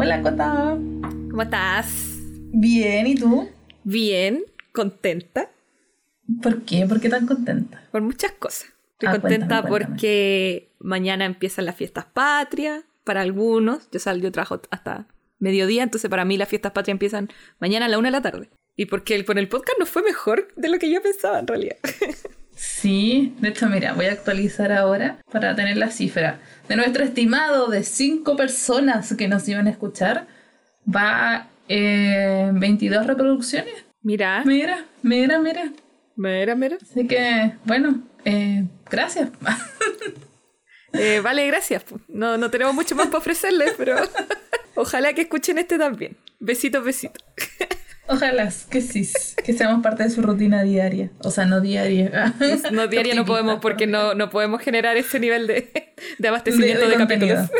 [0.00, 0.78] Hola, Cota.
[1.28, 2.18] ¿Cómo estás?
[2.52, 3.48] Bien, ¿y tú?
[3.82, 5.50] Bien, contenta.
[6.40, 6.86] ¿Por qué?
[6.86, 7.82] ¿Por qué tan contenta?
[7.90, 8.68] Por muchas cosas.
[8.92, 9.94] Estoy Ah, contenta cuéntame, cuéntame.
[9.96, 13.90] porque mañana empiezan las fiestas patrias para algunos.
[13.90, 15.08] Yo salgo, yo trabajo hasta
[15.40, 18.50] mediodía, entonces para mí las fiestas patrias empiezan mañana a la una de la tarde.
[18.76, 21.48] Y porque el, con el podcast no fue mejor de lo que yo pensaba en
[21.48, 21.76] realidad.
[22.60, 26.40] Sí, de hecho, mira, voy a actualizar ahora para tener la cifra.
[26.68, 30.26] De nuestro estimado de cinco personas que nos iban a escuchar,
[30.84, 33.72] va en 22 reproducciones.
[34.02, 35.72] Mira, Mira, mira, mira.
[36.16, 36.78] mira, mira.
[36.82, 39.30] Así que, bueno, eh, gracias.
[40.94, 41.84] Eh, vale, gracias.
[42.08, 43.94] No, no tenemos mucho más para ofrecerles, pero
[44.74, 46.16] ojalá que escuchen este también.
[46.40, 47.22] Besitos, besitos.
[48.08, 49.08] Ojalá que sí,
[49.44, 51.10] que seamos parte de su rutina diaria.
[51.20, 52.34] O sea, no diaria.
[52.72, 56.96] No, diaria no podemos porque no, no podemos generar ese nivel de, de abastecimiento de,
[56.96, 57.50] capítulos.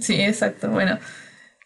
[0.00, 0.68] Sí, exacto.
[0.70, 0.98] Bueno,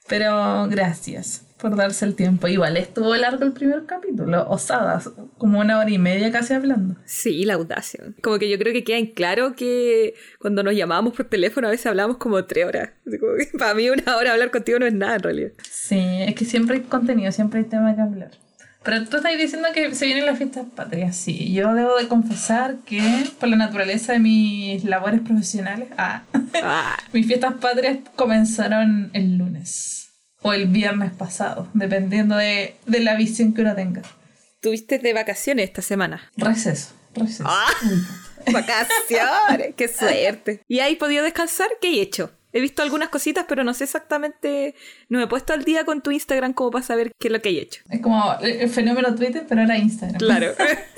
[0.08, 2.46] pero gracias por darse el tiempo.
[2.46, 6.96] Igual estuvo largo el primer capítulo, osadas, como una hora y media casi hablando.
[7.06, 8.00] Sí, la audacia.
[8.22, 11.70] Como que yo creo que queda en claro que cuando nos llamábamos por teléfono a
[11.70, 12.90] veces hablamos como tres horas.
[13.04, 15.52] Como que para mí una hora hablar contigo no es nada en realidad.
[15.62, 18.30] Sí, es que siempre hay contenido, siempre hay tema que hablar.
[18.82, 21.16] Pero tú estás diciendo que se vienen las fiestas patrias.
[21.16, 23.00] Sí, yo debo de confesar que
[23.40, 26.24] por la naturaleza de mis labores profesionales, ah,
[26.62, 29.93] Ah, mis fiestas patrias comenzaron el lunes
[30.46, 34.02] o el viernes pasado, dependiendo de, de la visión que uno tenga.
[34.60, 36.30] Tuviste de vacaciones esta semana.
[36.36, 37.44] Receso, receso.
[37.46, 37.66] Ah.
[38.52, 40.60] Vacaciones, qué suerte.
[40.68, 41.68] ¿Y has podido descansar?
[41.80, 42.30] ¿Qué he hecho?
[42.52, 44.74] He visto algunas cositas, pero no sé exactamente.
[45.08, 47.40] No me he puesto al día con tu Instagram como para saber qué es lo
[47.40, 47.80] que he hecho.
[47.88, 50.18] Es como el el fenómeno Twitter, pero ahora Instagram.
[50.18, 50.52] Claro.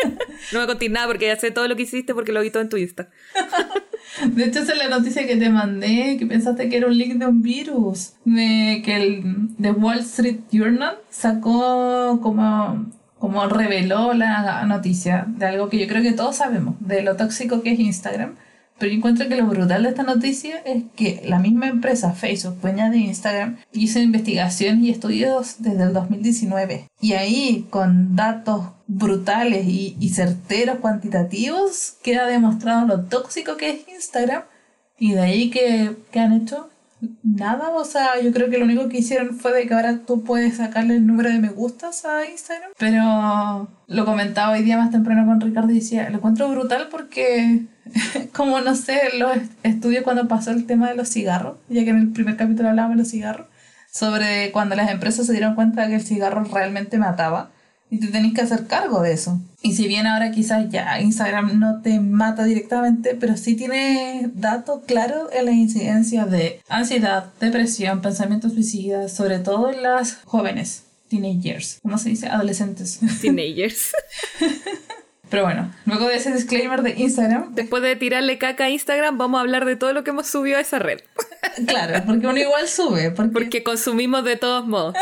[0.52, 2.62] no me conté nada porque ya sé todo lo que hiciste porque lo vi todo
[2.62, 3.08] en tu Insta.
[4.26, 7.14] De hecho, esa es la noticia que te mandé, que pensaste que era un link
[7.14, 8.14] de un virus.
[8.24, 9.24] De que el
[9.60, 12.86] The Wall Street Journal sacó como,
[13.18, 17.62] como reveló la noticia de algo que yo creo que todos sabemos, de lo tóxico
[17.62, 18.36] que es Instagram.
[18.78, 22.60] Pero yo encuentro que lo brutal de esta noticia es que la misma empresa, Facebook,
[22.60, 26.88] dueña de Instagram, hizo investigaciones y estudios desde el 2019.
[27.00, 33.88] Y ahí, con datos brutales y, y certeros cuantitativos, queda demostrado lo tóxico que es
[33.88, 34.42] Instagram.
[34.98, 36.70] Y de ahí que, que han hecho
[37.22, 37.70] nada.
[37.70, 40.56] O sea, yo creo que lo único que hicieron fue de que ahora tú puedes
[40.56, 42.70] sacarle el número de me gustas a Instagram.
[42.78, 47.66] Pero lo comentaba hoy día más temprano con Ricardo y decía, lo encuentro brutal porque,
[48.32, 51.98] como no sé, los estudios cuando pasó el tema de los cigarros, ya que en
[51.98, 53.46] el primer capítulo hablábamos de los cigarros,
[53.90, 57.50] sobre cuando las empresas se dieron cuenta de que el cigarro realmente mataba.
[57.88, 59.40] Y te tenés que hacer cargo de eso.
[59.62, 64.82] Y si bien ahora quizás ya Instagram no te mata directamente, pero sí tiene datos
[64.86, 71.78] claros en la incidencia de ansiedad, depresión, pensamientos suicidas, sobre todo en las jóvenes, teenagers,
[71.80, 72.26] ¿cómo se dice?
[72.26, 72.98] Adolescentes.
[73.20, 73.92] Teenagers.
[75.28, 79.38] Pero bueno, luego de ese disclaimer de Instagram, Después de tirarle caca a Instagram, vamos
[79.38, 81.00] a hablar de todo lo que hemos subido a esa red.
[81.66, 84.94] claro, porque uno igual sube, porque, Porque consumimos de todos modos.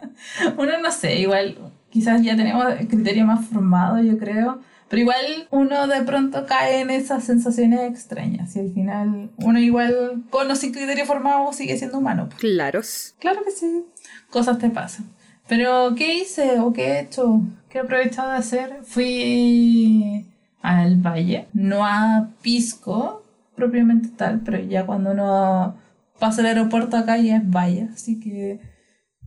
[0.58, 1.58] uno no sé, igual
[1.90, 4.60] quizás ya tenemos criterio más formado, yo creo.
[4.88, 10.22] Pero igual uno de pronto cae en esas sensaciones extrañas y al final uno igual
[10.30, 12.30] con o sin criterio formado sigue siendo humano.
[12.38, 13.14] Claros.
[13.18, 13.84] Claro que sí,
[14.30, 15.06] cosas te pasan.
[15.48, 17.40] Pero ¿qué hice o qué he hecho?
[17.70, 18.80] ¿Qué he aprovechado de hacer?
[18.82, 20.26] Fui
[20.60, 23.22] al valle, no a Pisco
[23.54, 25.74] propiamente tal, pero ya cuando uno
[26.18, 28.60] pasa el aeropuerto acá ya es valle, así que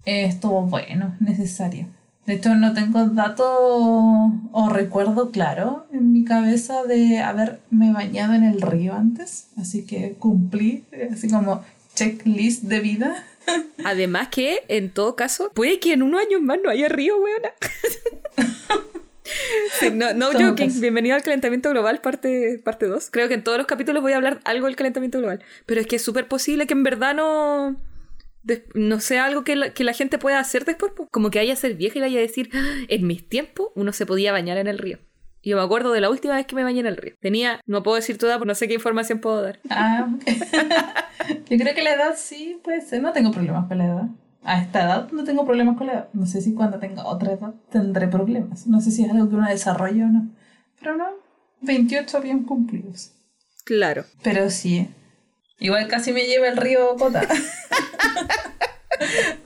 [0.06, 1.88] eh, estuvo bueno, necesario.
[2.26, 3.44] De hecho, no tengo dato
[4.52, 10.14] o recuerdo claro en mi cabeza de haberme bañado en el río antes, así que
[10.14, 11.62] cumplí, eh, así como
[11.96, 13.16] checklist de vida.
[13.84, 17.52] Además que, en todo caso, puede que en unos años más no haya río, weona.
[19.80, 20.82] Sí, no, no joking.
[20.82, 23.10] Bienvenido al calentamiento global, parte, parte 2.
[23.12, 25.42] Creo que en todos los capítulos voy a hablar algo del calentamiento global.
[25.66, 27.78] Pero es que es súper posible que en verdad no...
[28.44, 30.92] des- no sea algo que la, que la gente pueda hacer después.
[30.92, 31.08] po.
[31.12, 33.94] Como que vaya a ser vieja y vaya a decir, "Ah, en mis tiempos uno
[33.94, 35.00] se podía bañar en el río.
[35.42, 37.16] Y yo me acuerdo de la última vez que me bañé en el río.
[37.22, 39.60] Tenía, no puedo decir toda, porque no sé qué información puedo dar.
[39.70, 40.24] Ah, ok.
[41.50, 43.02] yo creo que la edad sí puede ser.
[43.02, 44.08] No tengo problemas con la edad.
[44.44, 46.10] A esta edad no tengo problemas con la edad.
[46.14, 48.68] No sé si cuando tenga otra edad tendré problemas.
[48.68, 50.30] No sé si es algo que uno desarrolla o no.
[50.80, 51.06] Pero no,
[51.62, 53.14] 28 bien cumplidos.
[53.66, 54.06] Claro.
[54.24, 54.90] Pero sí.
[55.60, 57.22] Igual casi me lleva el río Cota.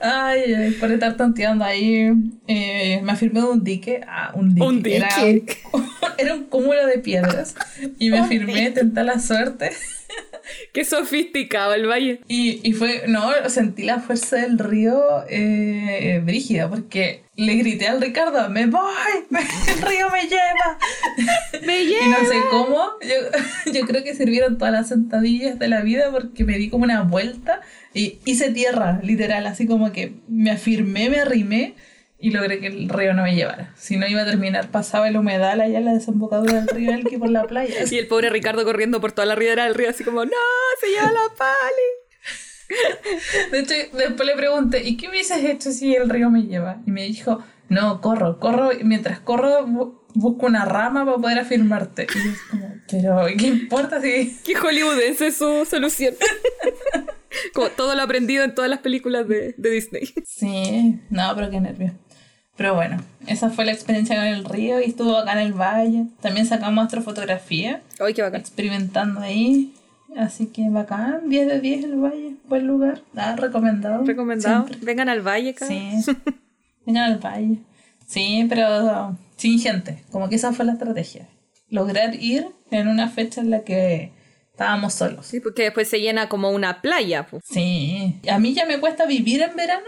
[0.00, 2.12] Ay, ay, por estar tanteando ahí,
[2.46, 4.00] eh, me afirmé de un dique.
[4.06, 4.66] Ah, un dique.
[4.66, 4.96] Un dique.
[4.96, 5.08] Era
[5.72, 5.88] un,
[6.18, 7.54] era un cúmulo de piedras.
[7.98, 9.70] Y me afirmé, tenté la suerte.
[10.72, 12.20] Qué sofisticado el valle.
[12.28, 18.00] Y, y fue, no, sentí la fuerza del río eh, brígida, porque le grité al
[18.00, 18.80] Ricardo, me voy,
[19.30, 20.78] el río me lleva.
[21.66, 22.04] Me lleva.
[22.04, 26.10] Y no sé cómo, yo, yo creo que sirvieron todas las sentadillas de la vida
[26.10, 27.60] porque me di como una vuelta
[27.94, 31.74] y hice tierra, literal, así como que me afirmé, me arrimé
[32.26, 33.72] y logré que el río no me llevara.
[33.76, 37.16] Si no iba a terminar, pasaba el humedal allá en la desembocadura del río Elqui
[37.18, 37.74] por la playa.
[37.90, 40.30] Y el pobre Ricardo corriendo por toda la ribera del río, así como, no,
[40.80, 41.88] se lleva la pali.
[43.52, 46.82] De hecho, después le pregunté, ¿y qué hubieses hecho si el río me lleva?
[46.86, 51.38] Y me dijo, no, corro, corro, y mientras corro bu- busco una rama para poder
[51.38, 52.06] afirmarte.
[52.12, 54.36] Y yo es como, pero ¿qué importa si...?
[54.44, 56.14] Qué hollywoodense es su solución.
[57.54, 60.12] como todo lo aprendido en todas las películas de, de Disney.
[60.26, 61.94] Sí, no, pero qué nervio.
[62.56, 66.06] Pero bueno, esa fue la experiencia con el río y estuvo acá en el valle.
[66.20, 68.40] También sacamos astrofotografía, Ay, qué bacán.
[68.40, 69.74] experimentando ahí.
[70.16, 73.02] Así que bacán, 10 de 10 el valle, buen lugar.
[73.14, 74.04] Ah, recomendado.
[74.04, 74.66] Recomendado.
[74.66, 74.86] Siempre.
[74.86, 75.78] Vengan al valle, cabrón.
[76.02, 76.12] Sí.
[76.86, 77.58] Vengan al valle.
[78.06, 80.02] Sí, pero sin gente.
[80.10, 81.28] Como que esa fue la estrategia.
[81.68, 84.12] Lograr ir en una fecha en la que
[84.52, 85.26] estábamos solos.
[85.26, 87.26] Sí, porque después se llena como una playa.
[87.26, 87.42] pues.
[87.44, 88.18] Sí.
[88.30, 89.84] A mí ya me cuesta vivir en verano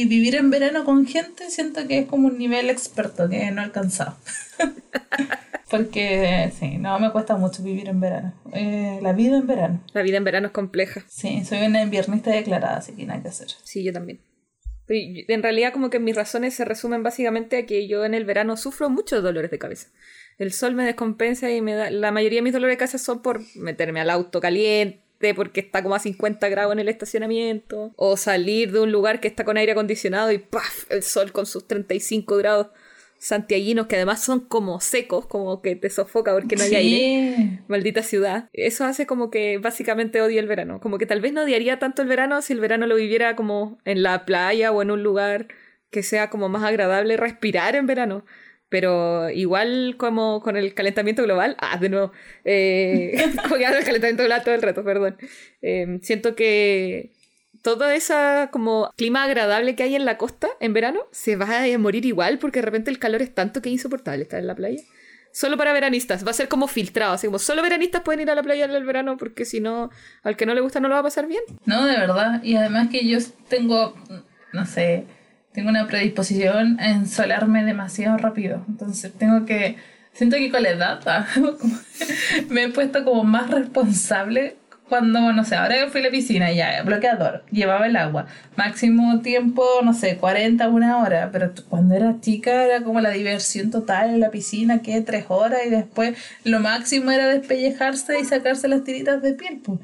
[0.00, 3.60] y vivir en verano con gente siento que es como un nivel experto que no
[3.60, 4.16] he alcanzado.
[5.70, 8.32] Porque sí, no me cuesta mucho vivir en verano.
[8.52, 9.80] Eh, la vida en verano.
[9.92, 11.02] La vida en verano es compleja.
[11.08, 13.48] Sí, soy una inviernista declarada, así que nada que hacer.
[13.62, 14.20] Sí, yo también.
[14.86, 18.24] Pero en realidad como que mis razones se resumen básicamente a que yo en el
[18.24, 19.88] verano sufro muchos dolores de cabeza.
[20.38, 21.90] El sol me descompensa y me da...
[21.90, 25.82] La mayoría de mis dolores de cabeza son por meterme al auto caliente, porque está
[25.82, 29.56] como a 50 grados en el estacionamiento, o salir de un lugar que está con
[29.56, 30.90] aire acondicionado y ¡paf!
[30.90, 32.66] el sol con sus 35 grados
[33.24, 37.36] santiaguinos que además son como secos, como que te sofoca porque no hay aire.
[37.36, 37.58] Sí.
[37.68, 38.50] Maldita ciudad.
[38.52, 40.78] Eso hace como que básicamente odie el verano.
[40.78, 43.78] Como que tal vez no odiaría tanto el verano si el verano lo viviera como
[43.86, 45.48] en la playa o en un lugar
[45.90, 48.26] que sea como más agradable respirar en verano.
[48.74, 52.10] Pero igual como con el calentamiento global, ah, de nuevo,
[52.44, 55.16] eh, como que del calentamiento global todo el rato, perdón.
[55.62, 57.12] Eh, siento que
[57.62, 61.78] todo ese como clima agradable que hay en la costa en verano se va a
[61.78, 64.56] morir igual porque de repente el calor es tanto que es insoportable estar en la
[64.56, 64.82] playa.
[65.32, 68.34] Solo para veranistas, va a ser como filtrado, así como solo veranistas pueden ir a
[68.34, 69.90] la playa en el verano porque si no,
[70.24, 71.44] al que no le gusta no lo va a pasar bien.
[71.64, 72.42] No, de verdad.
[72.42, 73.18] Y además que yo
[73.48, 73.94] tengo,
[74.52, 75.04] no sé,
[75.54, 78.64] tengo una predisposición a ensolarme demasiado rápido.
[78.68, 79.76] Entonces tengo que,
[80.12, 81.26] siento que con la edad ah,
[82.50, 84.56] me he puesto como más responsable
[84.88, 88.26] cuando, no sé, ahora fui a la piscina ya, bloqueador, llevaba el agua.
[88.56, 91.30] Máximo tiempo, no sé, 40, una hora.
[91.32, 95.60] Pero cuando era chica era como la diversión total en la piscina, que tres horas
[95.66, 99.60] y después lo máximo era despellejarse y sacarse las tiritas de piel.
[99.64, 99.78] Pues.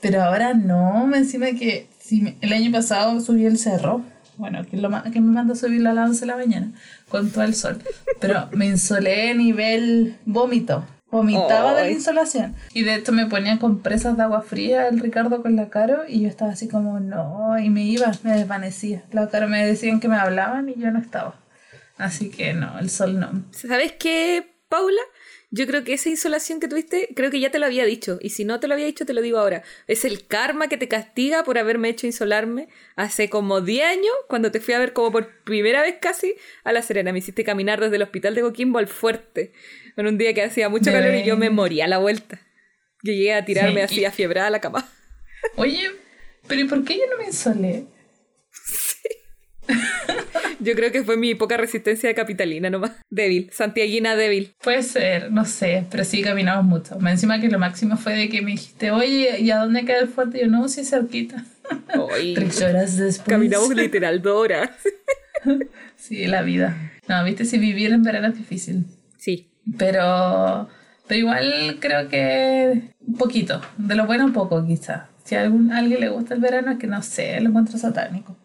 [0.00, 4.04] Pero ahora no, encima que si el año pasado subí el cerro,
[4.38, 6.72] bueno, que, lo, ma- que me manda a subir a las 11 de la mañana
[7.08, 7.78] con todo el sol,
[8.20, 12.54] pero me insolé nivel vómito, vomitaba de la insolación.
[12.72, 16.20] Y de hecho me ponía compresas de agua fría el Ricardo con la Caro y
[16.22, 19.02] yo estaba así como, no, y me iba, me desvanecía.
[19.12, 21.34] La Caro me decían que me hablaban y yo no estaba.
[21.96, 23.42] Así que no, el sol no.
[23.50, 25.00] ¿Sabes qué, Paula?
[25.50, 28.18] Yo creo que esa insolación que tuviste, creo que ya te lo había dicho.
[28.20, 29.62] Y si no te lo había dicho, te lo digo ahora.
[29.86, 34.52] Es el karma que te castiga por haberme hecho insolarme hace como 10 años, cuando
[34.52, 37.12] te fui a ver como por primera vez casi a La Serena.
[37.12, 39.52] Me hiciste caminar desde el hospital de Coquimbo al fuerte.
[39.96, 42.40] En un día que hacía mucho calor y yo me moría a la vuelta.
[43.02, 44.86] Yo llegué a tirarme Sí, así y- afiebrada a la cama.
[45.56, 45.90] Oye,
[46.46, 47.86] pero ¿y por qué yo no me insolé?
[50.60, 52.92] Yo creo que fue mi poca resistencia de capitalina nomás.
[53.10, 54.54] Débil, santiaguina débil.
[54.62, 56.98] Puede ser, no sé, pero sí caminamos mucho.
[56.98, 60.00] Más encima que lo máximo fue de que me dijiste, oye, ¿y a dónde queda
[60.00, 60.38] el fuerte?
[60.38, 61.44] Y yo, no, sí, cerquita.
[62.12, 63.28] Ay, Tres horas después.
[63.28, 64.70] caminamos literal dos horas.
[65.96, 66.76] Sí, la vida.
[67.08, 68.86] No, viste, si vivir en verano es difícil.
[69.18, 70.68] Sí, Pero,
[71.06, 73.60] pero igual creo que un poquito.
[73.76, 75.08] De lo bueno, un poco quizá.
[75.24, 77.78] Si a algún, a alguien le gusta el verano, es que no sé, lo encuentro
[77.78, 78.36] satánico.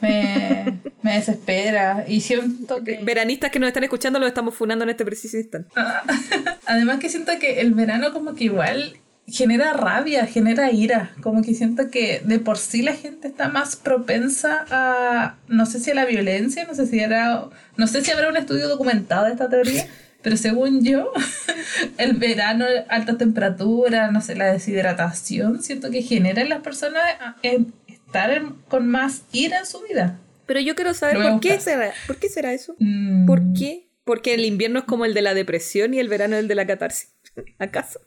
[0.00, 2.04] Me, me desespera.
[2.06, 3.00] Y siento que...
[3.02, 5.70] Veranistas que nos están escuchando los estamos funando en este preciso instante.
[6.66, 8.98] Además que siento que el verano como que igual
[9.30, 13.76] genera rabia, genera ira, como que siento que de por sí la gente está más
[13.76, 17.44] propensa a, no sé si a la violencia, no sé si era,
[17.76, 19.86] no sé si habrá un estudio documentado de esta teoría,
[20.22, 21.12] pero según yo,
[21.98, 27.02] el verano, alta temperatura, no sé, la deshidratación, siento que genera en las personas
[27.42, 27.74] en
[28.08, 30.18] estar en- con más ira en su vida.
[30.46, 32.74] Pero yo quiero saber por qué será, por qué será eso.
[32.78, 33.90] Mm, ¿Por qué?
[34.04, 36.66] Porque el invierno es como el de la depresión y el verano el de la
[36.66, 37.10] catarsis.
[37.58, 38.00] ¿Acaso?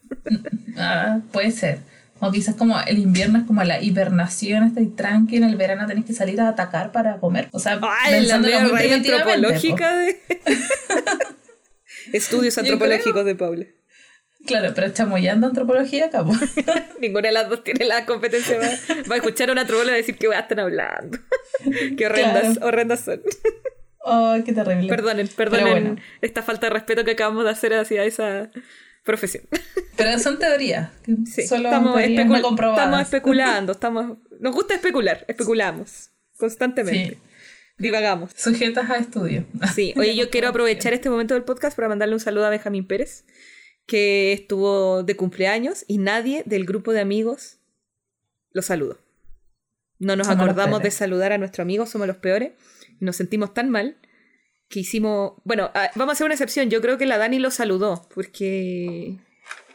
[0.76, 1.80] Ah, puede ser.
[2.20, 6.06] O quizás como el invierno es como la hibernación, estáis tranqui, en el verano tenéis
[6.06, 7.50] que salir a atacar para comer.
[7.52, 10.20] O sea, Ay, la muy antropológica de...
[12.14, 13.66] Estudios antropológicos de Paula.
[14.46, 16.34] Claro, pero chamoyando antropología acá, po.
[17.00, 18.58] Ninguna de las dos tiene la competencia.
[18.58, 18.68] Va,
[19.10, 21.18] va a escuchar a una y decir que están hablando.
[21.98, 22.68] Qué horrendas, Claro.
[22.68, 23.22] horrendas son.
[24.06, 24.88] Ay, qué terrible.
[24.88, 25.96] Perdonen, perdonen bueno.
[26.22, 28.50] esta falta de respeto que acabamos de hacer hacia esa
[29.04, 29.44] profesión.
[29.96, 30.90] Pero son teorías.
[31.32, 32.80] Sí, solo estamos, teorías especul- no comprobadas.
[32.86, 37.16] estamos especulando, estamos, nos gusta especular, especulamos constantemente.
[37.16, 37.22] Sí.
[37.78, 38.32] Divagamos.
[38.36, 39.46] Sujetas a estudio.
[39.74, 42.86] Sí, oye, yo quiero aprovechar este momento del podcast para mandarle un saludo a Benjamín
[42.86, 43.26] Pérez,
[43.86, 47.58] que estuvo de cumpleaños y nadie del grupo de amigos
[48.52, 48.98] lo saludó.
[50.00, 52.54] No nos Somos acordamos de saludar a nuestro amigo, somos los peores,
[53.00, 53.98] y nos sentimos tan mal
[54.68, 55.34] que hicimos...
[55.44, 59.18] Bueno, ah, vamos a hacer una excepción, yo creo que la Dani lo saludó, porque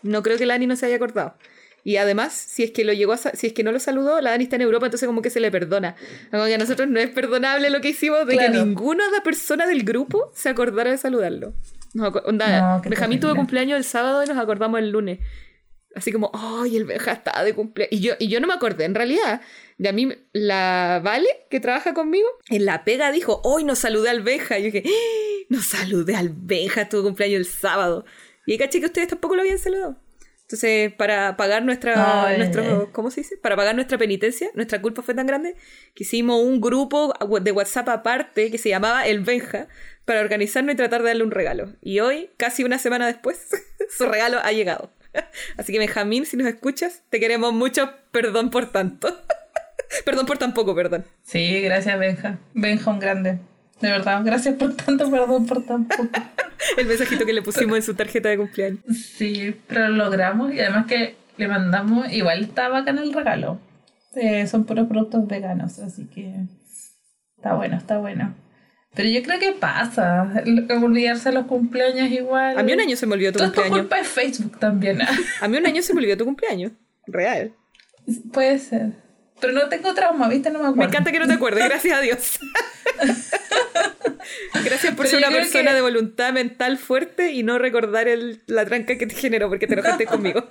[0.02, 1.36] no creo que la Dani no se haya acordado.
[1.84, 4.30] Y además, si es que lo llegó a si es que no lo saludó, la
[4.30, 5.94] Dani está en Europa, entonces como que se le perdona.
[6.32, 8.52] Como que a nosotros no es perdonable lo que hicimos de Claro.
[8.52, 11.54] que ninguna de la persona del grupo se acordara de saludarlo.
[11.96, 15.18] Nos onda, No, Benjamín tuvo cumpleaños el sábado y nos acordamos el lunes.
[15.94, 17.90] Así como, ¡ay, el Benja estaba de cumpleaños!
[17.90, 19.40] Y yo, y yo no me acordé, en realidad.
[19.78, 24.10] Y a mí, la Vale, que trabaja conmigo, en la pega dijo, ¡hoy no saludé
[24.10, 24.58] al Benja!
[24.58, 25.46] Y yo dije, ¡Ah!
[25.48, 28.04] no saludé al Benja, tuvo cumpleaños el sábado.
[28.44, 29.96] Y caché que ustedes tampoco lo habían saludado.
[30.46, 32.88] Entonces, para pagar nuestra, Ay, nuestro, ay.
[32.92, 33.36] ¿cómo se dice?
[33.36, 35.56] Para pagar nuestra penitencia, nuestra culpa fue tan grande
[35.92, 39.66] que hicimos un grupo de WhatsApp aparte que se llamaba El Benja
[40.04, 41.72] para organizarnos y tratar de darle un regalo.
[41.82, 43.48] Y hoy, casi una semana después,
[43.90, 44.92] su regalo ha llegado.
[45.56, 49.20] Así que Benjamín, si nos escuchas, te queremos mucho, perdón por tanto.
[50.04, 51.04] perdón por tan poco, perdón.
[51.24, 52.38] Sí, gracias, Benja.
[52.54, 53.40] Benja, un grande.
[53.80, 56.08] De verdad, gracias por tanto, perdón por tan poco.
[56.78, 58.80] El mensajito que le pusimos en su tarjeta de cumpleaños.
[59.16, 63.60] Sí, pero lo logramos y además que le mandamos, igual está bacán el regalo.
[64.14, 66.34] Eh, son puros productos veganos, así que
[67.36, 68.34] está bueno, está bueno.
[68.94, 70.32] Pero yo creo que pasa,
[70.82, 72.58] olvidarse los cumpleaños igual.
[72.58, 73.88] A mí un año se me olvidó tu Todo es por cumpleaños.
[73.90, 74.98] culpa de Facebook también.
[75.42, 76.72] A mí un año se me olvidó tu cumpleaños.
[77.06, 77.52] Real.
[78.32, 78.92] Puede ser.
[79.40, 80.50] Pero no tengo trauma, ¿viste?
[80.50, 80.76] No me acuerdo.
[80.80, 82.38] Me encanta que no te acuerdes, gracias a Dios.
[84.64, 88.40] gracias por Pero ser una persona que- de voluntad mental fuerte y no recordar el-
[88.46, 90.46] la tranca que te generó porque te enojaste conmigo.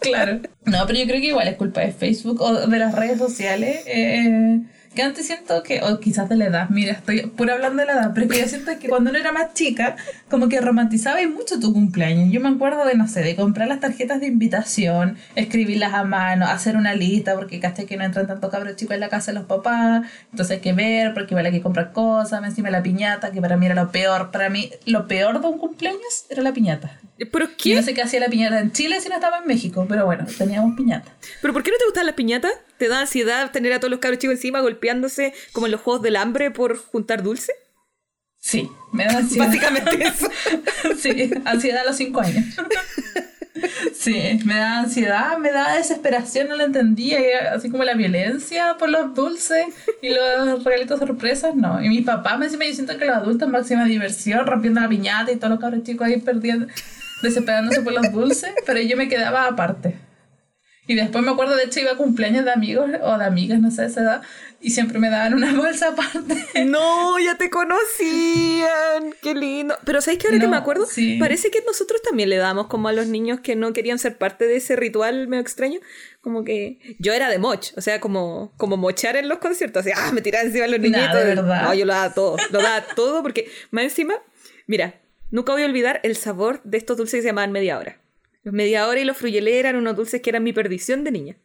[0.00, 0.40] Claro.
[0.64, 3.82] No, pero yo creo que igual es culpa de Facebook o de las redes sociales.
[3.86, 4.60] eh,
[4.94, 7.92] que antes siento que, o quizás de la edad, mira, estoy pura hablando de la
[7.92, 9.96] edad, pero que yo siento que cuando uno era más chica,
[10.30, 12.32] como que romantizaba y mucho tu cumpleaños.
[12.32, 16.46] Yo me acuerdo de, no sé, de comprar las tarjetas de invitación, escribirlas a mano,
[16.46, 19.38] hacer una lista, porque caché que no entran tantos cabros chicos en la casa de
[19.38, 22.82] los papás, entonces hay que ver, porque igual hay que comprar cosas, me encima la
[22.82, 24.30] piñata, que para mí era lo peor.
[24.30, 26.98] Para mí, lo peor de un cumpleaños era la piñata.
[27.18, 27.74] ¿Pero Yo qué?
[27.76, 30.26] no sé qué hacía la piñata en Chile si no estaba en México, pero bueno,
[30.36, 31.12] teníamos piñata.
[31.40, 32.52] ¿Pero por qué no te gustan las piñatas?
[32.84, 36.02] ¿Te da ansiedad tener a todos los cabros chicos encima golpeándose como en los juegos
[36.02, 37.54] del hambre por juntar dulce?
[38.38, 39.46] Sí, me da ansiedad.
[39.46, 40.28] Básicamente eso.
[40.98, 42.44] Sí, ansiedad a los cinco años.
[43.94, 48.90] Sí, me da ansiedad, me da desesperación, no lo entendía, así como la violencia por
[48.90, 49.64] los dulces
[50.02, 51.82] y los regalitos sorpresas, no.
[51.82, 55.32] Y mi papá me encima yo siento que los adultos máxima diversión, rompiendo la piñata
[55.32, 56.66] y todos los cabros chicos ahí perdiendo,
[57.22, 59.96] desesperándose por los dulces, pero yo me quedaba aparte.
[60.86, 63.70] Y después me acuerdo, de hecho, iba a cumpleaños de amigos o de amigas, no
[63.70, 64.22] sé, de esa edad,
[64.60, 66.64] y siempre me daban una bolsa aparte.
[66.66, 69.14] No, ya te conocían.
[69.22, 69.76] Qué lindo.
[69.84, 70.86] Pero ¿sabéis que ahora que No, me acuerdo?
[70.86, 71.16] sí.
[71.18, 74.46] Parece que nosotros también le damos como a los niños que no querían ser parte
[74.46, 75.80] de ese ritual medio extraño.
[76.20, 79.86] Como que yo era de moch, o sea, como, como mochar en los conciertos.
[79.86, 81.14] Así, ah, me tiraba encima los Nah, niñitos.
[81.18, 81.62] de verdad.
[81.64, 82.36] No, yo lo daba todo.
[82.50, 84.14] Lo daba todo porque más encima,
[84.66, 85.00] mira,
[85.30, 87.98] nunca voy a olvidar el sabor de estos dulces que se llamaban media hora.
[88.44, 91.36] Los media hora y los fruyelé eran unos dulces que eran mi perdición de niña.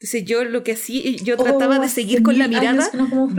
[0.00, 2.88] Entonces yo lo que hacía, yo Oh, trataba de hace seguir con la mirada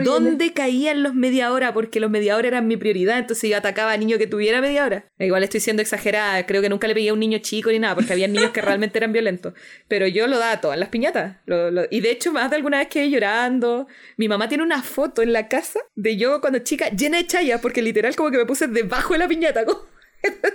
[0.03, 3.93] dónde caían los media hora, porque los media hora eran mi prioridad, entonces yo atacaba
[3.93, 5.05] a niño que tuviera media hora.
[5.19, 7.95] Igual estoy siendo exagerada, creo que nunca le pegué a un niño chico ni nada,
[7.95, 9.53] porque había niños que realmente eran violentos.
[9.87, 11.37] Pero yo lo daba todo en las piñatas.
[11.45, 13.87] Lo- lo- y de hecho, más de alguna vez quedé llorando.
[14.17, 17.61] Mi mamá tiene una foto en la casa de yo cuando chica llena de chaya,
[17.61, 19.63] porque literal como que me puse debajo de la piñata.
[19.63, 19.79] Como,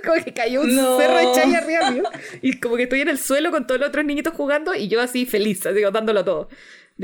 [0.05, 0.99] como que cayó un No.
[0.99, 2.03] cerro de chaya arriba mío.
[2.43, 5.01] Y como que estoy en el suelo con todos los otros niñitos jugando y yo
[5.01, 6.49] así feliz, así dándolo todo.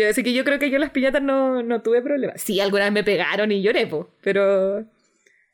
[0.08, 2.40] Así que yo creo que yo las piñatas no, no tuve problemas.
[2.40, 4.84] Sí, alguna vez me pegaron y lloré, po, pero...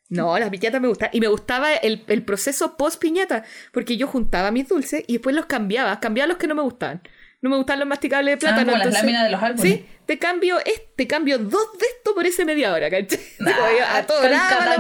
[0.09, 1.11] No, las piñatas me gustaban.
[1.17, 5.35] Y me gustaba el, el proceso post piñata, porque yo juntaba mis dulces y después
[5.35, 5.99] los cambiaba.
[5.99, 7.01] Cambiaba los que no me gustaban.
[7.47, 8.63] No me gustaban los masticables de plátano.
[8.63, 9.63] Ah, como las láminas de los árboles.
[9.63, 13.21] Sí, te cambio, es- te cambio dos de esto por ese media hora, ¿cachai?
[13.39, 13.53] Nah,
[13.95, 14.21] a todo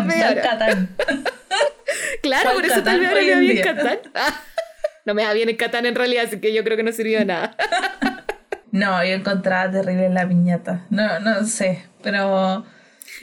[0.04, 0.88] media hora.
[2.22, 3.62] Claro, ¿Cuál por eso tal vez ahora me va en bien?
[3.62, 3.98] Catán.
[4.14, 4.40] Ah,
[5.04, 7.20] no me va bien en Catán en realidad, así que yo creo que no sirvió
[7.20, 7.56] de nada.
[8.72, 10.84] No, yo encontraba terrible la piñata.
[10.90, 12.66] No, no sé, pero...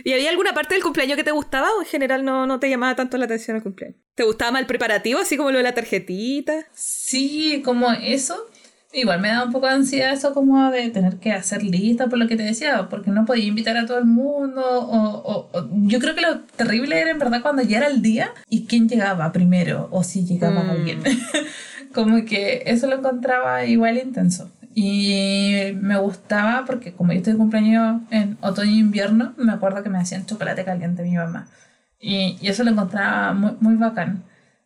[0.05, 2.69] ¿Y había alguna parte del cumpleaños que te gustaba o en general no, no te
[2.69, 3.97] llamaba tanto la atención el cumpleaños?
[4.15, 6.65] ¿Te gustaba más el preparativo, así como lo de la tarjetita?
[6.73, 8.50] Sí, como eso.
[8.95, 12.19] Igual me da un poco de ansiedad eso como de tener que hacer lista por
[12.19, 14.62] lo que te decía, porque no podía invitar a todo el mundo.
[14.63, 18.29] O, o, yo creo que lo terrible era en verdad cuando ya era el día
[18.50, 20.69] y quién llegaba primero o si llegaba Mm.
[20.69, 21.00] alguien.
[21.93, 24.51] como que eso lo encontraba igual intenso.
[24.75, 29.81] Y me gustaba porque como yo estoy de cumpleaños en otoño e invierno, me acuerdo
[29.83, 31.47] que me hacían chocolate caliente mi mamá.
[32.00, 34.23] Y, y eso lo encontraba muy, muy bacán.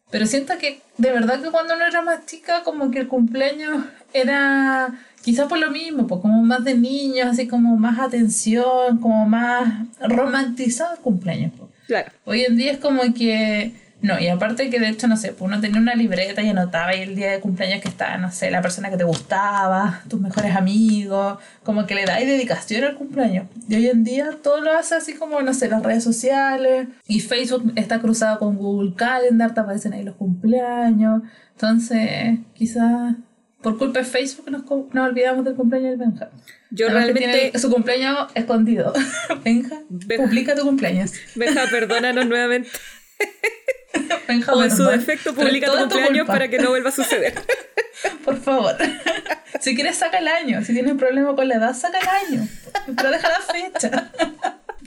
[0.09, 3.85] Pero siento que de verdad que cuando uno era más chica, como que el cumpleaños
[4.13, 9.27] era quizás por lo mismo, pues como más de niños, así como más atención, como
[9.27, 11.51] más romantizado el cumpleaños.
[11.57, 11.69] pues.
[11.87, 12.11] Claro.
[12.25, 13.73] Hoy en día es como que.
[13.99, 16.95] No, y aparte que de hecho, no sé, pues uno tenía una libreta y anotaba
[16.95, 20.21] y el día de cumpleaños que estaba, no sé, la persona que te gustaba, tus
[20.21, 23.47] mejores amigos, como que le dais dedicación al cumpleaños.
[23.67, 27.21] Y hoy en día todo lo hace así como, no sé, las redes sociales y
[27.21, 31.23] Facebook está cruzado con Google Calendar, te aparecen ahí los cumpleaños.
[31.53, 33.15] Entonces, quizás
[33.63, 34.63] por culpa de Facebook nos,
[34.93, 36.29] nos olvidamos del cumpleaños del Benja.
[36.69, 37.39] Yo Además realmente...
[37.39, 38.93] tiene su cumpleaños escondido.
[39.43, 40.23] Benja, Benja.
[40.23, 41.13] publica tu cumpleaños.
[41.35, 42.69] Benja, perdónanos nuevamente.
[44.51, 44.99] O en su menos mal.
[44.99, 46.33] defecto publica tu cumpleaños culpa.
[46.33, 47.33] para que no vuelva a suceder.
[48.25, 48.75] Por favor.
[49.59, 50.63] si quieres, saca el año.
[50.63, 52.47] Si tienes problema con la edad, saca el año.
[52.95, 54.11] Pero deja la fecha.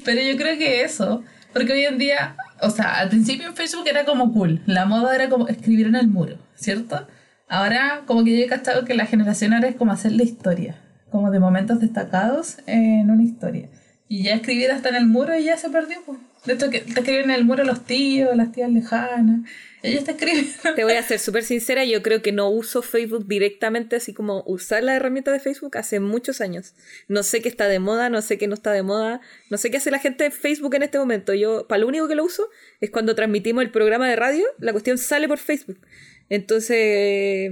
[0.05, 1.23] Pero yo creo que eso.
[1.53, 4.63] Porque hoy en día, o sea, al principio en Facebook era como cool.
[4.67, 7.07] La moda era como escribir en el muro, ¿cierto?
[7.49, 10.77] Ahora, como que yo he cachado que la generación ahora es como hacer la historia.
[11.11, 13.69] Como de momentos destacados en una historia.
[14.09, 15.99] Y ya escribir hasta en el muro y ya se perdió.
[16.07, 16.19] pues.
[16.45, 19.41] De hecho, que te escriben en el muro los tíos, las tías lejanas.
[19.83, 20.47] Ellos te escriben.
[20.77, 24.43] Te voy a ser súper sincera, yo creo que no uso Facebook directamente, así como
[24.47, 26.75] usar la herramienta de Facebook hace muchos años.
[27.09, 29.71] No sé qué está de moda, no sé qué no está de moda, no sé
[29.71, 31.33] qué hace la gente de Facebook en este momento.
[31.33, 32.49] Yo, para lo único que lo uso
[32.81, 35.79] es cuando transmitimos el programa de radio, la cuestión sale por Facebook.
[36.29, 37.51] Entonces,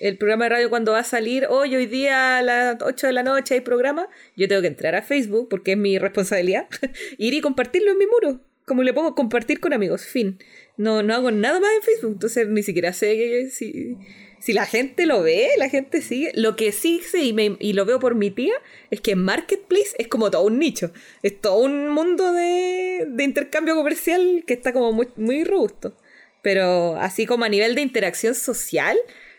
[0.00, 3.12] el programa de radio cuando va a salir, hoy, hoy día a las 8 de
[3.12, 6.66] la noche hay programa, yo tengo que entrar a Facebook, porque es mi responsabilidad,
[7.18, 8.40] ir y compartirlo en mi muro.
[8.64, 10.38] Como le pongo compartir con amigos, fin.
[10.76, 13.96] No, no hago nada más en Facebook, entonces ni siquiera sé si,
[14.40, 16.32] si la gente lo ve, la gente sigue.
[16.34, 18.54] Lo que sí sé y, me- y lo veo por mi tía
[18.90, 23.76] es que Marketplace es como todo un nicho, es todo un mundo de, de intercambio
[23.76, 25.96] comercial que está como muy, muy robusto.
[26.42, 28.96] Pero así como a nivel de interacción social,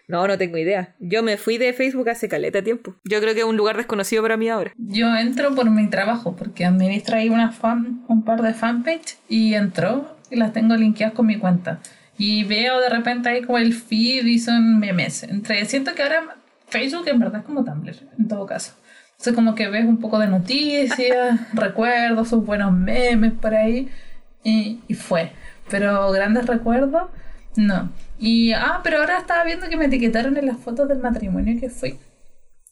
[0.08, 0.96] no, no tengo idea.
[1.00, 2.96] Yo me fui de Facebook hace caleta tiempo.
[3.04, 4.72] Yo creo que es un lugar desconocido para mí ahora.
[4.78, 9.54] Yo entro por mi trabajo, porque administro ahí una fan, un par de fanpage y
[9.54, 11.80] entro y las tengo linkeadas con mi cuenta.
[12.18, 15.24] Y veo de repente ahí como el feed y son memes.
[15.24, 16.38] Entre, siento que ahora
[16.70, 18.74] Facebook en verdad es como Tumblr, en todo caso.
[19.12, 23.90] Entonces como que ves un poco de noticias, recuerdos, sus buenos memes por ahí
[24.44, 25.34] y, y fue.
[25.70, 27.10] Pero grandes recuerdos,
[27.58, 27.92] no.
[28.20, 31.70] Y, ah, pero ahora estaba viendo que me etiquetaron en las fotos del matrimonio que
[31.70, 32.00] fui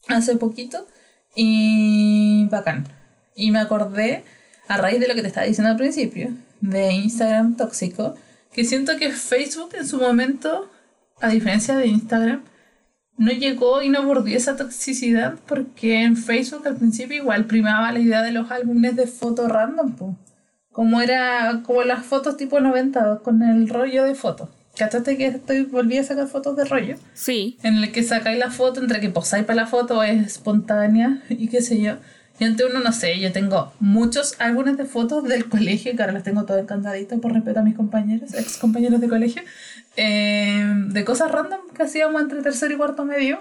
[0.08, 0.88] hace poquito
[1.36, 2.88] y bacán.
[3.36, 4.24] Y me acordé,
[4.68, 6.30] a raíz de lo que te estaba diciendo al principio,
[6.62, 8.16] de Instagram tóxico,
[8.52, 10.72] que siento que Facebook en su momento,
[11.20, 12.44] a diferencia de Instagram,
[13.18, 18.00] no llegó y no abordó esa toxicidad porque en Facebook al principio igual primaba la
[18.00, 20.18] idea de los álbumes de fotos random, po.
[20.72, 24.50] como era como las fotos tipo 92 con el rollo de fotos.
[24.78, 26.96] ¿Cachaste que estoy, volví a sacar fotos de rollo?
[27.14, 27.58] Sí.
[27.64, 31.48] en el que sacáis la foto, entre que posáis para la foto es espontánea y
[31.48, 31.96] qué sé yo.
[32.38, 36.12] Y ante uno, no sé, yo tengo muchos álbumes de fotos del colegio, que ahora
[36.12, 39.42] las tengo todas encantaditas por respeto a mis compañeros, ex compañeros de colegio,
[39.96, 43.40] eh, de cosas random que hacíamos entre tercero y cuarto medio.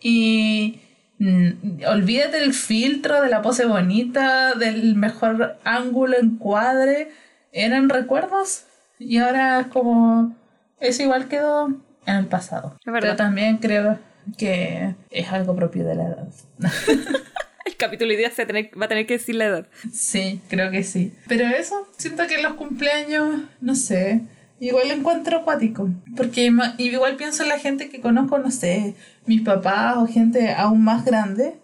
[0.00, 0.80] Y
[1.20, 7.12] mm, olvídate del filtro, de la pose bonita, del mejor ángulo, encuadre.
[7.52, 8.64] Eran recuerdos
[8.98, 10.34] y ahora es como...
[10.82, 11.68] Eso igual quedó
[12.06, 12.76] en el pasado.
[12.84, 13.00] Es verdad.
[13.00, 14.00] Pero también creo
[14.36, 16.28] que es algo propio de la edad.
[17.64, 19.66] El capítulo día se va a tener, va a tener que decir la edad.
[19.92, 21.14] sí, creo que sí.
[21.28, 24.22] Pero eso, siento que en los cumpleaños, no sé,
[24.58, 25.88] igual lo encuentro acuático.
[26.16, 30.82] Porque igual pienso en la gente que conozco, no sé, mis papás o gente aún
[30.82, 31.54] más grande,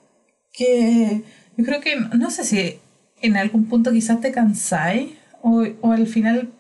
[0.53, 1.23] que
[1.57, 2.79] yo creo que, no sé si
[3.21, 6.53] en algún punto quizás te cansáis o, o al final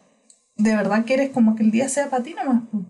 [0.58, 2.62] de verdad quieres como que el día sea para ti nomás.
[2.70, 2.82] po.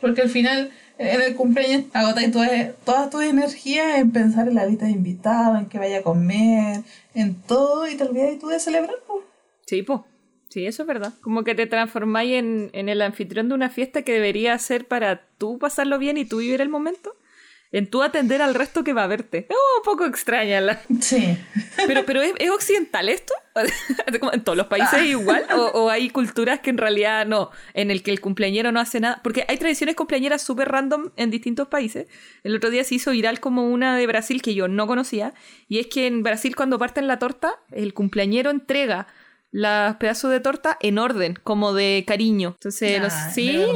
[0.00, 2.50] Porque al final, en el cumpleaños, agotáis todas
[2.84, 6.82] todas tus energías en pensar en la lista de invitados, en que vaya a comer,
[7.14, 8.96] en todo, y te olvidas tú de celebrar.
[9.06, 9.22] po.
[9.66, 10.04] Sí, po.
[10.50, 11.14] Sí, eso es verdad.
[11.20, 15.26] Como que te transformáis en, en el anfitrión de una fiesta que debería ser para
[15.38, 17.16] tú pasarlo bien y tú vivir el momento.
[17.74, 19.46] En tú atender al resto que va a verte.
[19.50, 20.80] Es un poco extraña la...
[21.00, 21.36] Sí.
[21.88, 23.34] Pero, pero ¿es, ¿es occidental esto?
[24.32, 25.44] ¿En todos los países es igual?
[25.56, 27.50] O, o hay culturas que en realidad no?
[27.72, 29.20] En el que el cumpleañero no hace nada.
[29.24, 32.06] Porque hay tradiciones cumpleañeras súper random en distintos países.
[32.44, 35.34] El otro día se hizo viral como una de Brasil que yo no conocía.
[35.68, 39.08] Y es que en Brasil cuando parten la torta, el cumpleañero entrega
[39.50, 42.50] los pedazos de torta en orden, como de cariño.
[42.54, 43.66] Entonces, Ah, sí.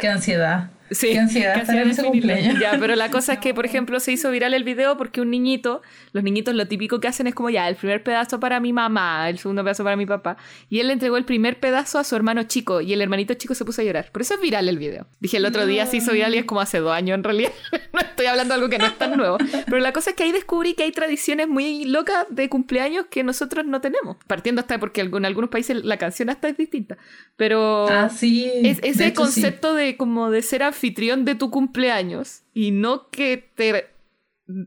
[0.00, 0.70] Qué ansiedad.
[0.90, 2.58] Sí, Qué ansiedad estar en ese cumpleaños.
[2.58, 5.30] Ya, pero la cosa es que, por ejemplo, se hizo viral el video porque un
[5.30, 8.72] niñito, los niñitos lo típico que hacen es como ya, el primer pedazo para mi
[8.72, 10.36] mamá, el segundo pedazo para mi papá.
[10.68, 13.54] Y él le entregó el primer pedazo a su hermano chico y el hermanito chico
[13.54, 14.10] se puso a llorar.
[14.10, 15.06] Por eso es viral el video.
[15.20, 17.52] Dije el otro día se hizo viral y es como hace dos años en realidad.
[17.92, 19.38] no estoy hablando de algo que no es tan nuevo.
[19.66, 23.22] Pero la cosa es que ahí descubrí que hay tradiciones muy locas de cumpleaños que
[23.22, 24.16] nosotros no tenemos.
[24.26, 26.98] Partiendo hasta porque en algunos países la canción hasta es distinta.
[27.36, 27.88] Pero...
[27.88, 28.50] Ah, sí.
[28.64, 29.40] Es, ese hecho, sí.
[29.40, 33.86] concepto de como de ser anfitrión de tu cumpleaños y no que te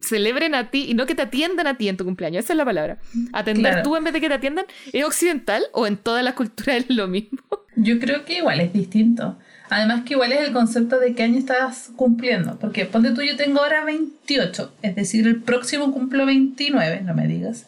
[0.01, 2.43] celebren a ti y no que te atiendan a ti en tu cumpleaños.
[2.45, 2.99] Esa es la palabra.
[3.33, 3.83] Atender Claro.
[3.83, 6.89] tú en vez de que te atiendan es occidental o en todas las culturas es
[6.95, 7.39] lo mismo.
[7.75, 9.39] Yo creo que igual es distinto.
[9.69, 12.59] Además que igual es el concepto de qué año estás cumpliendo.
[12.59, 14.73] Porque ponte tú, yo tengo ahora 28.
[14.81, 17.65] Es decir, el próximo cumplo 29, no me digas.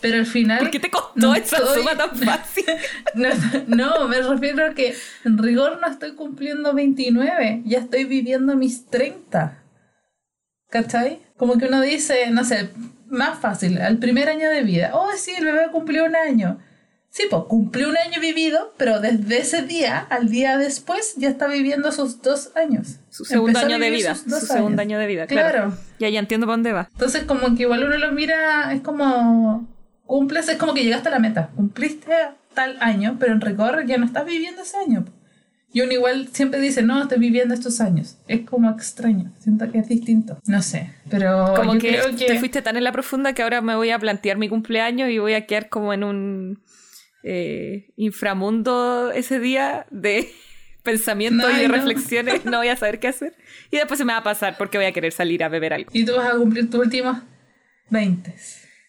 [0.00, 0.58] Pero al final...
[0.60, 2.64] ¿Por qué te costó no esa estoy- suma tan fácil?
[3.14, 3.28] No,
[3.66, 8.86] no, me refiero a que en rigor no estoy cumpliendo 29, ya estoy viviendo mis
[8.86, 9.58] 30.
[10.70, 11.20] ¿Cachai?
[11.36, 12.70] Como que uno dice, no sé,
[13.08, 14.92] más fácil, al primer año de vida.
[14.94, 16.60] Oh, sí, el bebé cumplió un año.
[17.12, 21.46] Sí, pues cumplió un año vivido, pero desde ese día al día después ya está
[21.46, 23.00] viviendo sus dos años.
[23.10, 24.14] Su segundo Empezó año de vida.
[24.14, 24.92] Su dos segundo años.
[24.94, 25.50] año de vida, claro.
[25.50, 25.76] Claro.
[25.98, 26.88] Ya, ya entiendo para dónde va.
[26.90, 29.68] Entonces, como que igual uno lo mira, es como
[30.06, 32.12] cumples, es como que llegaste a la meta, cumpliste
[32.54, 35.04] tal año, pero en rigor ya no estás viviendo ese año.
[35.70, 38.16] Y uno igual siempre dice, no, estoy viviendo estos años.
[38.26, 40.38] Es como extraño, siento que es distinto.
[40.46, 42.24] No sé, pero Como yo que, creo que...
[42.24, 45.18] te fuiste tan en la profunda que ahora me voy a plantear mi cumpleaños y
[45.18, 46.62] voy a quedar como en un
[47.22, 50.28] eh, inframundo ese día de
[50.82, 51.74] pensamientos y de no.
[51.74, 52.44] reflexiones.
[52.44, 53.34] No voy a saber qué hacer.
[53.70, 55.90] Y después se me va a pasar porque voy a querer salir a beber algo.
[55.92, 57.18] Y tú vas a cumplir tus últimos
[57.90, 58.34] 20.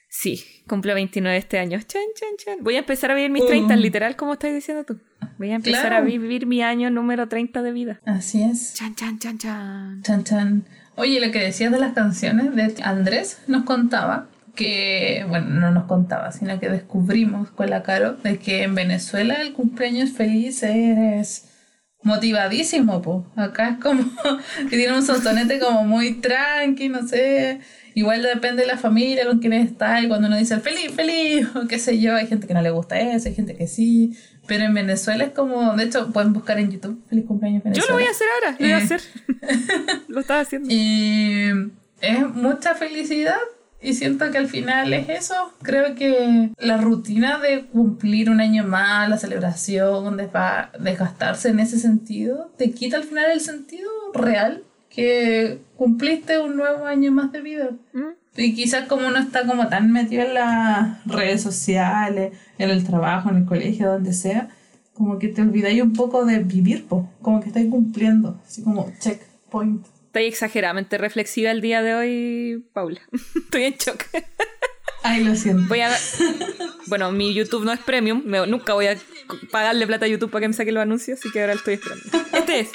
[0.10, 1.80] Sí, cumplo 29 este año.
[1.80, 2.58] Chan, chan, chan.
[2.62, 3.48] Voy a empezar a vivir mis Uh.
[3.48, 5.00] 30, literal, como estás diciendo tú.
[5.40, 5.96] Voy a empezar Claro.
[5.98, 8.00] a vivir mi año número 30 de vida.
[8.06, 8.74] Así es.
[8.76, 10.02] Chan, chan, chan, chan.
[10.04, 10.66] Chan, chan.
[10.96, 15.86] Oye, lo que decías de las canciones, de Andrés nos contaba que, bueno, no nos
[15.86, 21.50] contaba, sino que descubrimos con la Caro de que en Venezuela el cumpleaños feliz es
[22.04, 23.26] motivadísimo, pues.
[23.36, 24.04] Acá es como
[24.70, 27.60] que tiene un sonsonete como muy tranqui, no sé.
[27.96, 31.48] Igual depende de la familia con quien está y cuando uno dice el feliz, feliz,
[31.56, 34.18] o qué sé yo, hay gente que no le gusta eso, hay gente que sí.
[34.48, 37.90] Pero en Venezuela es como, de hecho, pueden buscar en YouTube feliz cumpleaños Yo Venezuela.
[37.92, 38.84] lo voy a hacer ahora, lo voy a Eh.
[38.84, 39.02] hacer.
[40.10, 40.68] lo estaba haciendo.
[40.70, 43.38] Y es mucha felicidad
[43.84, 45.36] y siento que al final es eso.
[45.62, 51.78] Creo que la rutina de cumplir un año más, la celebración, despa- desgastarse en ese
[51.80, 57.42] sentido, te quita al final el sentido real que cumpliste un nuevo año más de
[57.42, 57.70] vida.
[57.94, 58.14] ¿Mm?
[58.36, 63.30] Y quizás como uno está como tan metido en las redes sociales, en el trabajo,
[63.30, 64.50] en el colegio, donde sea,
[64.94, 67.10] como que te olvidáis un poco de vivir, po.
[67.22, 69.86] como que estáis cumpliendo, así como checkpoint.
[70.14, 73.02] Estoy exageradamente reflexiva el día de hoy, Paula.
[73.36, 74.04] Estoy en shock.
[75.02, 75.64] Ay, lo siento.
[75.68, 75.90] Voy a.
[76.86, 78.22] Bueno, mi YouTube no es premium.
[78.24, 78.98] me- nunca voy a
[79.52, 81.74] pagarle plata a YouTube para que me saque los anuncios, así que ahora lo estoy
[81.74, 82.06] esperando.
[82.32, 82.70] Este es.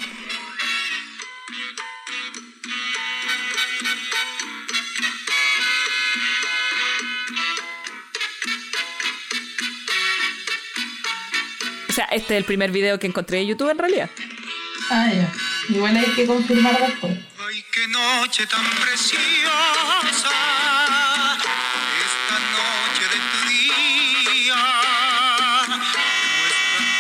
[11.89, 14.11] O sea, este es el primer video que encontré de YouTube en realidad.
[14.91, 15.33] Ah, ya.
[15.71, 17.13] Igual hay que confirmar después.
[17.13, 19.21] Ay, qué noche tan preciosa,
[22.05, 24.63] esta noche de tu día,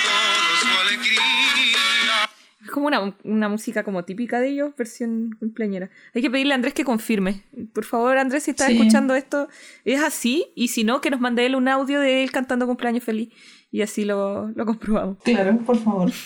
[0.04, 2.30] todo su alegría.
[2.62, 5.88] Es como una, una música como típica de ellos, versión cumpleañera.
[6.14, 7.44] Hay que pedirle a Andrés que confirme.
[7.72, 8.74] Por favor, Andrés, si estás Sí.
[8.74, 9.48] escuchando esto,
[9.86, 10.52] es así.
[10.54, 13.30] Y si no, que nos mande él un audio de él cantando cumpleaños feliz.
[13.70, 15.18] Y así lo, lo comprobamos.
[15.24, 16.12] Claro, por favor.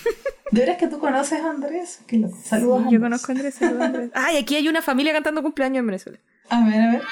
[0.53, 2.01] ¿De veras que tú conoces a Andrés?
[2.07, 3.01] Que lo saludos Sí, a yo Andrés.
[3.01, 3.55] conozco a Andrés.
[3.57, 4.11] saludos a Andrés.
[4.15, 6.19] Ay, aquí hay una familia cantando cumpleaños en Venezuela.
[6.51, 7.03] A ver, a ver.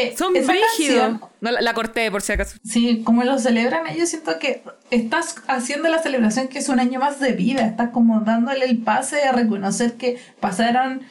[0.00, 1.20] Que Son brígidos.
[1.40, 2.56] No, la, la corté por si acaso.
[2.64, 7.00] Sí, como lo celebran ellos, siento que estás haciendo la celebración que es un año
[7.00, 11.02] más de vida, estás como dándole el pase a reconocer que pasaron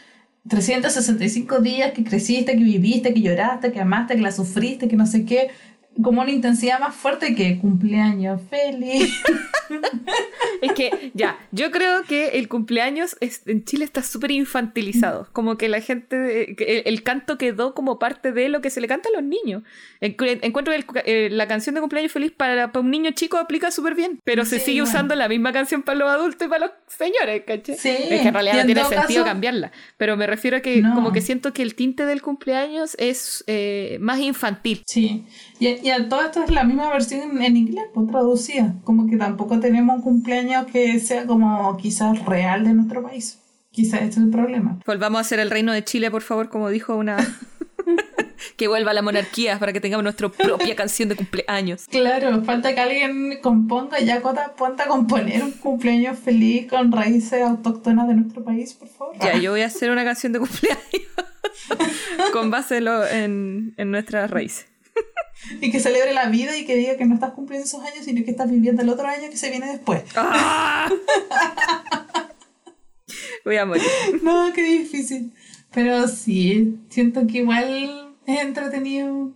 [0.47, 5.05] 365 días que creciste, que viviste, que lloraste, que amaste, que la sufriste, que no
[5.05, 5.49] sé qué,
[6.03, 9.13] como una intensidad más fuerte que cumpleaños feliz.
[10.61, 15.29] Es que, ya, yo creo que el cumpleaños es- en Chile está súper infantilizado.
[15.31, 18.81] Como que la gente, que el, el canto quedó como parte de lo que se
[18.81, 19.63] le canta a los niños.
[20.01, 23.37] Encu- Encuentro que el eh, la canción de cumpleaños feliz para, para un niño chico
[23.37, 24.91] aplica súper bien, pero se Sí, sigue bueno.
[24.91, 27.77] usando la misma canción para los adultos y para los señores, ¿cachai?
[27.77, 29.71] Sí, Es que en realidad no en tiene sentido caso- cambiarla.
[29.97, 30.95] Pero me refiero a que No.
[30.95, 34.81] como que siento que el tinte del cumpleaños es eh, más infantil.
[34.85, 35.25] Sí,
[35.59, 39.17] y, y a todo esto es la misma versión en, inglés, pues traducida, como que
[39.17, 43.39] tampoco tenemos un cumpleaños que sea como quizás real de nuestro país.
[43.71, 44.79] Quizás ese es el problema.
[44.85, 47.17] Volvamos a hacer el reino de Chile, por favor, como dijo una...
[48.55, 51.85] que vuelva la monarquía para que tengamos nuestra propia canción de cumpleaños.
[51.89, 57.41] Claro, falta que alguien componga, ya Cota, ponte a componer un cumpleaños feliz con raíces
[57.41, 59.15] autóctonas de nuestro país, por favor.
[59.19, 60.81] Ya, yo voy a hacer una canción de cumpleaños
[62.33, 64.68] con base en, en nuestras raíces.
[65.61, 68.23] Y que celebre la vida y que diga que no estás cumpliendo esos años, sino
[68.23, 70.03] que estás viviendo el otro año que se viene después.
[70.15, 70.89] ¡Ah!
[73.45, 73.83] Voy a morir.
[74.21, 75.33] No, qué difícil.
[75.71, 79.33] Pero sí, siento que igual es entretenido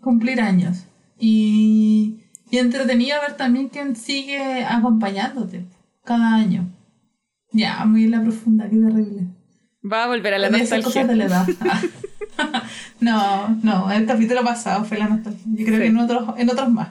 [0.00, 0.86] cumplir años.
[1.18, 2.20] Y,
[2.50, 5.66] y entretenido ver también quién sigue acompañándote
[6.04, 6.70] cada año.
[7.52, 9.26] Ya, muy en la profunda, qué terrible.
[9.90, 11.56] Va a volver a la esas cosas de nostalgia.
[11.62, 11.82] la edad.
[13.00, 15.42] no, no, el capítulo pasado fue la nostalgia.
[15.46, 15.82] Yo creo Sí.
[15.82, 16.88] que en otros, en otros más.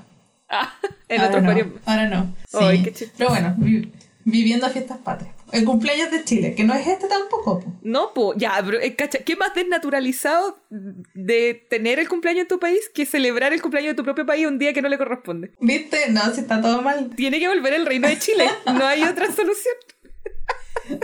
[0.49, 0.73] Ah,
[1.10, 1.67] en ahora otros no, varios.
[1.86, 2.36] Ahora no.
[2.47, 2.58] Sí.
[2.62, 3.08] Ay, qué.
[3.17, 3.91] Pero bueno, vi-
[4.25, 5.34] viviendo fiestas patrias.
[5.51, 7.60] El cumpleaños de Chile, que no es este tampoco.
[7.60, 7.73] po.
[7.84, 10.58] No, po, ya, pero, eh, cacha, ¿qué más desnaturalizado
[11.13, 14.47] de tener el cumpleaños en tu país que celebrar el cumpleaños de tu propio país
[14.47, 15.51] un día que no le corresponde?
[15.60, 16.10] ¿Viste?
[16.10, 17.12] No, si está todo mal.
[17.15, 18.47] Tiene que volver el reino de Chile.
[18.65, 19.75] No hay otra solución.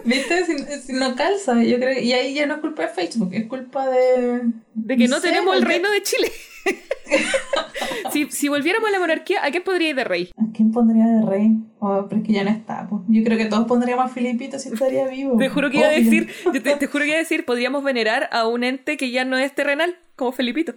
[0.03, 0.45] ¿Viste?
[0.45, 1.99] Si, si no calza, yo creo.
[2.01, 4.41] Y ahí ya no es culpa de Facebook, es culpa de.
[4.73, 6.31] De que no, sé, tenemos el de- reino de Chile.
[8.11, 10.29] si, si volviéramos a la monarquía, ¿a quién podría ir de rey?
[10.37, 11.51] ¿A quién pondría de rey?
[11.79, 12.87] Oh, pero es que ya no está.
[12.89, 13.03] po.
[13.07, 15.37] Yo creo que todos pondríamos a Filipito si estaría vivo.
[15.37, 18.29] Te juro que iba a decir, te, te juro que iba a decir, podríamos venerar
[18.31, 20.75] a un ente que ya no es terrenal, como Felipito.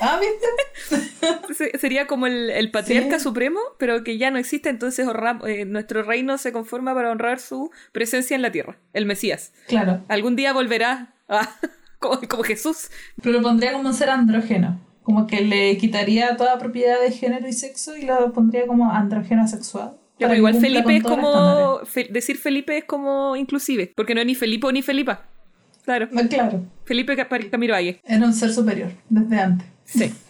[0.00, 1.54] Ah, ¿viste?
[1.54, 3.24] Se- Sería como el, el patriarca Sí.
[3.24, 5.06] supremo, pero que ya no existe, entonces
[5.46, 9.52] eh, nuestro reino se conforma para honrar su presencia en la tierra, el Mesías.
[9.68, 10.02] Claro.
[10.08, 11.50] Algún día volverá a-
[11.98, 12.88] como, como Jesús.
[13.22, 14.80] Pero lo pondría como un ser andrógeno.
[15.02, 19.46] Como que le quitaría toda propiedad de género y sexo y lo pondría como andrógeno
[19.46, 19.98] sexual.
[20.18, 21.80] Que igual Felipe es como.
[21.84, 25.26] fe- decir Felipe es como inclusive, porque no es ni Felipe ni Felipa.
[25.84, 26.08] Claro.
[26.16, 28.00] Ah, Claro, Felipe Ca- Camilo Valle.
[28.04, 29.66] era un ser superior desde antes.
[29.84, 30.12] Sí.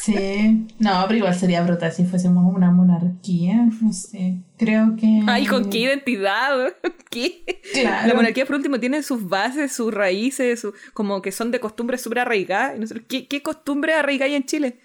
[0.00, 4.36] Sí, no, pero igual sería brutal si fuésemos una monarquía, no sé.
[4.56, 5.22] Creo que.
[5.26, 6.74] Ay, ¿con qué identidad?
[7.10, 7.42] ¿Qué?
[7.72, 8.06] Claro.
[8.08, 12.02] La monarquía, por último, tiene sus bases, sus raíces, su- como que son de costumbres
[12.02, 12.94] súper arraigadas.
[13.08, 14.78] ¿qué, ¿Qué costumbre arraigada hay en Chile?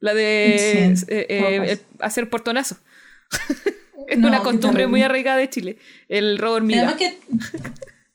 [0.00, 2.76] La de Sí, eh, eh, eh, hacer portonazo.
[4.06, 5.78] es No, una costumbre muy arraigada de Chile.
[6.08, 6.80] El robo hormiga.
[6.82, 7.18] Además que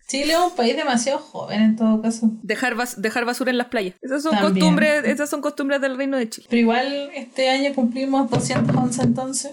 [0.08, 2.30] Chile es un país demasiado joven en todo caso.
[2.44, 3.96] Dejar, bas- dejar basura en las playas.
[4.02, 4.54] Esas son También.
[4.54, 6.48] costumbres, esas son costumbres del reino de Chile.
[6.50, 9.52] Pero igual este año cumplimos 211 entonces.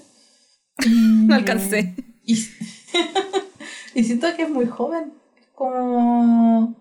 [0.89, 1.95] No alcancé.
[2.25, 2.35] Y,
[3.95, 5.13] y siento que es muy joven.
[5.55, 6.75] Como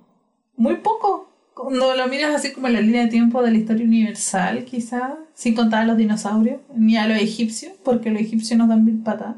[0.56, 1.28] muy poco.
[1.54, 5.18] Cuando lo miras así como en la línea de tiempo de la historia universal, quizá,
[5.34, 9.00] sin contar a los dinosaurios, ni a los egipcios, porque los egipcios nos dan mil
[9.04, 9.36] patas.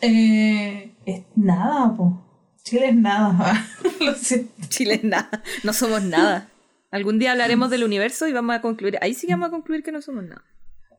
[0.00, 2.23] Eh, es nada, po.
[2.64, 3.66] Chile es nada.
[4.00, 4.50] lo siento.
[4.68, 5.42] Chile es nada.
[5.62, 6.48] No somos nada.
[6.90, 8.98] Algún día hablaremos del universo y vamos a concluir.
[9.02, 10.42] Ahí sí vamos a concluir que no somos nada.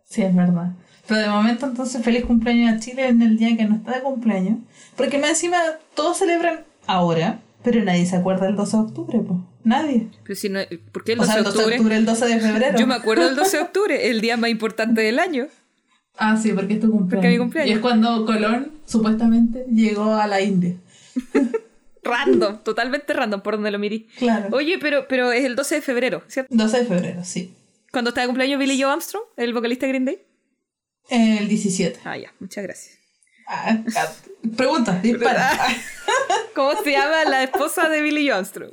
[0.04, 0.74] Sí, es verdad.
[1.08, 4.02] Pero de momento entonces feliz cumpleaños a Chile en el día que no está de
[4.02, 4.60] cumpleaños.
[4.96, 5.58] Porque más encima
[5.96, 9.40] todos celebran ahora, pero nadie se acuerda del 12 de octubre, pues.
[9.64, 10.10] Nadie.
[10.24, 10.60] Pero si no,
[10.92, 11.76] ¿Por qué el O 12 sea, de el 12 de octubre?
[11.78, 12.78] octubre, el 12 de febrero.
[12.78, 15.48] Yo me acuerdo del 12 de octubre, el día más importante del año.
[16.18, 17.10] Ah, sí, porque es tu cumpleaños.
[17.16, 17.70] Porque mi cumpleaños.
[17.72, 20.76] Y es cuando Colón, supuestamente, llegó a la India.
[22.04, 24.08] Random, totalmente random por donde lo mirí.
[24.20, 24.50] Claro.
[24.56, 26.54] Oye, pero, pero es el 12 de febrero, ¿cierto?
[26.56, 27.56] 12 de febrero, sí.
[27.92, 30.22] Cuando está de cumpleaños Billy Joe Armstrong, el vocalista de Green Day.
[31.10, 32.00] El 17.
[32.04, 33.00] Ah, ya, muchas gracias.
[33.48, 34.12] Ah, ah,
[34.56, 35.52] pregunta, dispara.
[36.56, 38.72] ¿Cómo se llama la esposa de Billy Joe Armstrong?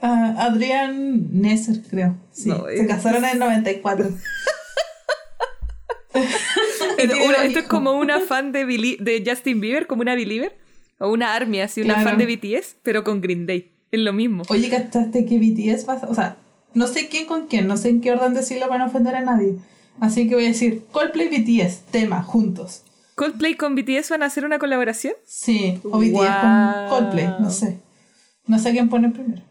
[0.00, 2.16] Ah, Adrián Nesser, creo.
[2.32, 2.48] Sí.
[2.48, 4.10] No, Se es- casaron en el 94.
[6.96, 10.56] Pero una- esto es como una fan de, Billy- de Justin Bieber, como una believer.
[11.02, 12.10] O una army, así, una Claro.
[12.10, 13.72] fan de BTS, pero con Green Day.
[13.90, 14.44] Es lo mismo.
[14.48, 16.36] Oye, ¿cachaste que BTS va a- O sea,
[16.74, 19.20] No sé quién con quién, no sé en qué orden decirlo para no ofender a
[19.20, 19.56] nadie.
[20.00, 22.82] Así que voy a decir Coldplay BTS, tema, juntos.
[23.14, 25.12] ¿Coldplay con BTS van a hacer una colaboración?
[25.26, 27.76] Sí, o BTS con Coldplay, no sé.
[28.46, 29.42] No sé quién pone primero.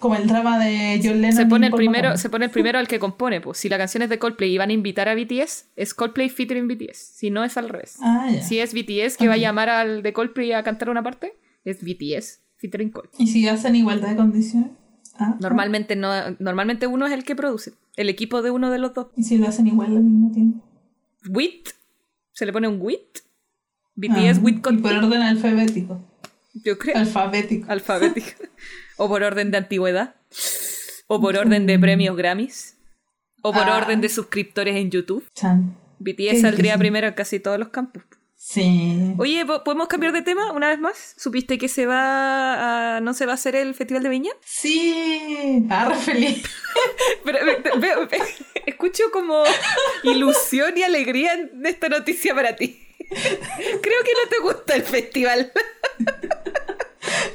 [0.00, 1.36] Como el drama de John Lennon.
[1.36, 3.58] Se pone, el primero, se pone el primero al que compone, pues.
[3.58, 6.66] Si la canción es de Coldplay y van a invitar a BTS, es Coldplay featuring
[6.66, 6.96] BTS.
[6.96, 7.96] Si no, es al revés.
[8.02, 8.28] Ah.
[8.42, 11.34] Si es BTS que va a llamar al de Coldplay a cantar una parte,
[11.64, 13.22] es BTS featuring Coldplay.
[13.22, 14.70] ¿Y si hacen igualdad de condiciones?
[15.18, 17.72] Ah, Normalmente, no, normalmente uno es el que produce.
[17.96, 19.08] El equipo de uno de los dos.
[19.16, 20.64] ¿Y si lo hacen igual al mismo tiempo?
[21.28, 21.68] WIT.
[22.32, 23.18] Se le pone un WIT.
[23.96, 24.96] BTS Ah, WIT y por Coldplay.
[24.96, 26.00] orden alfabético.
[26.64, 26.96] Yo creo.
[26.96, 27.70] Alfabético.
[27.70, 28.28] Alfabético.
[29.00, 30.14] o por orden de antigüedad.
[31.06, 32.76] O por orden de premios Grammys.
[33.42, 33.78] O por Ah.
[33.78, 35.24] orden de suscriptores en YouTube.
[35.34, 35.74] Chan.
[35.98, 38.02] BTS saldría primero en casi todos los campos.
[38.36, 39.14] Sí.
[39.18, 41.14] Oye, ¿po- ¿podemos cambiar de tema una vez más?
[41.16, 44.30] ¿Supiste que se va a, no se va a hacer el Festival de Viña?
[44.44, 45.66] Sí.
[45.70, 46.42] Ah, feliz.
[47.24, 47.38] Pero,
[48.66, 49.42] escucho como
[50.04, 52.80] ilusión y alegría en esta noticia para ti.
[53.08, 55.52] Creo que no te gusta el festival.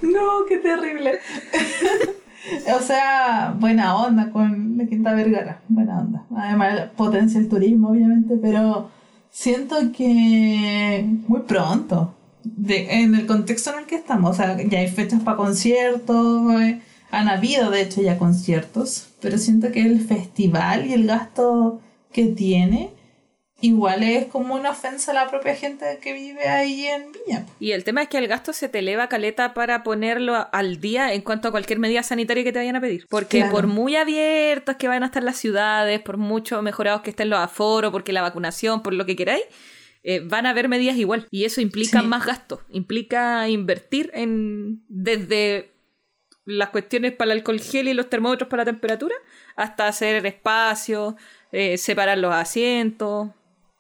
[0.02, 1.20] No, qué terrible.
[2.76, 5.62] o sea, buena onda con la Quinta Vergara.
[5.68, 6.26] Buena onda.
[6.36, 8.90] Además, potencia el turismo, obviamente, pero
[9.32, 12.14] siento que muy pronto.
[12.44, 16.62] De, en el contexto en el que estamos, o sea, ya hay fechas para conciertos,
[16.62, 21.82] eh, han habido de hecho ya conciertos, pero siento que el festival y el gasto
[22.12, 22.92] que tiene
[23.66, 27.46] igual es como una ofensa a la propia gente que vive ahí en Viña.
[27.60, 31.14] Y el tema es que el gasto se te eleva caleta para ponerlo al día
[31.14, 33.06] en cuanto a cualquier medida sanitaria que te vayan a pedir.
[33.10, 33.52] Porque Claro.
[33.52, 37.40] por muy abiertas que vayan a estar las ciudades, por mucho mejorados que estén los
[37.40, 39.44] aforos, porque la vacunación, por lo que queráis,
[40.04, 41.28] eh, van a haber medidas igual.
[41.32, 42.08] Y eso implica Sí.
[42.08, 42.62] más gasto.
[42.70, 45.72] Implica invertir en desde
[46.46, 49.16] las cuestiones para el alcohol gel y los termómetros para la temperatura,
[49.56, 51.16] hasta hacer espacio,
[51.52, 53.30] eh, separar los asientos,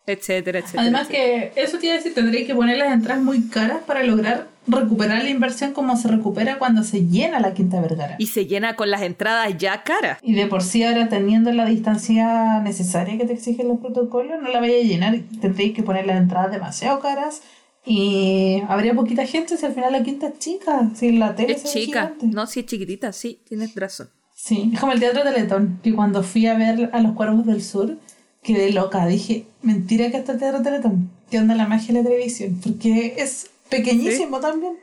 [0.07, 0.81] etcétera, etcétera.
[0.83, 1.51] Además etcétera.
[1.53, 5.23] que eso iba a decir, tendréis que poner las entradas muy caras para lograr recuperar
[5.23, 8.15] la inversión como se recupera cuando se llena la Quinta Vergara.
[8.17, 10.17] Y se llena con las entradas ya caras.
[10.23, 14.49] Y de por sí ahora teniendo la distancia necesaria que te exigen los protocolos, no
[14.49, 15.19] la vaya a llenar.
[15.39, 17.43] Tendréis que poner las entradas demasiado caras
[17.85, 21.63] y habría poquita gente si al final la quinta es chica, si la tele Es
[21.65, 21.79] chica.
[22.07, 22.25] gigante.
[22.27, 24.09] No, sí es chiquitita, sí, tienes razón.
[24.33, 27.61] Sí, es como el Teatro Teletón, que cuando fui a ver a los Cuervos del
[27.61, 27.97] Sur,
[28.45, 29.05] quedé loca.
[29.07, 31.09] Dije, mentira que está Teatro Teletón.
[31.29, 32.59] ¿Qué onda la magia de la televisión?
[32.63, 34.77] Porque es pequeñísimo también.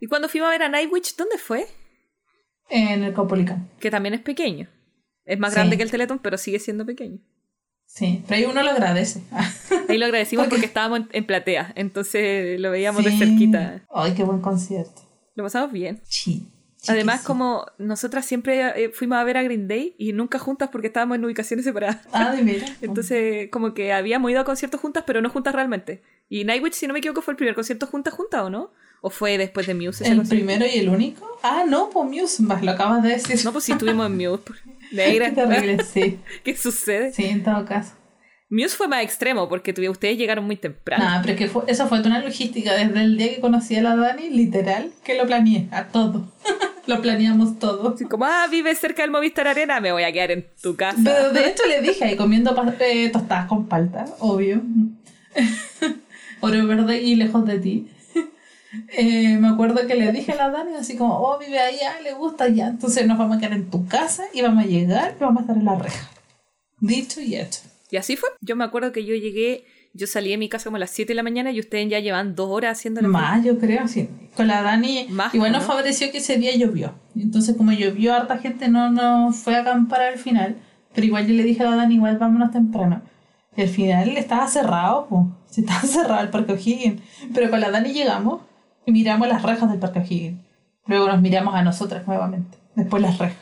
[0.00, 1.66] Y cuando fuimos a ver a Nightwitch, ¿dónde fue?
[2.70, 3.68] En el Copolicán.
[3.80, 4.68] Que también es pequeño.
[5.24, 5.56] Es más Sí.
[5.56, 7.18] grande que el Teletón, pero sigue siendo pequeño.
[7.86, 9.22] Sí, pero ahí uno lo agradece.
[9.88, 13.82] Ahí lo agradecimos Porque- porque estábamos en, en platea, entonces lo veíamos de cerquita.
[13.92, 15.02] Ay, qué buen concierto.
[15.34, 16.00] Lo pasamos bien.
[16.04, 16.46] Sí.
[16.86, 17.26] Además, sí.
[17.26, 21.16] como nosotras siempre eh, fuimos a ver a Green Day y nunca juntas porque estábamos
[21.16, 21.98] en ubicaciones separadas.
[22.12, 22.70] Ah, de veras.
[22.82, 26.02] Entonces, como que habíamos ido a conciertos juntas, pero no juntas realmente.
[26.28, 28.70] Y Nightwitch, si no me equivoco, fue el primer concierto juntas, juntas, ¿o no?
[29.00, 30.28] ¿O fue después de Muse ¿El concierto?
[30.30, 31.38] primero y el único?
[31.42, 33.44] Ah, no, pues Muse, vas, lo acabas de decir.
[33.44, 34.42] No, pues sí estuvimos en Muse.
[34.92, 35.28] Negra.
[35.30, 36.18] Qué terrible, sí.
[36.44, 37.12] ¿Qué sucede?
[37.12, 37.92] Sí, en todo caso.
[38.50, 41.04] Muse fue más extremo porque ustedes llegaron muy temprano.
[41.04, 42.72] Nada, pero es que fue, eso fue toda una logística.
[42.74, 46.32] Desde el día que conocí a la Dani, literal, que lo planeé, a todo.
[46.86, 47.94] lo planeamos todo.
[47.94, 50.98] Así como, ah, vives cerca del Movistar Arena, me voy a quedar en tu casa.
[51.04, 54.62] Pero de hecho le dije ahí comiendo eh, tostadas con palta, obvio.
[56.40, 57.88] Oro verde y lejos de ti.
[58.90, 62.12] Eh, me acuerdo que le dije a la Dani así como, oh, vive allá, le
[62.12, 62.66] gusta ya.
[62.66, 65.40] Entonces nos vamos a quedar en tu casa y vamos a llegar y vamos a
[65.40, 66.10] estar en la reja.
[66.78, 67.60] Dicho y hecho.
[67.90, 68.28] Y así fue.
[68.40, 69.64] Yo me acuerdo que yo llegué,
[69.94, 71.98] yo salí de mi casa como a las 7 de la mañana y ustedes ya
[72.00, 74.08] llevan dos horas haciendo la Más, yo creo, sí.
[74.36, 75.68] Con la Dani, Más, igual nos ¿no?
[75.68, 76.94] favoreció que ese día llovió.
[77.14, 80.56] Y Entonces, como llovió, harta gente no, no fue a acampar al final.
[80.94, 83.02] Pero igual yo le dije a la Dani, igual vámonos temprano.
[83.56, 85.22] Y al final estaba cerrado, pues.
[85.50, 87.00] Sí, estaba cerrado el Parque O'Higgins.
[87.34, 88.42] Pero con la Dani llegamos
[88.86, 90.40] y miramos las rejas del Parque O'Higgins.
[90.86, 92.56] Luego nos miramos a nosotras nuevamente.
[92.74, 93.36] Después las rejas.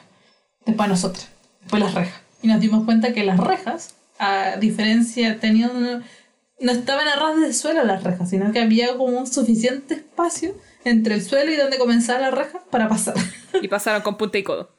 [0.64, 1.30] Después a nosotras.
[1.61, 2.20] Después las rejas.
[2.42, 6.05] Y nos dimos cuenta que las rejas, a diferencia, tenían
[6.59, 10.55] no estaban a ras de suelo las rejas, sino que había como un suficiente espacio
[10.85, 13.14] entre el suelo y donde comenzaba la reja para pasar.
[13.62, 14.71] Y pasaron con punta y codo.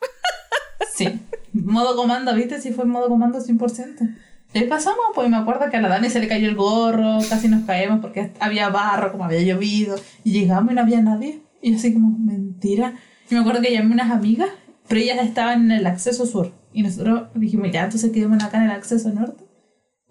[0.93, 1.19] Sí,
[1.51, 2.61] modo comando, ¿viste?
[2.61, 4.15] Si fue modo comando 100%.
[4.53, 7.17] Y ahí pasamos, pues me acuerdo que a la Dani se le cayó el gorro,
[7.27, 11.41] casi nos caemos porque había barro, como había llovido, y llegamos y no había nadie.
[11.61, 12.93] Y así como, mentira.
[13.29, 14.49] Y me acuerdo que llamé a unas amigas,
[14.87, 16.53] pero ellas estaban en el acceso sur.
[16.77, 19.45] Y nosotros dijimos, ya, entonces quedémonos acá en el acceso norte.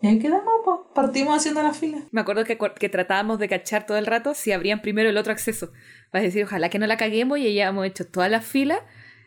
[0.03, 1.99] Y ahí quedamos, pues, partimos haciendo la fila.
[2.11, 5.33] Me acuerdo que, que tratábamos de cachar todo el rato si abrían primero el otro
[5.33, 5.71] acceso.
[6.11, 8.05] Para decir, ojalá que no la caguemos y ya hemos hecho
[8.43, 8.81] filas.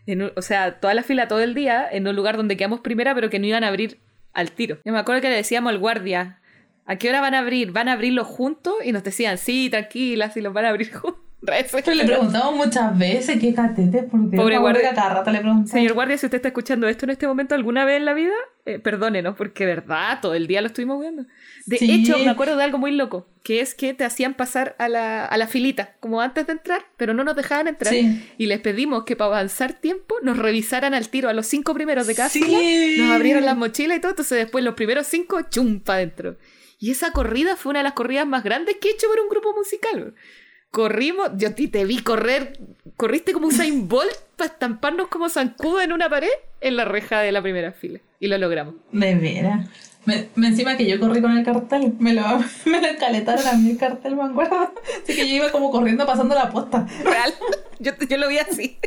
[0.06, 2.82] en un- o sea, toda la fila todo el día en un lugar donde quedamos
[2.82, 4.02] primera, pero que no iban a abrir
[4.34, 4.80] al tiro.
[4.84, 6.42] Yo me acuerdo que le decíamos al guardia,
[6.86, 7.72] ¿a qué hora van a abrir?
[7.72, 8.74] ¿Van a abrirlos juntos?
[8.84, 11.24] Y nos decían, sí, tranquila, si los van a abrir juntos.
[11.42, 14.92] Pero le preguntamos muchas veces qué catete, porque Pobre guardia.
[14.92, 15.70] rato le preguntamos.
[15.72, 18.34] Señor guardia, si usted está escuchando esto en este momento alguna vez en la vida,
[18.66, 21.24] eh, perdónenos, porque verdad, todo el día lo estuvimos viendo.
[21.66, 21.90] De Sí.
[21.92, 25.26] hecho, me acuerdo de algo muy loco, que es que te hacían pasar a la,
[25.26, 27.94] a la filita, como antes de entrar, pero no nos dejaban entrar.
[27.94, 28.22] Sí.
[28.38, 32.06] Y les pedimos que para avanzar tiempo nos revisaran al tiro a los cinco primeros
[32.06, 32.44] de cada Sí.
[32.44, 32.60] fila,
[33.06, 36.36] nos abrieran las mochilas y todo, entonces después los primeros cinco, chumpa adentro.
[36.80, 39.30] Y esa corrida fue una de las corridas más grandes que he hecho por un
[39.30, 40.14] grupo musical.
[40.72, 42.60] Corrimos, yo a ti te vi correr,
[42.96, 46.30] corriste como Usain Bolt para estamparnos como zancudo en una pared
[46.62, 48.00] en la reja de la primera fila.
[48.20, 48.76] Y lo logramos.
[48.92, 49.68] De veras.
[50.06, 52.22] Me, me encima que yo corrí con el cartel, me lo,
[52.66, 54.74] me lo encaletaron a mí el cartel, me acuerdo.
[55.04, 56.88] Así que yo iba como corriendo pasando la posta.
[57.04, 57.34] Real.
[57.80, 58.78] Yo, yo lo vi así.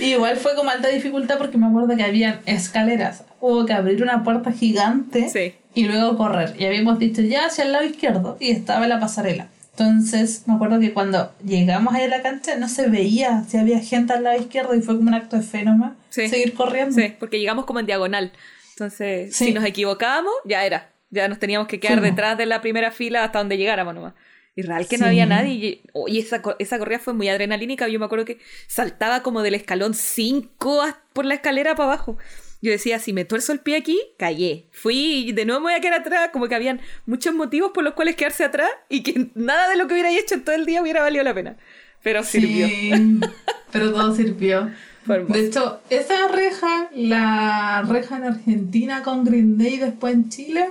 [0.00, 3.24] Y igual fue como alta dificultad porque me acuerdo que habían escaleras.
[3.40, 5.54] Hubo que abrir una puerta gigante Sí.
[5.74, 6.54] y luego correr.
[6.58, 9.48] Y habíamos dicho ya hacia el lado izquierdo y estaba la pasarela.
[9.72, 13.80] Entonces me acuerdo que cuando llegamos ahí a la cancha no se veía si había
[13.80, 15.92] gente al lado izquierdo y fue como un acto de fe nomás.
[16.10, 16.28] Sí.
[16.28, 16.94] Seguir corriendo.
[16.94, 18.32] Sí, porque llegamos como en diagonal.
[18.74, 19.46] Entonces, Sí.
[19.46, 20.90] si nos equivocábamos, ya era.
[21.10, 22.04] Ya nos teníamos que quedar Sí.
[22.04, 24.14] detrás de la primera fila hasta donde llegáramos nomás.
[24.54, 25.52] Y real que no había nadie.
[25.54, 27.88] Y, oh, y esa, esa corrida fue muy adrenalínica.
[27.88, 32.18] Yo me acuerdo que saltaba como del escalón 5 por la escalera para abajo.
[32.62, 34.68] Yo decía, si me tuerzo el pie aquí, callé.
[34.70, 36.30] Fui y de nuevo me voy a quedar atrás.
[36.32, 39.88] Como que habían muchos motivos por los cuales quedarse atrás y que nada de lo
[39.88, 41.56] que hubiera hecho en todo el día hubiera valido la pena.
[42.04, 42.68] Pero sirvió.
[42.68, 43.20] Sí,
[43.72, 44.70] pero todo sirvió.
[45.06, 50.68] De hecho, esa reja, la reja en Argentina con Green Day después en Chile,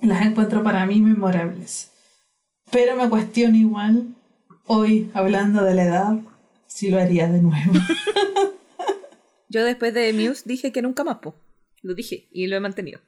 [0.00, 1.92] las encuentro para mí memorables.
[2.72, 4.08] Pero me cuestiono igual,
[4.64, 6.16] hoy hablando de la edad,
[6.66, 7.74] si lo haría de nuevo.
[9.56, 11.34] Yo después de Muse dije que nunca más, po.
[11.80, 13.00] Lo dije y lo he mantenido.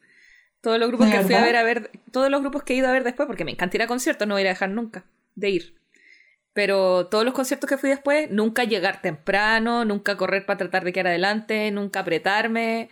[0.62, 2.76] Todos los grupos ¿De que fui a ver a ver, todos los grupos que he
[2.76, 5.04] ido a ver después, porque me encanta ir a conciertos, no voy a dejar nunca
[5.34, 5.74] de ir.
[6.54, 10.94] Pero todos los conciertos que fui después, nunca llegar temprano, nunca correr para tratar de
[10.94, 12.88] quedar adelante, nunca apretarme.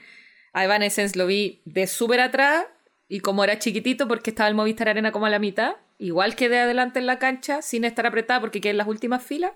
[0.53, 2.67] A Evanescence lo vi de súper atrás
[3.09, 6.59] y como era chiquitito porque estaba el Movistar Arena como a la mitad, igual quedé
[6.61, 9.53] adelante en la cancha sin estar apretada porque quedé en las últimas filas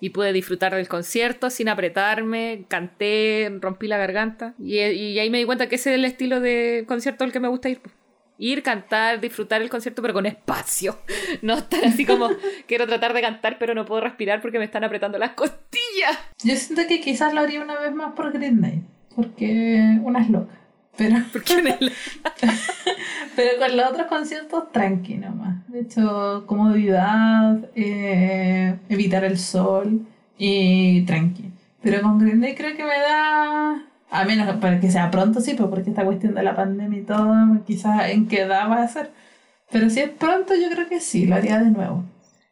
[0.00, 5.38] y pude disfrutar del concierto sin apretarme, canté, rompí la garganta y, y ahí me
[5.38, 7.80] di cuenta que ese es el estilo de concierto al que me gusta ir.
[7.80, 7.94] pues.
[8.40, 10.96] Ir, cantar, disfrutar el concierto, pero con espacio.
[11.42, 12.28] No estar así como,
[12.68, 16.16] quiero tratar de cantar, pero no puedo respirar porque me están apretando las costillas.
[16.44, 18.82] Yo siento que quizás lo haría una vez más por Green Day,
[19.16, 20.54] porque una es loca.
[20.98, 21.92] Pero, Porque en el-
[23.36, 25.66] pero con los otros conciertos, tranqui nomás.
[25.68, 30.00] De hecho, comodidad, eh, evitar el sol
[30.36, 31.50] y tranqui.
[31.82, 33.82] Pero con Green Day creo que me da...
[34.10, 37.02] A menos para que sea pronto, sí, pues porque esta cuestión de la pandemia y
[37.02, 39.10] todo, quizás en qué edad va a ser.
[39.70, 42.04] Pero si es pronto, yo creo que sí, lo haría de nuevo.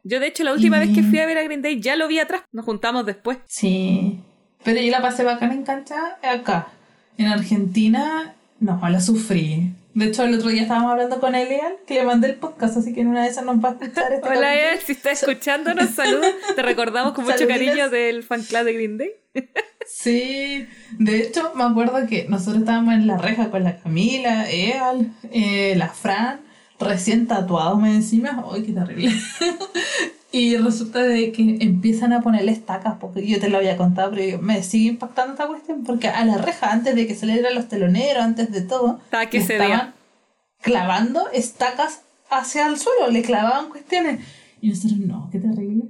[0.04, 1.96] Yo, de hecho, la última Y- vez que fui a ver a Green Day ya
[1.96, 2.42] lo vi atrás.
[2.52, 3.38] Nos juntamos después.
[3.46, 4.20] Sí.
[4.64, 6.68] Pero yo la pasé bacán en cancha acá.
[7.18, 9.72] En Argentina, no, la sufrí.
[9.94, 12.92] De hecho, el otro día estábamos hablando con Elian, que le mandé el podcast, así
[12.92, 14.54] que en una de esas nos va a escuchar este Hola.
[14.54, 16.34] Ed, si estás escuchándonos, saludos.
[16.54, 19.10] Te recordamos con mucho cariño del fan club de Green Day.
[19.86, 20.66] Sí,
[20.98, 25.74] de hecho me acuerdo que nosotros estábamos en la reja con la Camila, Eal, eh,
[25.76, 26.40] la Fran,
[26.78, 29.14] recién tatuados más encima, ¡ay qué terrible!
[30.32, 34.38] y resulta de que empiezan a ponerle estacas, porque yo te lo había contado, pero
[34.40, 38.22] me sigue impactando esta cuestión, porque a la reja, antes de que salieran los teloneros,
[38.22, 39.00] antes de todo,
[39.30, 39.94] que ese estaban día.
[40.60, 44.20] clavando estacas hacia el suelo, le clavaban cuestiones.
[44.60, 45.84] Y nosotros, no, qué terrible.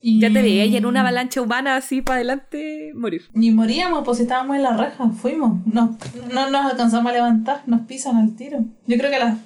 [0.00, 0.20] Y...
[0.20, 3.22] Ya te veía y en una avalancha humana así para adelante morir.
[3.34, 5.64] Ni moríamos, pues estábamos en la reja, fuimos.
[5.66, 5.96] No,
[6.32, 8.64] no nos alcanzamos a levantar, nos pisan al tiro.
[8.86, 9.38] Yo creo que las,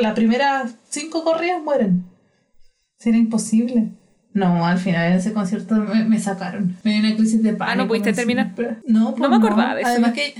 [0.00, 2.04] las primeras cinco corridas mueren.
[2.98, 3.92] Si era imposible.
[4.32, 6.76] No, al final en ese concierto me, me sacaron.
[6.82, 7.72] Me dio una crisis de pánico.
[7.72, 8.52] Ah, ¿no pudiste terminar?
[8.86, 9.90] No, pues me acordaba de eso.
[9.90, 10.34] Además que...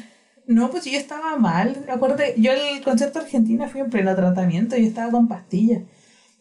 [0.47, 1.85] No, pues yo estaba mal.
[1.89, 5.83] Acuérdate, yo el concierto argentino fui en pleno tratamiento y estaba con pastillas.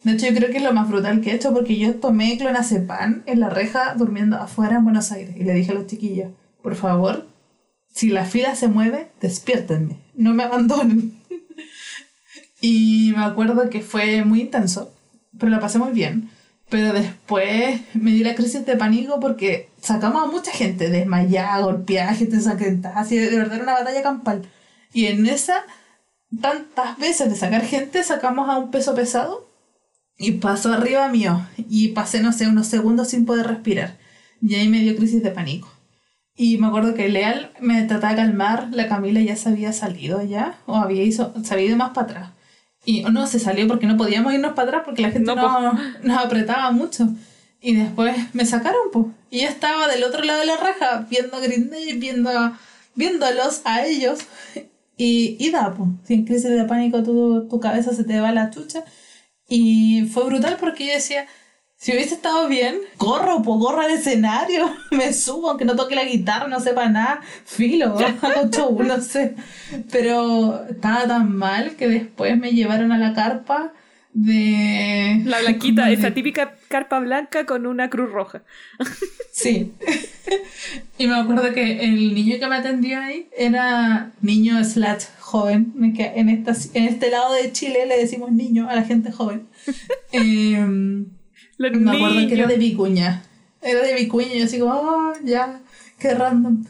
[0.02, 2.36] De hecho, yo creo que es lo más brutal que he hecho porque yo tomé
[2.36, 6.32] clonazepam en la reja durmiendo afuera en Buenos Aires y le dije a los chiquillos,
[6.62, 7.26] por favor,
[7.88, 11.14] si la fila se mueve, despiértenme, no me abandonen.
[12.66, 14.90] y me acuerdo que fue muy intenso,
[15.38, 16.30] pero la pasé muy bien.
[16.70, 22.14] Pero después me di la crisis de pánico porque sacamos a mucha gente desmayada, golpeada,
[22.14, 24.48] gente ensangrentada, así de verdad era una batalla campal.
[24.94, 25.62] Y en esa,
[26.40, 29.46] tantas veces de sacar gente, sacamos a un peso pesado
[30.16, 31.46] y pasó arriba mío.
[31.68, 33.98] Y pasé, no sé, unos segundos sin poder respirar.
[34.40, 35.68] Y ahí me dio crisis de pánico.
[36.34, 40.22] Y me acuerdo que Leal me trataba de calmar, la Camila ya se había salido
[40.22, 42.30] ya, o había ido, se había ido más para atrás.
[42.84, 45.78] Y no, se salió porque no podíamos irnos para atrás porque la gente No, no,
[46.02, 47.08] nos apretaba mucho.
[47.60, 49.06] Y después me sacaron, pues.
[49.30, 52.30] Y yo estaba del otro lado de la raja, viendo Green Day, viendo,
[52.94, 54.20] viéndolos a ellos.
[54.96, 55.88] Y, y da, pues.
[56.04, 58.84] Si en crisis de pánico tu, tu cabeza se te va la chucha.
[59.48, 61.26] Y fue brutal porque yo decía,
[61.84, 66.04] si hubiese estado bien, corro, pues corro al escenario, me subo, aunque no toque la
[66.04, 69.34] guitarra, no sepa nada, filo, hago show, no sé.
[69.92, 73.74] Pero estaba tan mal que después me llevaron a la carpa
[74.14, 75.20] de...
[75.26, 78.44] La blanquita, de- esa típica carpa blanca con una cruz roja.
[79.30, 79.74] Sí.
[80.96, 85.92] y me acuerdo que el niño que me atendió ahí era niño slash joven.
[85.94, 89.48] que En, esta, en este lado de Chile le decimos niño a la gente joven.
[90.12, 91.06] Em,
[91.58, 92.48] Los me acuerdo que era niños.
[92.48, 93.22] de Vicuña.
[93.62, 95.60] Era de Vicuña y yo así como, oh, ya,
[95.98, 96.64] qué random.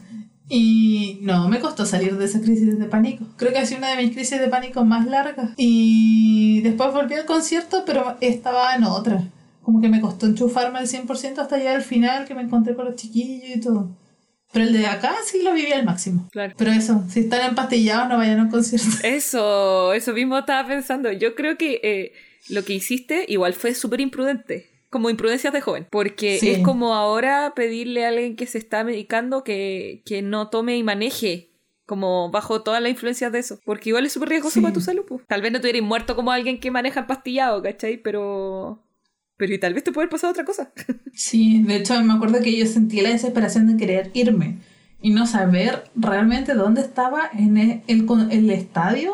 [0.47, 3.25] Y no, me costó salir de esa crisis de pánico.
[3.35, 5.51] Creo que ha sido una de mis crisis de pánico más largas.
[5.57, 9.23] Y después volví al concierto, pero estaba en otra.
[9.63, 12.85] Como que me costó enchufarme al 100% hasta llegar al final, que me encontré con
[12.85, 13.89] los chiquillos y todo.
[14.51, 16.29] Pero el de acá sí lo viví al máximo.
[16.31, 16.53] Claro.
[16.55, 18.87] Pero eso, si están empastillados, no vayan a un concierto.
[19.03, 21.11] Eso, eso mismo estaba pensando.
[21.11, 22.13] Yo creo que eh,
[22.49, 24.74] lo que hiciste igual fue súper imprudente.
[24.95, 25.85] Como imprudencias de joven.
[25.91, 26.51] Porque Sí.
[26.51, 30.83] es como ahora pedirle a alguien que se está medicando que, que no tome y
[30.83, 31.51] maneje.
[31.85, 33.59] Como bajo todas las influencias de eso.
[33.65, 34.61] Porque igual es súper riesgoso Sí.
[34.61, 35.03] para tu salud.
[35.05, 35.21] pues.
[35.27, 37.97] Tal vez no te hubieras muerto como alguien que maneja empastillado, ¿cachai?
[37.97, 38.81] Pero.
[39.35, 40.71] Pero y tal vez te puede pasado otra cosa.
[41.13, 44.59] Sí, de hecho me acuerdo que yo sentí la desesperación de querer irme
[45.01, 49.13] y no saber realmente dónde estaba en el, el, con- el estadio,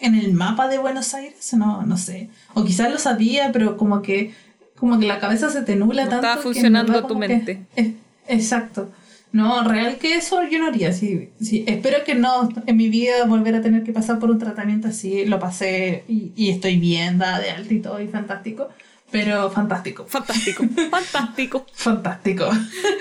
[0.00, 2.30] en el mapa de Buenos Aires, no, no sé.
[2.54, 4.32] O quizás lo sabía, pero como que,
[4.76, 6.26] como que la cabeza se te nubla No tanto.
[6.26, 7.66] que en funcionando verdad tu como que- mente.
[7.76, 7.92] es-
[8.28, 8.90] exacto.
[9.32, 10.92] No, real que eso yo no haría.
[10.92, 14.38] Sí, sí, espero que no en mi vida volver a tener que pasar por un
[14.38, 15.26] tratamiento así.
[15.26, 18.68] Lo pasé y, y estoy bien, da de alta y todo, y fantástico.
[19.10, 20.04] Pero fantástico.
[20.06, 21.66] Fantástico, fantástico.
[21.74, 22.48] Fantástico.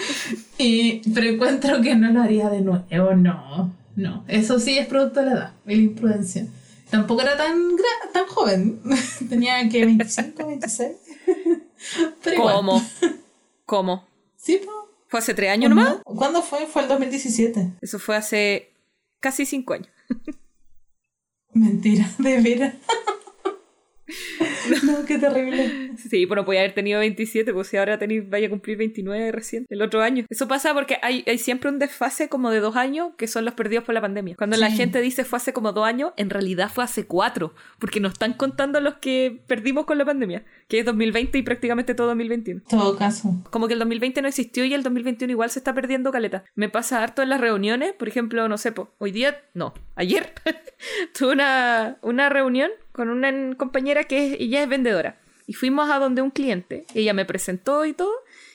[0.57, 3.73] y, pero encuentro que no lo haría de nuevo, no.
[3.95, 4.26] No.
[4.28, 6.45] Eso sí es producto de la edad y la imprudencia.
[6.89, 7.55] Tampoco era tan,
[8.13, 8.80] tan joven.
[9.30, 10.89] Tenía que 25, 26.
[12.23, 12.55] pero igual.
[12.55, 12.86] ¿Cómo?
[13.65, 14.07] ¿Cómo?
[14.36, 14.71] Sí, po.
[15.07, 15.97] ¿Fue hace tres años nomás?
[16.03, 16.65] ¿Cuándo fue?
[16.67, 17.73] Fue el 2017.
[17.81, 18.71] Eso fue hace
[19.19, 19.89] casi cinco años.
[21.53, 22.73] Mentira, de veras.
[24.83, 25.91] no, qué terrible.
[25.97, 29.65] Sí, bueno, podía haber tenido 27, pues si ahora tenéis, vaya a cumplir 29 recién,
[29.69, 30.25] el otro año.
[30.29, 33.53] Eso pasa porque hay, hay siempre un desfase como de dos años que son los
[33.53, 34.35] perdidos por la pandemia.
[34.35, 37.99] Cuando la gente dice fue hace como dos años, en realidad fue hace cuatro, porque
[37.99, 42.07] nos están contando los que perdimos con la pandemia, que es 2020 y prácticamente todo
[42.07, 42.61] 2021.
[42.69, 43.43] todo caso.
[43.49, 46.45] Como que el 2020 no existió y el 2021 igual se está perdiendo caleta.
[46.55, 50.33] Me pasa harto en las reuniones, por ejemplo, no sé, po, hoy día, no, ayer
[51.17, 55.19] tuve una, una reunión con una compañera que es- ella es vendedora.
[55.47, 58.11] Y fuimos a donde un cliente, ella me presentó y todo,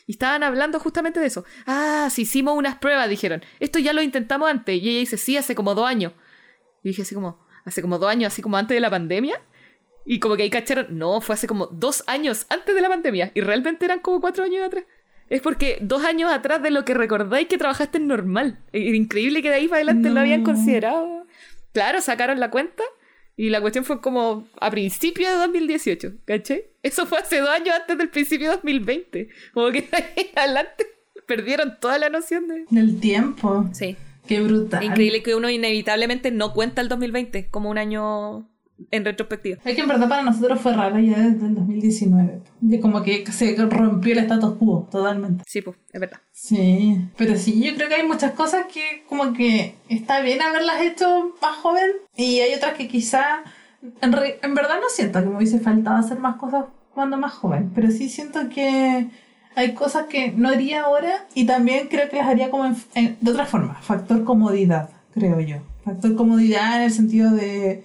[0.07, 1.45] y estaban hablando justamente de eso.
[1.67, 3.43] Ah, si hicimos unas pruebas, dijeron.
[3.61, 4.75] Esto ya lo intentamos antes.
[4.83, 6.13] Y ella dice, sí, hace como dos años.
[6.83, 9.41] Y dije así como, hace como dos años, así como antes de la pandemia.
[10.05, 13.31] Y como que ahí cacharon, no, fue hace como dos años antes de la pandemia.
[13.35, 14.83] Y realmente eran como cuatro años atrás.
[15.29, 18.59] Es porque dos años atrás de lo que recordáis que trabajaste en normal.
[18.73, 20.47] Es increíble que de ahí para adelante lo habían No.
[20.47, 21.27] considerado.
[21.73, 22.83] Claro, sacaron la cuenta
[23.41, 26.65] y la cuestión fue como a principio de 2018, ¿cachai?
[26.83, 29.29] Eso fue hace dos años antes del principio de 2020.
[29.55, 30.87] Como que de ahí adelante
[31.27, 32.67] perdieron toda la noción de...
[32.69, 33.67] Del tiempo.
[33.73, 33.97] Sí.
[34.27, 34.85] Qué brutal.
[34.85, 38.47] Increíble que uno inevitablemente no cuenta el 2020 como un año
[38.91, 39.59] en retrospectiva.
[39.65, 42.41] Es que en verdad para nosotros fue raro ya desde el 2019.
[42.63, 45.45] Y como que se rompió el status quo totalmente.
[45.47, 46.19] Sí, pues, es verdad.
[46.33, 50.81] Sí, pero sí, yo creo que hay muchas cosas que como que está bien haberlas
[50.83, 53.43] hecho más joven y hay otras que quizá,
[54.01, 56.65] en, re- en verdad no siento que me hubiese faltado hacer más cosas
[56.95, 59.09] cuando más joven, pero sí siento que
[59.55, 63.17] hay cosas que no haría ahora y también creo que las haría como en- en-
[63.21, 65.57] de otra forma, factor comodidad, creo yo.
[65.85, 67.85] Factor comodidad en el sentido de,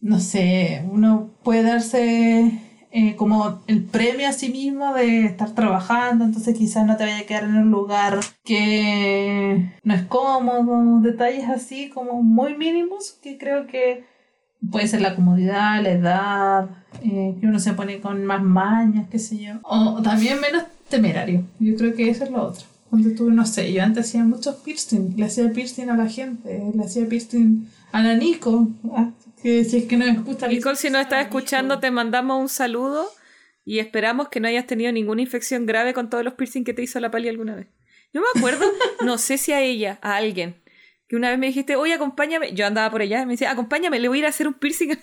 [0.00, 2.60] no sé, uno puede darse
[2.92, 7.18] eh, como el premio a sí mismo de estar trabajando, entonces quizás no te vaya
[7.18, 13.36] a quedar en un lugar que no es cómodo, detalles así como muy mínimos que
[13.36, 14.04] creo que
[14.70, 16.70] puede ser la comodidad, la edad,
[17.02, 21.44] eh, que uno se pone con más mañas, qué sé yo, o también menos temerario,
[21.58, 22.64] yo creo que eso es lo otro.
[22.88, 26.62] Cuando tú, no sé, yo antes hacía muchos piercing, le hacía piercing a la gente,
[26.74, 29.10] le hacía piercing a la Nico, ah,
[29.46, 30.48] que si es que no me escucha.
[30.48, 33.08] le Nicole, si nos estás escuchando, te mandamos un saludo
[33.64, 36.82] y esperamos que no hayas tenido ninguna infección grave con todos los piercing que te
[36.82, 37.68] hizo la pali alguna vez.
[38.12, 38.64] Yo me acuerdo,
[39.04, 40.56] no sé si a ella, a alguien,
[41.08, 42.54] que una vez me dijiste, oye, acompáñame.
[42.54, 44.98] Yo andaba por allá, me decía, acompáñame, le voy a ir a hacer un piercing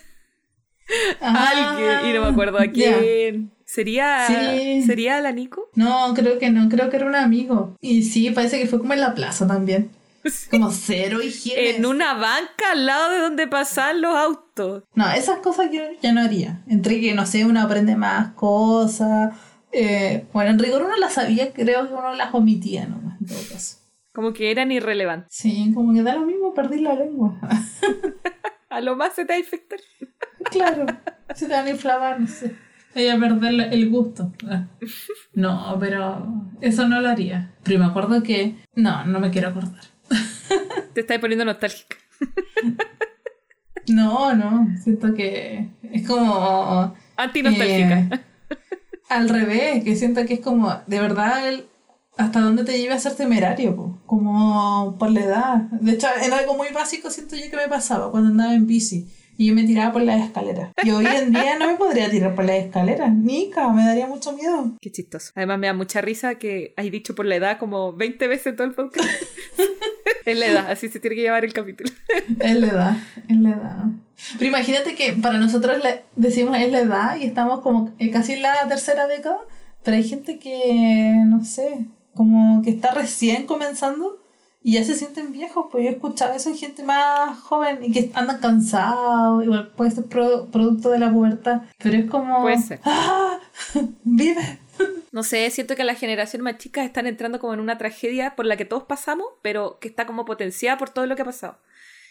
[1.20, 1.48] a
[1.80, 2.10] alguien.
[2.10, 3.50] Y no me acuerdo a Ah, quién.
[3.64, 4.82] ¿Sería, Sí.
[4.82, 5.70] ¿Sería la Nico?
[5.74, 7.76] No, creo que no, creo que era un amigo.
[7.80, 9.88] Y sí, parece que fue como en la plaza también.
[10.50, 11.76] Como cero higiene.
[11.76, 14.84] En una banca al lado de donde pasan los autos.
[14.94, 16.62] No, esas cosas yo ya no haría.
[16.68, 19.34] Entre que, no sé, uno aprende más cosas.
[19.72, 23.38] eh, bueno, en rigor uno las sabía, creo que uno las omitía nomás, en todo
[23.52, 23.78] caso.
[24.12, 25.28] Como que eran irrelevantes.
[25.34, 27.38] Sí, como que da lo mismo perder la lengua.
[28.70, 29.78] A lo más se te va a infectar.
[30.50, 30.86] claro,
[31.34, 32.54] se te van a inflamar, no sé.
[32.94, 34.32] Voy a perder el gusto.
[35.34, 36.26] No, pero
[36.60, 37.52] eso no lo haría.
[37.64, 38.56] Pero me acuerdo que...
[38.76, 39.82] No, no me quiero acordar.
[40.92, 41.96] Te estás poniendo nostálgica.
[43.88, 46.94] No, no, siento que es como...
[47.16, 47.98] Anti-nostálgica.
[47.98, 48.20] Eh,
[49.10, 51.66] al revés, que siento que es como, de verdad, el-
[52.16, 53.98] hasta dónde te lleve a ser temerario, po?
[54.06, 55.54] como por la edad.
[55.80, 59.08] De hecho, en algo muy básico siento yo que me pasaba cuando andaba en bici
[59.36, 60.72] y yo me tiraba por las escaleras.
[60.82, 64.32] Y hoy en día no me podría tirar por las escaleras, Nica, me daría mucho
[64.32, 64.76] miedo.
[64.80, 65.32] Qué chistoso.
[65.34, 68.66] Además me da mucha risa que hay dicho por la edad como 20 veces todo
[68.66, 69.08] el podcast.
[70.24, 71.90] es la edad, así se tiene que llevar el capítulo.
[72.40, 72.96] Es la edad,
[73.28, 73.84] es la edad.
[74.38, 78.42] Pero imagínate que para nosotros le decimos es la edad y estamos como casi en
[78.42, 79.38] la tercera década,
[79.82, 84.23] pero hay gente que, no sé, como que está recién comenzando
[84.66, 87.92] y ya se sienten viejos, pues yo he escuchado eso en gente más joven y
[87.92, 92.40] que andan cansados, igual puede ser pro- producto de la pubertad, pero es como...
[92.42, 92.80] Puede ser.
[92.84, 93.38] ¡Ah!
[94.04, 94.58] ¡Vive!
[95.12, 98.46] No sé, siento que las generaciones más chicas están entrando como en una tragedia por
[98.46, 101.58] la que todos pasamos, pero que está como potenciada por todo lo que ha pasado.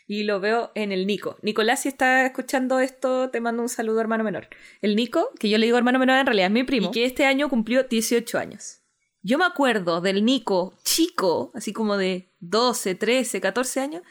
[0.06, 1.38] Y lo veo en el Nico.
[1.42, 4.48] Nicolás, si estás escuchando esto, te mando un saludo, hermano menor.
[4.82, 7.06] El Nico, que yo le digo hermano menor, en realidad es mi primo, y que
[7.06, 8.80] este año cumplió 18 años.
[9.26, 14.04] Yo me acuerdo del Nico chico, así como de 12, 13, 14 años,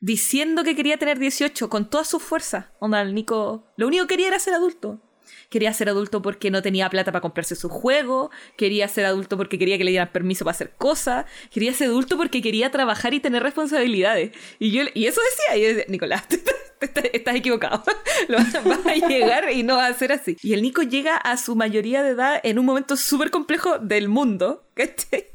[0.00, 2.72] diciendo que quería tener 18 con toda su fuerza.
[2.80, 5.00] Onda, el Nico, lo único que quería era ser adulto.
[5.50, 9.58] Quería ser adulto porque no tenía plata para comprarse su juego, quería ser adulto porque
[9.58, 13.20] quería que le dieran permiso para hacer cosas, quería ser adulto porque quería trabajar y
[13.20, 14.32] tener responsabilidades.
[14.58, 16.38] Y yo y eso decía, y yo decía, Nicolás, te-
[16.78, 17.82] te- te- estás equivocado.
[18.28, 20.36] Lo vas vas a llegar y no va a ser así.
[20.42, 24.08] Y el Nico llega a su mayoría de edad en un momento súper complejo del
[24.08, 25.26] mundo, ¿cachai?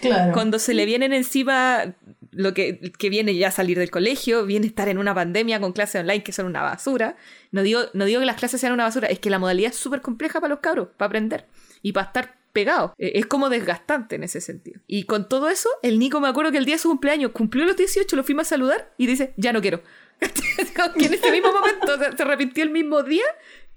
[0.00, 0.32] Claro.
[0.34, 1.94] Cuando se le vienen encima
[2.36, 6.02] lo que, que viene ya salir del colegio, viene estar en una pandemia con clases
[6.02, 7.16] online que son una basura.
[7.50, 9.76] No digo, no digo que las clases sean una basura, es que la modalidad es
[9.76, 11.46] súper compleja para los cabros, para aprender
[11.82, 12.92] y para estar pegados.
[12.98, 14.80] Eh, Es como desgastante en ese sentido.
[14.86, 17.64] Y con todo eso, el Nico me acuerdo que el día de su cumpleaños cumplió
[17.64, 19.82] los 18, lo fuimos a saludar y dice, ya no quiero.
[20.96, 23.24] En ese mismo momento se, se arrepintió el mismo día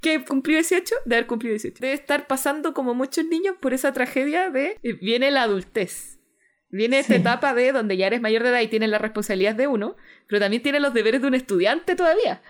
[0.01, 1.78] que cumplió 18 de haber cumplido 18.
[1.80, 6.18] Debe estar pasando como muchos niños por esa tragedia de eh, viene la adultez.
[6.72, 7.20] Viene esta Sí.
[7.22, 9.95] etapa de donde ya eres mayor de edad y tienes las responsabilidades de uno,
[10.28, 12.41] pero también tienes los deberes de un estudiante todavía.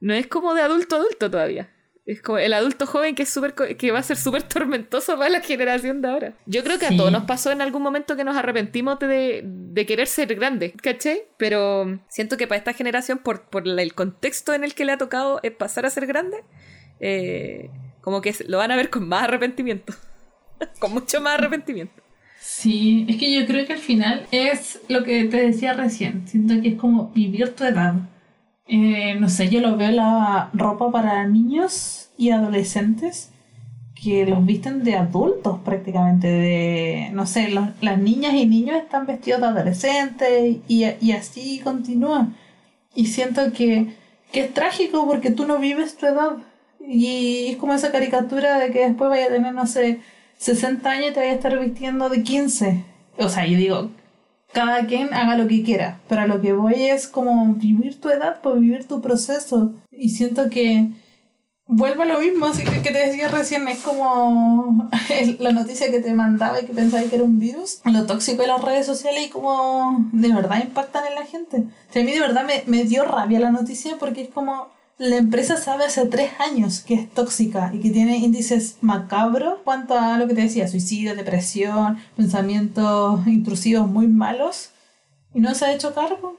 [0.00, 1.70] No es como de adulto adulto todavía.
[2.04, 5.16] Es como el adulto joven que es súper co- que va a ser súper tormentoso
[5.18, 6.34] para la generación de ahora.
[6.46, 6.94] Yo creo que Sí.
[6.94, 10.72] a todos nos pasó en algún momento que nos arrepentimos de, de querer ser grandes,
[10.80, 11.26] ¿caché?
[11.36, 14.98] Pero siento que para esta generación, por, por el contexto en el que le ha
[14.98, 16.44] tocado eh, pasar a ser grande,
[17.00, 17.70] eh,
[18.02, 19.92] como que lo van a ver con más arrepentimiento.
[20.78, 22.02] con mucho más arrepentimiento.
[22.66, 26.26] Sí, es que yo creo que al final es lo que te decía recién.
[26.26, 27.94] Siento que es como vivir tu edad.
[28.66, 33.30] Eh, no sé, yo lo veo la ropa para niños y adolescentes
[33.94, 36.26] que los visten de adultos prácticamente.
[36.26, 42.30] De, no sé, las niñas y niños están vestidos de adolescentes y, y así continúa.
[42.96, 43.94] Y siento que,
[44.32, 46.38] que es trágico porque tú no vives tu edad.
[46.80, 50.00] Y es como esa caricatura de que después vaya a tener, no sé,
[50.38, 52.84] 60 años te vaya a estar vistiendo de 15.
[53.18, 53.90] O sea, yo digo,
[54.52, 58.40] cada quien haga lo que quiera, pero lo que voy es como vivir tu edad,
[58.42, 59.74] pues vivir tu proceso.
[59.90, 60.90] Y siento que
[61.66, 64.88] vuelve a lo mismo, así que, que te decía recién, es como
[65.40, 68.48] la noticia que te mandaba y que pensaba que era un virus, lo tóxico de
[68.48, 71.64] las redes sociales y como de verdad impactan en la gente.
[71.94, 74.68] O a mí de verdad me, me dio rabia la noticia porque es como
[74.98, 79.98] la empresa sabe hace tres años que es tóxica y que tiene índices macabros cuanto
[79.98, 84.70] a lo que te decía, suicidio, depresión, pensamientos intrusivos muy malos
[85.34, 86.38] y no se ha hecho cargo.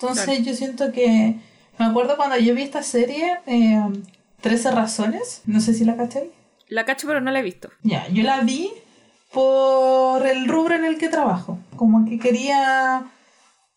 [0.00, 0.42] Entonces Claro.
[0.42, 1.40] yo siento que...
[1.78, 3.80] Me acuerdo cuando yo vi esta serie, eh,
[4.40, 6.30] 13 razones, no sé si la caché.
[6.68, 7.70] La cacho, pero no la he visto.
[7.82, 8.70] Ya, yo la vi
[9.32, 11.58] por el rubro en el que trabajo.
[11.76, 13.04] Como que quería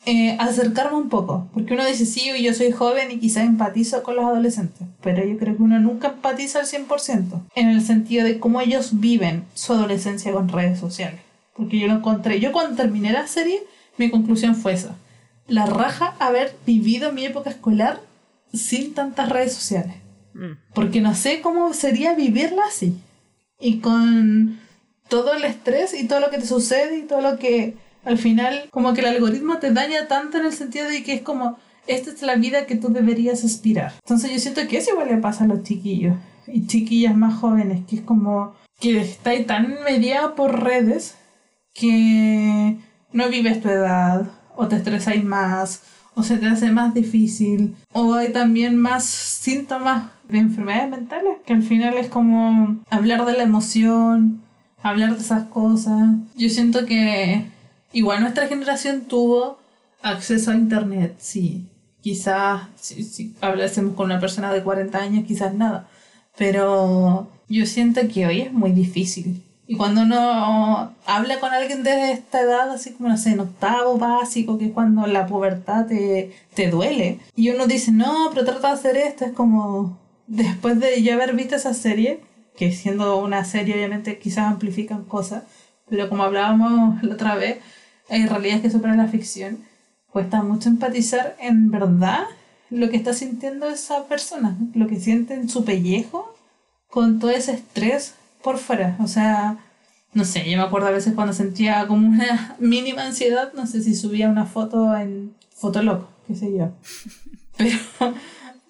[0.05, 1.47] eh, acercarme un poco.
[1.53, 4.87] Porque uno dice, sí, yo soy joven y quizás empatizo con los adolescentes.
[5.01, 7.41] Pero yo creo que uno nunca empatiza al 100%.
[7.55, 11.19] En el sentido de cómo ellos viven su adolescencia con redes sociales.
[11.55, 12.39] Porque yo lo encontré.
[12.39, 13.61] Yo cuando terminé la serie,
[13.97, 14.95] mi conclusión fue esa.
[15.47, 17.99] La raja haber vivido mi época escolar
[18.53, 19.95] sin tantas redes sociales.
[20.33, 20.53] Mm.
[20.73, 22.97] Porque no sé cómo sería vivirla así.
[23.59, 24.59] Y con
[25.09, 28.67] todo el estrés y todo lo que te sucede y todo lo que al final
[28.71, 32.11] como que el algoritmo te daña tanto en el sentido de que es como esta
[32.11, 33.93] es la vida que tú deberías aspirar.
[34.03, 36.15] Entonces yo siento que eso igual le pasa a los chiquillos
[36.47, 41.15] y chiquillas más jóvenes, que es como que estáis tan mediado por redes
[41.73, 42.77] que
[43.13, 45.81] no vives tu edad o te estresáis más
[46.13, 51.53] o se te hace más difícil o hay también más síntomas de enfermedades mentales que
[51.53, 54.41] al final es como hablar de la emoción,
[54.81, 56.09] hablar de esas cosas.
[56.35, 57.45] Yo siento que
[57.93, 59.59] igual nuestra generación tuvo
[60.01, 61.67] acceso a internet, sí.
[62.01, 65.87] Quizás si, si hablásemos con una persona de 40 años, quizás nada.
[66.37, 69.43] Pero yo siento que hoy es muy difícil.
[69.67, 73.97] Y cuando uno habla con alguien de esta edad, así como, no sé, en octavo
[73.97, 78.67] básico, que es cuando la pubertad te, te duele, y uno dice, no, pero trata
[78.67, 82.19] de hacer esto, es como, después de yo haber visto esa serie,
[82.57, 85.43] que siendo una serie obviamente quizás amplifican cosas,
[85.89, 87.59] pero como hablábamos la otra vez,
[88.12, 89.59] hay realidades que superan la ficción,
[90.12, 92.26] cuesta mucho empatizar en verdad
[92.70, 96.36] lo que está sintiendo esa persona, lo que siente en su pellejo
[96.88, 98.97] con todo ese estrés por fuera.
[98.99, 99.57] O sea,
[100.14, 103.82] no sé, yo me acuerdo a veces cuando sentía como una mínima ansiedad, no sé
[103.82, 106.72] si subía una foto en Fotolog, qué sé yo.
[107.57, 107.78] Pero,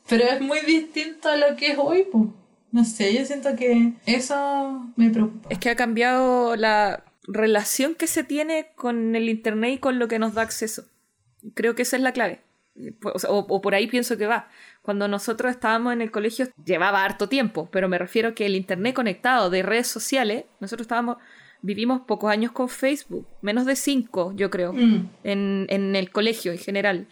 [0.07, 2.25] pero es muy distinto a lo que es hoy, pues.
[2.73, 5.47] No sé, yo siento que eso me preocupa.
[5.49, 10.07] Es que ha cambiado la relación que se tiene con el Internet y con lo
[10.07, 10.85] que nos da acceso.
[11.53, 12.41] Creo que esa es la clave.
[13.03, 14.49] O, sea, o- o por ahí pienso que va.
[14.81, 18.95] Cuando nosotros estábamos en el colegio llevaba harto tiempo, pero me refiero que el Internet
[18.95, 21.17] conectado de redes sociales, nosotros estábamos,
[21.61, 25.09] vivimos pocos años con Facebook, menos de cinco, yo creo, Mm.
[25.23, 27.07] en, en el colegio en general.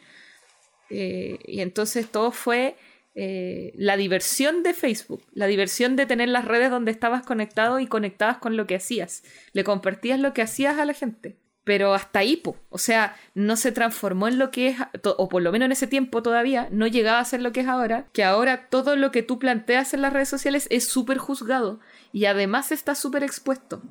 [0.89, 2.75] Eh, y entonces todo fue
[3.15, 7.87] eh, la diversión de Facebook, la diversión de tener las redes donde estabas conectado y
[7.87, 9.23] conectabas con lo que hacías.
[9.51, 11.37] Le compartías lo que hacías a la gente.
[11.63, 12.57] Pero hasta ahí, po.
[12.69, 15.85] o sea, no se transformó en lo que es, o por lo menos en ese
[15.85, 19.21] tiempo todavía, no llegaba a ser lo que es ahora, que ahora todo lo que
[19.21, 21.79] tú planteas en las redes sociales es súper juzgado
[22.11, 23.83] y además está súper expuesto.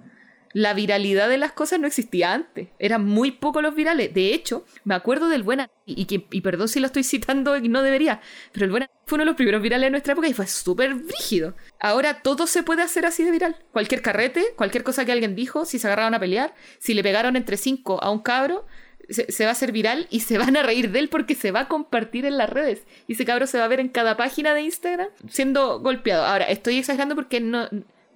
[0.58, 2.66] La viralidad de las cosas no existía antes.
[2.80, 4.12] Eran muy pocos los virales.
[4.12, 7.56] De hecho, me acuerdo del buen An- y, que, y perdón si lo estoy citando
[7.56, 8.20] y no debería,
[8.52, 10.48] pero el buen An- fue uno de los primeros virales de nuestra época y fue
[10.48, 11.54] súper brígido.
[11.78, 13.54] Ahora todo se puede hacer así de viral.
[13.72, 17.36] Cualquier carrete, cualquier cosa que alguien dijo, si se agarraron a pelear, si le pegaron
[17.36, 18.66] entre cinco a un cabro,
[19.08, 21.52] se, se va a hacer viral y se van a reír de él porque se
[21.52, 22.82] va a compartir en las redes.
[23.06, 26.24] Y ese cabro se va a ver en cada página de Instagram siendo golpeado.
[26.26, 27.68] Ahora, estoy exagerando porque no.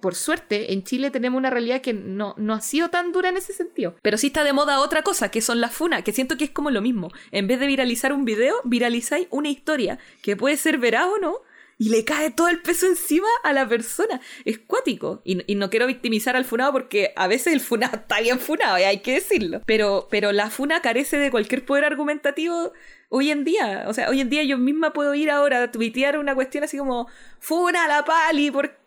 [0.03, 3.37] Por suerte, en Chile tenemos una realidad que no, no ha sido tan dura en
[3.37, 3.95] ese sentido.
[4.01, 6.49] Pero sí está de moda otra cosa, que son las funas, que siento que es
[6.49, 7.09] como lo mismo.
[7.31, 11.37] En vez de viralizar un video, viralizáis una historia, que puede ser veraz o no,
[11.77, 14.19] y le cae todo el peso encima a la persona.
[14.43, 15.21] Es cuático.
[15.23, 18.83] Y, no quiero victimizar al funado porque a veces el funado está bien funado, y
[18.83, 19.61] hay que decirlo.
[19.65, 22.73] Pero, pero la funa carece de cualquier poder argumentativo
[23.07, 23.85] hoy en día.
[23.87, 26.77] O sea, hoy en día yo misma puedo ir ahora a tuitear una cuestión así
[26.77, 27.07] como
[27.39, 28.82] funa la pali porque,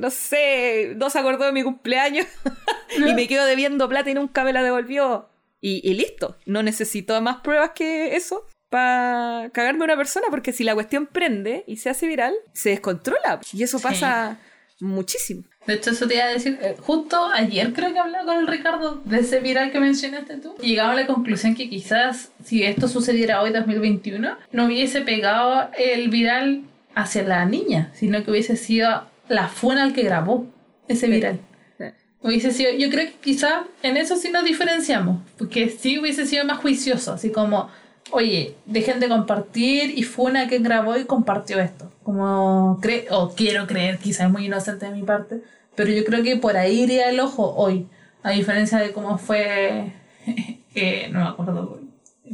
[0.00, 2.26] no sé, no se acordó de mi cumpleaños
[2.96, 5.28] y me quedo debiendo plata y nunca me la devolvió.
[5.60, 6.36] Y, y listo.
[6.46, 11.06] No necesito más pruebas que eso para cagarme a una persona, porque si la cuestión
[11.06, 13.40] prende y se hace viral, se descontrola.
[13.52, 13.82] Y eso Sí.
[13.84, 14.38] pasa
[14.80, 15.44] muchísimo.
[15.66, 18.46] De hecho, eso te iba a decir, eh, justo ayer creo que hablaba con el
[18.46, 20.54] Ricardo de ese viral que mencionaste tú.
[20.60, 26.08] Llegaba a la conclusión que quizás si esto sucediera hoy, 2021, no hubiese pegado el
[26.08, 26.62] viral
[26.94, 30.46] hacia la niña, sino que hubiese sido la funa el que grabó
[30.88, 31.40] ese viral.
[31.78, 31.84] Sí.
[32.22, 36.44] Hubiese sido, yo creo que quizás en eso sí nos diferenciamos, porque sí hubiese sido
[36.44, 37.68] más juicioso, así como,
[38.10, 41.90] oye, dejen de compartir y fue una que grabó y compartió esto.
[42.02, 45.42] Como, cre o quiero creer, quizás es muy inocente de mi parte,
[45.74, 47.86] pero yo creo que por ahí iría el ojo hoy,
[48.22, 49.92] a diferencia de cómo fue,
[50.74, 51.80] eh, no me acuerdo,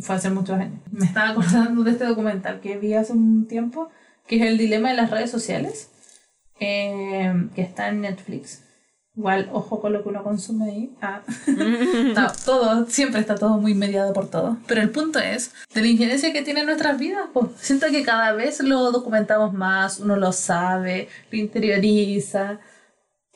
[0.00, 0.80] fue hace muchos años.
[0.90, 3.90] Me estaba acordando de este documental que vi hace un tiempo,
[4.26, 5.90] que es el dilema de las redes sociales,
[6.60, 8.62] eh, que está en Netflix.
[9.14, 10.96] Igual, ojo con lo que uno consume ahí.
[11.02, 11.20] Ah.
[12.08, 14.56] Está todo, siempre está todo muy mediado por todo.
[14.66, 17.28] Pero el punto es de la injerencia que tiene en nuestras vidas.
[17.34, 17.48] Pues.
[17.56, 22.60] Siento que cada vez lo documentamos más, uno lo sabe, lo interioriza.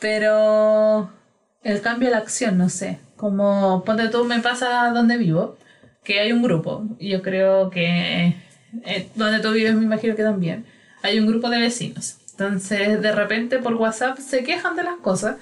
[0.00, 1.10] Pero
[1.62, 2.98] el cambio de la acción, no sé.
[3.16, 5.58] Como, ponte tú, me pasa donde vivo,
[6.04, 6.84] que hay un grupo.
[6.98, 8.34] Y yo creo que
[8.84, 10.64] eh, donde tú vives, me imagino que también.
[11.02, 12.18] Hay un grupo de vecinos.
[12.38, 15.36] Entonces, de repente por WhatsApp se quejan de las cosas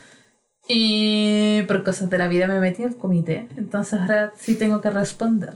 [0.69, 4.91] Y por cosas de la vida me metí al comité, entonces ahora sí tengo que
[4.91, 5.55] responder.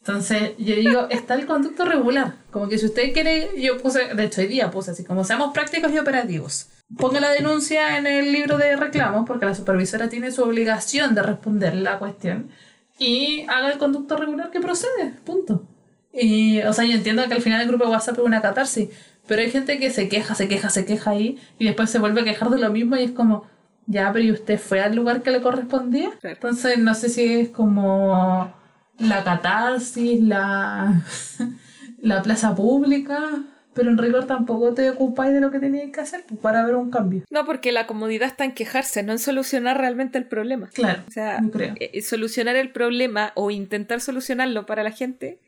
[0.00, 2.34] Entonces yo digo, está el conducto regular.
[2.50, 5.52] Como que si usted quiere, yo puse, de hecho hoy día puse así, como seamos
[5.52, 6.68] prácticos y operativos.
[6.96, 11.22] Ponga la denuncia en el libro de reclamos, porque la supervisora tiene su obligación de
[11.22, 12.50] responder la cuestión.
[12.98, 15.66] Y haga el conducto regular que procede, punto.
[16.12, 18.90] Y, o sea, yo entiendo que al final el grupo de WhatsApp es una catarsis,
[19.26, 22.20] pero hay gente que se queja, se queja, se queja ahí, y después se vuelve
[22.22, 23.44] a quejar de lo mismo y es como,
[23.86, 26.10] ya, pero ¿y usted fue al lugar que le correspondía?
[26.20, 26.34] Claro.
[26.36, 28.52] Entonces, no sé si es como
[28.98, 31.02] la catarsis, la,
[32.02, 33.42] la plaza pública,
[33.72, 36.74] pero en rigor tampoco te ocupáis de lo que teníais que hacer pues, para ver
[36.74, 37.22] un cambio.
[37.30, 40.68] No, porque la comodidad está en quejarse, no en solucionar realmente el problema.
[40.74, 41.74] Claro, O sea, creo.
[41.78, 45.40] eh, solucionar el problema o intentar solucionarlo para la gente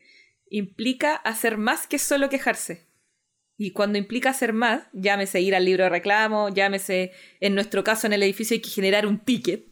[0.49, 2.85] implica hacer más que solo quejarse.
[3.57, 8.07] Y cuando implica hacer más, llámese ir al libro de reclamo, llámese, en nuestro caso
[8.07, 9.65] en el edificio hay que generar un ticket.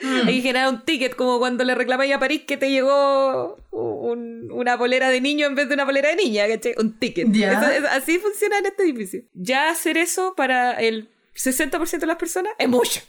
[0.00, 0.28] Mm.
[0.28, 4.50] Hay que generar un ticket como cuando le reclamáis a París que te llegó un-
[4.52, 6.74] una bolera de niño en vez de una bolera de niña, ¿cachai?
[6.78, 7.28] Un ticket.
[7.32, 7.52] Ya.
[7.52, 9.22] Eso- es- así funciona en este edificio.
[9.34, 13.00] Ya hacer eso para el 60% de las personas es mucho.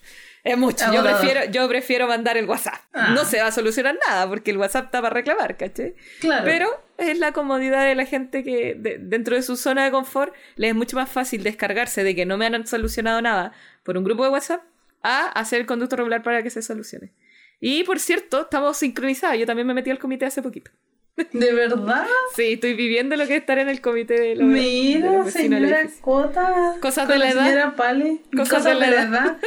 [0.43, 0.85] Es mucho.
[0.93, 2.79] Yo prefiero, yo prefiero mandar el WhatsApp.
[2.93, 3.11] Ah.
[3.13, 5.93] No se va a solucionar nada porque el WhatsApp está para reclamar, ¿cachai?
[6.21, 6.45] Claro.
[6.45, 10.33] Pero es la comodidad de la gente que de- dentro de su zona de confort
[10.55, 13.51] les es mucho más fácil descargarse de que no me han solucionado nada
[13.83, 14.61] por un grupo de WhatsApp
[15.03, 17.11] a hacer el conducto regular para que se solucione.
[17.59, 19.37] Y por cierto, estamos sincronizados.
[19.39, 20.71] Yo también me metí al comité hace poquito.
[21.31, 22.05] ¿De verdad?
[22.35, 25.31] Sí, estoy viviendo lo que es estar en el comité de los, de Mira, los
[25.33, 25.79] señora.
[26.01, 26.75] Cota.
[26.81, 27.75] Cosas de la edad.
[27.75, 28.21] Pali.
[28.35, 29.37] Cosas de la edad.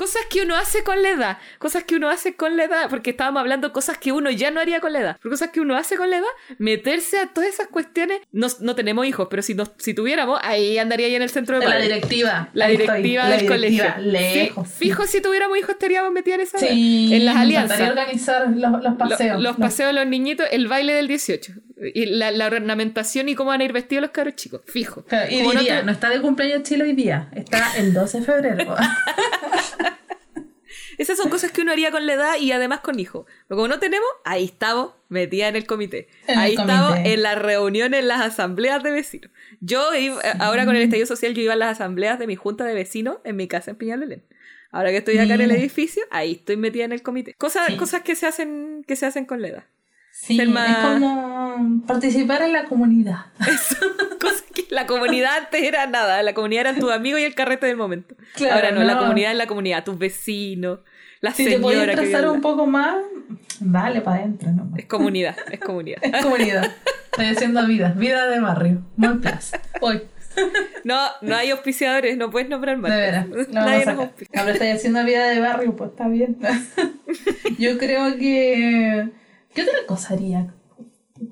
[0.00, 1.38] Cosas que uno hace con la edad.
[1.58, 2.88] Cosas que uno hace con la edad.
[2.88, 5.16] Porque estábamos hablando de cosas que uno ya no haría con la edad.
[5.22, 6.26] Pero cosas que uno hace con la edad,
[6.56, 8.20] meterse a todas esas cuestiones.
[8.32, 11.58] No, no tenemos hijos, pero si, nos, si tuviéramos, ahí andaría ya en el centro
[11.60, 12.48] de La directiva.
[12.54, 14.10] La estoy, directiva la del directiva, colegio.
[14.12, 14.68] Lejos.
[14.68, 17.80] Sí, fijo, si tuviéramos hijos, estaríamos metidos en esa Sí, en las alianzas.
[17.80, 19.40] organizar los, los Lo- paseos.
[19.42, 21.52] los paseos de los niñitos, el baile del 18.
[21.94, 24.60] Y la, la ornamentación y cómo van a ir vestidos los cabros chicos.
[24.66, 25.02] Fijo.
[25.04, 28.20] Claro, y no diría, tu- no está de cumpleaños Chile hoy día, está el 12
[28.20, 28.76] de febrero.
[31.00, 33.24] Esas son cosas que uno haría con la edad y además con hijos.
[33.48, 36.08] Pero como no tenemos, ahí estamos metida en el comité.
[36.26, 39.30] En el ahí estamos en las reuniones, en las asambleas de vecinos.
[39.60, 42.64] Yo, iba- ahora con el estallido social, yo iba a las asambleas de mi junta
[42.64, 44.22] de vecinos en mi casa en Peñalolén.
[44.72, 47.34] Ahora que estoy acá en el edificio, ahí estoy metida en el comité.
[47.38, 47.76] Cosas, Sí.
[47.76, 49.64] cosas que se hacen, que se hacen con la edad.
[50.22, 53.26] Sí, Ser más- es como participar en la comunidad.
[54.52, 56.22] Que la comunidad antes era nada.
[56.24, 58.16] La comunidad eran tus amigos y el carrete del momento.
[58.34, 59.00] Claro, Ahora no, la no.
[59.00, 60.80] comunidad es la comunidad, tus vecinos,
[61.20, 62.96] la Si te podías señora que vive trazar al un poco más,
[63.60, 64.78] dale para adentro nomás.
[64.80, 65.98] Es comunidad, es comunidad.
[66.02, 66.70] Es comunidad.
[67.12, 68.82] Estoy haciendo vida, vida de barrio.
[68.96, 69.52] Mall Plus.
[69.80, 70.02] Hoy,
[70.84, 73.28] No, no hay auspiciadores, no puedes nombrar de marcas.
[73.30, 73.48] veras.
[73.50, 74.40] Nadie nos auspicia.
[74.40, 76.38] Ahora estoy haciendo vida de barrio, pues está bien.
[77.58, 79.08] Yo creo que.
[79.54, 80.54] ¿Qué otra cosa haría?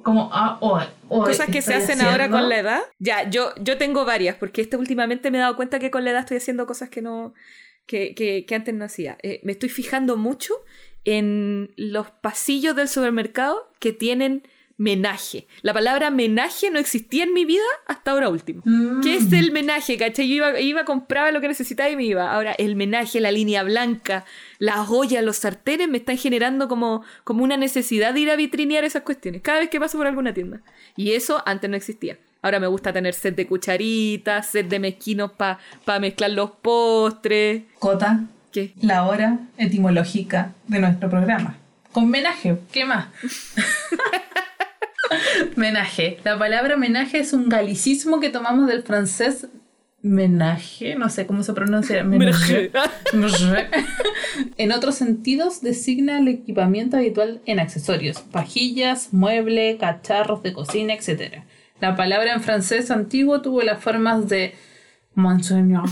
[0.03, 2.37] Como ah, hoy, hoy Cosas que se hacen ahora haciendo.
[2.37, 2.81] con la edad.
[2.99, 6.11] Ya, yo, yo tengo varias, porque este últimamente me he dado cuenta que con la
[6.11, 7.33] edad estoy haciendo cosas que no.
[7.87, 9.17] que, que, que antes no hacía.
[9.23, 10.55] Eh, me estoy fijando mucho
[11.05, 14.43] en los pasillos del supermercado que tienen
[14.79, 15.47] menaje.
[15.63, 18.63] La palabra menaje no existía en mi vida hasta ahora último.
[18.65, 19.01] Mm.
[19.01, 19.99] ¿Qué es el menaje?
[19.99, 20.29] ¿Cachai?
[20.29, 22.33] Yo iba, iba, compraba lo que necesitaba y me iba.
[22.33, 24.25] Ahora, el menaje, la línea blanca,
[24.59, 28.85] las ollas, los sartenes me están generando como, como una necesidad de ir a vitrinear
[28.85, 29.43] esas cuestiones.
[29.43, 30.61] Cada vez que paso por alguna tienda.
[30.97, 32.19] Y eso antes no existía.
[32.43, 35.59] Ahora me gusta tener set de cucharitas, set de mezquinos para
[36.01, 37.63] mezclar los postres.
[37.79, 38.73] Cota, ¿Qué?
[38.81, 41.57] la hora etimológica de nuestro programa.
[41.93, 43.09] Con menaje, ¿qué más?
[45.57, 46.19] menaje.
[46.25, 49.47] La palabra menaje es un galicismo que tomamos del francés
[50.03, 52.05] menaje, no sé cómo se pronuncia.
[52.05, 52.71] Menaje.
[54.57, 61.43] En otros sentidos designa el equipamiento habitual en accesorios, pajillas, mueble, cacharros de cocina, etc.
[61.81, 64.55] La palabra en francés antiguo tuvo las formas de
[65.15, 65.85] Monseigneur.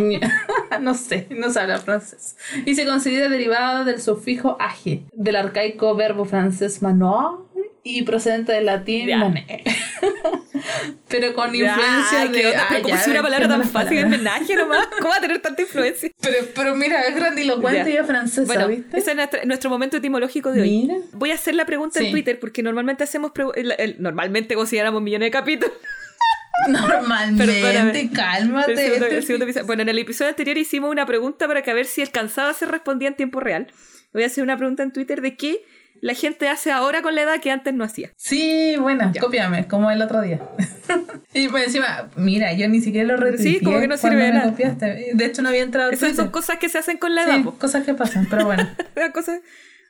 [0.80, 2.36] no sé, no se habla francés.
[2.66, 7.45] Y se considera derivada del sufijo age, del arcaico verbo francés manoir
[7.88, 9.18] y procedente del latín Ya.
[9.18, 9.46] mané.
[11.08, 12.46] Pero con Ya, influencia ¿qué de.
[12.48, 12.62] onda?
[12.62, 14.18] ah, Pero ¿Cómo ya, si una palabra tan fácil es palabras.
[14.18, 14.86] menaje nomás?
[14.98, 16.10] ¿Cómo va a tener tanta influencia?
[16.20, 18.98] Pero, pero mira, es grandilocuente y es francesa, Bueno, ¿viste?
[18.98, 20.70] ese es nuestro, nuestro momento etimológico de hoy.
[20.82, 20.96] Mira.
[21.12, 22.10] Voy a hacer la pregunta en.
[22.10, 25.74] Twitter porque normalmente hacemos el- el- normalmente consideramos millones de capítulos.
[26.68, 28.10] Normalmente, Perdóname.
[28.12, 28.72] cálmate.
[28.72, 31.70] El segundo- el segundo episodio- Bueno, en el episodio anterior hicimos una pregunta para que
[31.70, 33.66] a ver si alcanzaba se respondía en tiempo real.
[34.14, 35.62] Voy a hacer una pregunta en Twitter de qué
[36.00, 38.10] la gente hace ahora con la edad que antes no hacía.
[38.16, 39.20] Sí, buena, Ya.
[39.20, 40.40] cópiame, como el otro día.
[41.34, 44.32] y pues encima, mira, yo ni siquiera lo retuiteé Sí, como que no sirve de
[44.32, 44.50] nada.
[44.50, 45.10] copiaste.
[45.14, 47.36] De hecho, no había entrado Esas son cosas que se hacen con la edad.
[47.36, 47.52] Sí, po.
[47.58, 48.68] cosas que pasan, pero bueno.
[48.96, 49.40] Una cosa-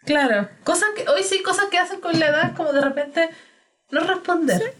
[0.05, 3.29] Claro, cosas que, hoy sí, cosas que hacen con la edad, como de repente
[3.91, 4.73] no responder.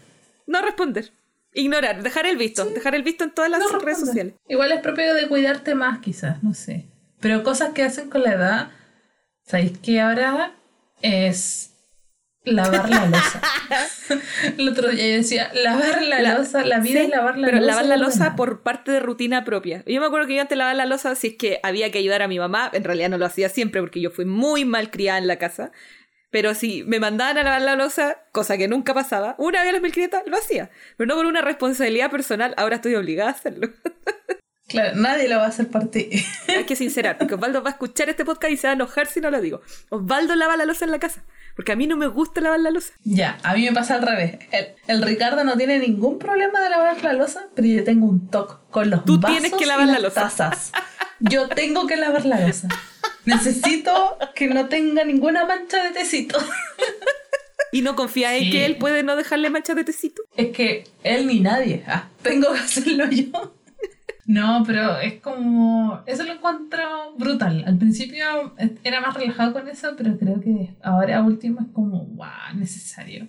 [0.45, 1.11] No responder.
[1.53, 2.63] Ignorar, dejar el visto.
[2.65, 4.35] Dejar el visto en todas las No redes sociales.
[4.47, 6.85] Igual es propio de cuidarte más, quizás, no sé.
[7.19, 8.69] Pero cosas que hacen con la edad,
[9.43, 10.53] ¿sabéis que ahora
[11.01, 11.73] es
[12.43, 13.41] lavar la losa?
[14.57, 17.45] El otro día yo decía, lavar la, La- losa, la vida Sí, es lavar la
[17.45, 17.67] pero losa.
[17.67, 19.83] lavar y la losa por parte de rutina propia.
[19.85, 22.21] Yo me acuerdo que yo antes lavaba la losa si es que había que ayudar
[22.21, 22.69] a mi mamá.
[22.73, 25.71] En realidad no lo hacía siempre porque yo fui muy mal criada en la casa.
[26.29, 29.73] Pero si me mandaban a lavar la losa, cosa que nunca pasaba, una vez a
[29.73, 30.69] las 1500 lo hacía.
[30.97, 33.69] Pero no por una responsabilidad personal, ahora estoy obligada a hacerlo.
[34.67, 36.09] Claro, nadie lo va a hacer por ti.
[36.49, 39.07] Hay que sincerar, porque Osvaldo va a escuchar este podcast y se va a enojar
[39.07, 39.61] si no lo digo.
[39.89, 41.23] Osvaldo lava la losa en la casa,
[41.55, 42.93] porque a mí no me gusta lavar la losa.
[43.05, 44.39] ya, a mí me pasa al revés.
[44.51, 48.29] El, el Ricardo no tiene ningún problema de lavar la losa, pero yo tengo un
[48.29, 50.21] toque con los Tú vasos tienes que y lavar la las losa.
[50.23, 50.71] tazas.
[51.19, 52.67] Yo tengo que lavar la losa.
[53.25, 56.37] Necesito que no tenga ninguna mancha de tecito.
[57.73, 58.51] Y no confía en Sí.
[58.51, 60.21] que él puede no dejarle manchas de tecito.
[60.37, 61.83] Es que él ni nadie.
[61.85, 63.56] Ah, tengo que hacerlo yo.
[64.27, 66.01] No, pero es como.
[66.05, 66.83] Eso lo encuentro
[67.17, 67.63] brutal.
[67.65, 68.53] Al principio
[68.83, 73.27] era más relajado con eso, pero creo que ahora último es como, wow, necesario.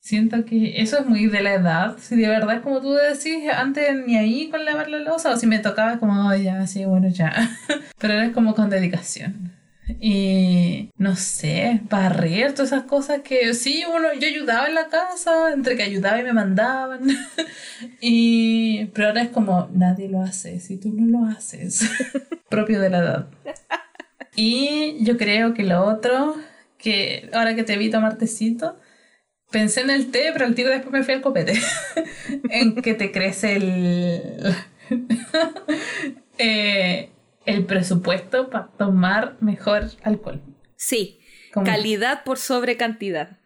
[0.00, 1.96] Siento que eso es muy de la edad.
[1.98, 5.46] Si de verdad como tú decís, antes ni ahí con lavar la losa, o si
[5.46, 7.32] me tocaba, como, "Ay, ya, sí, bueno, ya.
[7.98, 9.52] Pero ahora es como con dedicación.
[9.88, 15.52] Y no sé, barrer, todas esas cosas que sí, uno, yo ayudaba en la casa,
[15.52, 17.08] entre que ayudaba y me mandaban.
[18.00, 21.88] y, pero ahora es como, nadie lo hace, si tú no lo haces,
[22.48, 23.28] propio de la edad.
[24.36, 26.36] Y yo creo que lo otro,
[26.78, 28.78] que ahora que te vi tomar tecito,
[29.50, 31.54] pensé en el té, pero al tiro después me fui al copete.
[32.50, 34.54] en que te crece el.
[36.38, 37.11] eh,
[37.46, 40.40] el presupuesto para tomar mejor alcohol.
[40.76, 41.20] Sí,
[41.64, 43.38] calidad por sobre cantidad.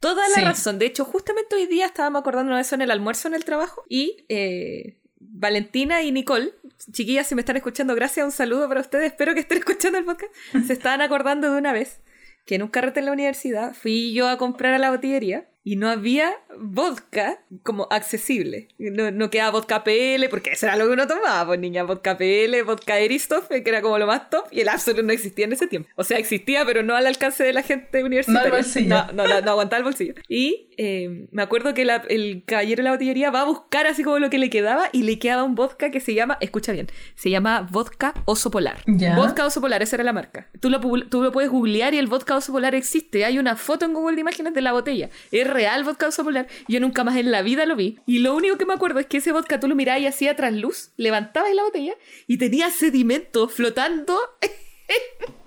[0.00, 0.40] Toda la Sí.
[0.40, 0.78] razón.
[0.78, 3.84] De hecho, justamente hoy día estábamos acordando de eso en el almuerzo en el trabajo
[3.88, 6.52] y eh, Valentina y Nicole,
[6.90, 9.06] chiquillas, si me están escuchando, gracias, un saludo para ustedes.
[9.12, 10.32] Espero que estén escuchando el podcast.
[10.66, 12.00] Se estaban acordando de una vez
[12.46, 15.76] que en un carrete en la universidad fui yo a comprar a la botillería y
[15.76, 18.68] no había vodka como accesible.
[18.78, 22.16] No, no quedaba vodka PL, porque eso era lo que uno tomaba, pues niña, vodka
[22.16, 25.52] PL, vodka Eristoff, que era como lo más top, y el Absolut no existía en
[25.52, 25.88] ese tiempo.
[25.96, 28.48] O sea, existía, pero no al alcance de la gente universitaria.
[28.50, 28.88] No al bolsillo.
[28.88, 30.14] No, no, no, no aguantaba el bolsillo.
[30.28, 34.02] Y eh, me acuerdo que la- el caballero de la botillería va a buscar así
[34.02, 36.88] como lo que le quedaba y le quedaba un vodka que se llama, escucha bien,
[37.14, 38.78] se llama vodka oso polar.
[38.86, 39.14] Ya.
[39.16, 40.48] Vodka oso polar, esa era la marca.
[40.60, 43.24] Tú lo, tú lo puedes googlear y el vodka oso polar existe.
[43.24, 45.10] Hay una foto en Google de imágenes de la botella.
[45.30, 46.46] Es real vodka oso polar.
[46.68, 47.98] Yo nunca más en la vida lo vi.
[48.06, 50.36] Y lo único que me acuerdo es que ese vodka tú lo mirabas y hacía
[50.36, 51.94] trasluz, levantabas la botella
[52.26, 54.50] y tenía sedimento flotando en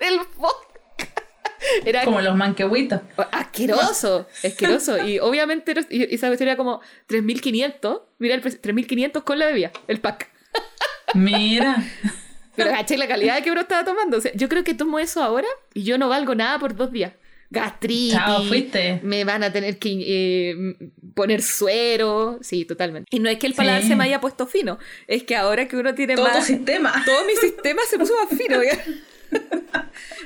[0.00, 0.64] el vodka.
[1.84, 3.00] Era Como los manquehuitos.
[3.32, 5.04] Asqueroso, asqueroso.
[5.06, 8.02] Y obviamente y- esa cuestión era como 3.500.
[8.18, 10.30] Mira, el precio, 3.500 con la bebida, el pack.
[11.14, 11.76] Mira.
[12.54, 14.18] Pero caché la calidad que uno estaba tomando.
[14.18, 16.92] O sea, yo creo que tomo eso ahora y yo no valgo nada por dos
[16.92, 17.12] días.
[17.50, 18.12] Gastritis.
[18.12, 19.00] Chao, fuiste.
[19.02, 20.76] Me van a tener que eh,
[21.14, 22.38] poner suero.
[22.42, 23.08] Sí, totalmente.
[23.14, 23.88] Y no es que el paladar Sí.
[23.88, 24.78] se me haya puesto fino.
[25.06, 26.46] Es que ahora que uno tiene Todo tu más.
[26.46, 26.92] sistema.
[27.04, 28.58] Todo mi sistema se puso más fino.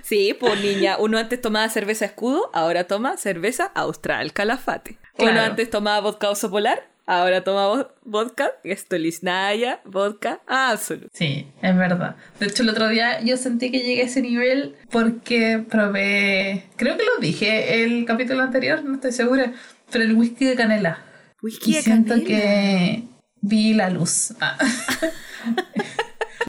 [0.02, 4.98] Sí, pues niña, uno antes tomaba cerveza escudo, ahora toma cerveza austral calafate.
[5.18, 6.88] Uno antes tomaba vodka oso polar,
[7.18, 11.08] ahora toma vo- vodka Stolichnaya, vodka absolut.
[11.12, 12.16] Sí, es verdad.
[12.38, 16.96] De hecho, el otro día yo sentí que llegué a ese nivel porque probé, creo
[16.96, 19.52] que lo dije el capítulo anterior, no estoy segura,
[19.90, 20.98] pero el whisky de canela.
[21.42, 22.28] Whisky Y de siento canela.
[22.28, 23.02] que
[23.40, 24.34] vi la luz.
[24.40, 24.56] Ah.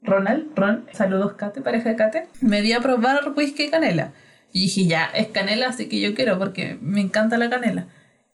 [0.04, 4.14] Ronald, Ron, saludos Kate, pareja de Kate, me di a probar whisky de canela.
[4.54, 7.88] Y dije, ya, es canela, así que yo quiero porque me encanta la canela.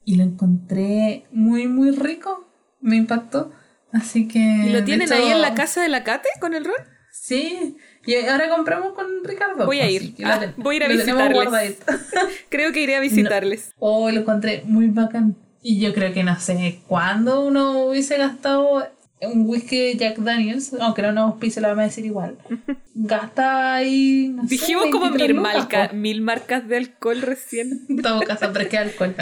[0.07, 2.49] Y lo encontré muy, muy rico.
[2.79, 3.51] Me impactó.
[3.91, 4.39] Así que...
[4.39, 6.75] ¿Y lo tienen hecho, ahí en la casa de la Cate con el ron?
[7.11, 7.75] Sí.
[8.05, 9.65] Y ahora compramos con Ricardo.
[9.65, 10.15] Voy a ir.
[10.23, 11.77] Ah, ten- voy a ir a visitarles.
[12.49, 13.73] Creo que iré a visitarles.
[13.79, 15.35] Oh, lo encontré muy bacán.
[15.61, 18.87] Y yo creo que no sé cuándo uno hubiese gastado
[19.21, 22.37] un whisky Jack Daniels, aunque no nos pise, lo vamos a decir igual.
[22.95, 24.29] Gasta ahí.
[24.33, 27.85] No sé, Dijimos como 23 mil, marca- mil marcas de alcohol recién.
[28.01, 29.13] Todo caso, pero es que alcohol.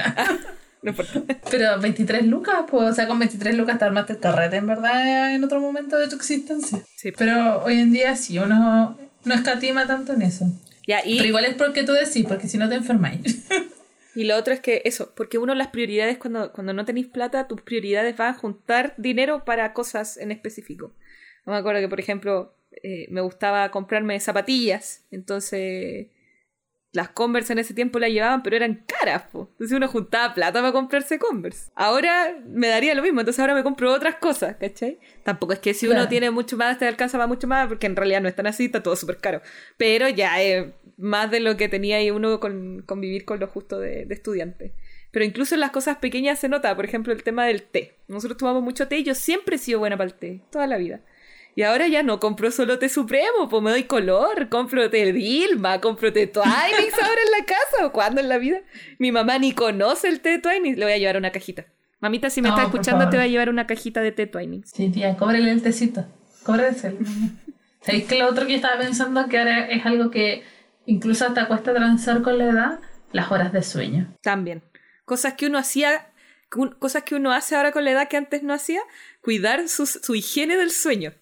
[0.86, 1.24] No importa.
[1.50, 5.34] Pero 23 lucas, pues, o sea, con 23 lucas te armaste el carrete, en verdad,
[5.34, 6.84] en otro momento de tu existencia.
[6.96, 7.12] Sí.
[7.12, 10.46] Pero hoy en día sí, uno no escatima tanto en eso.
[10.86, 13.48] Ya, y, Pero igual es porque tú decís, porque si no te enfermáis.
[14.16, 17.48] y lo otro es que eso, porque uno las prioridades, cuando, cuando no tenéis plata,
[17.48, 20.94] tus prioridades van a juntar dinero para cosas en específico.
[21.48, 26.10] No me acuerdo que, por ejemplo, eh, me gustaba comprarme zapatillas, entonces
[26.96, 29.50] las Converse en ese tiempo las llevaban, pero eran caras, po.
[29.52, 31.70] Entonces uno juntaba plata para comprarse Converse.
[31.76, 35.00] Ahora me daría lo mismo, entonces ahora me compro otras cosas, ¿cachai?
[35.24, 37.96] Tampoco es que si uno tiene mucho más, te alcanza para mucho más, porque en
[37.96, 39.41] realidad no es tan así, está todo súper caro.
[39.78, 40.68] Pero ya es
[40.98, 44.14] más de lo que tenía ahí uno con, con vivir con lo justo de, de
[44.14, 44.74] estudiante.
[45.12, 47.98] Pero incluso en las cosas pequeñas se nota, por ejemplo, el tema del té.
[48.08, 50.78] Nosotros tomamos mucho té y yo siempre he sido buena para el té, toda la
[50.78, 51.02] vida.
[51.58, 55.80] Y ahora ya no compro solo té supremo, pues me doy color, compro té Dilma,
[55.80, 58.60] compro té Twinings ahora en la casa, o cuando en la vida.
[58.99, 61.66] Mi mamá ni conoce el té Twinings, le voy a llevar una cajita.
[62.01, 64.72] Mamita, si me No, está escuchando, te voy a llevar una cajita de té Twinings.
[64.72, 66.06] Sí, tía, cóbrele el tecito.
[66.43, 70.43] Cóbrele ¿Sabéis que lo otro que estaba pensando que ahora es algo que
[70.86, 72.80] incluso hasta cuesta transar con la edad?
[73.14, 74.14] Las horas de sueño.
[74.22, 74.62] También.
[75.06, 76.12] Cosas que uno hacía,
[76.80, 78.82] cosas que uno hace ahora con la edad que antes no hacía,
[79.22, 81.14] cuidar su, su higiene del sueño.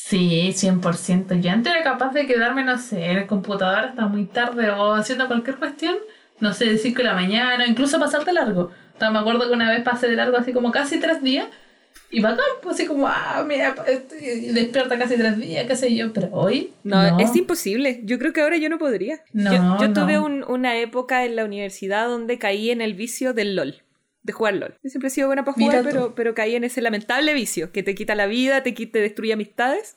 [0.00, 1.40] Sí, 100%.
[1.40, 4.94] Yo antes era capaz de quedarme, no sé, en el computador hasta muy tarde o
[4.94, 5.96] haciendo cualquier cuestión,
[6.40, 8.70] no sé, de 5 de la mañana, incluso pasar de largo.
[8.94, 11.48] O sea, me acuerdo que una vez pasé de largo así como casi tres días
[12.10, 13.74] y bacán, pues así como, ah, mira,
[14.54, 18.00] despierta casi tres días, qué sé yo, pero hoy No, es imposible.
[18.04, 19.20] Yo creo que ahora yo no podría.
[19.32, 19.94] No, yo yo no.
[19.94, 23.82] tuve un- una época en la universidad donde caí en el vicio del LOL.
[24.28, 24.74] De jugar LOL.
[24.84, 25.88] Yo siempre he sido buena para jugar, Mira tú.
[25.88, 29.00] pero, pero caí en ese lamentable vicio que te quita la vida, te, quita, te
[29.00, 29.96] destruye amistades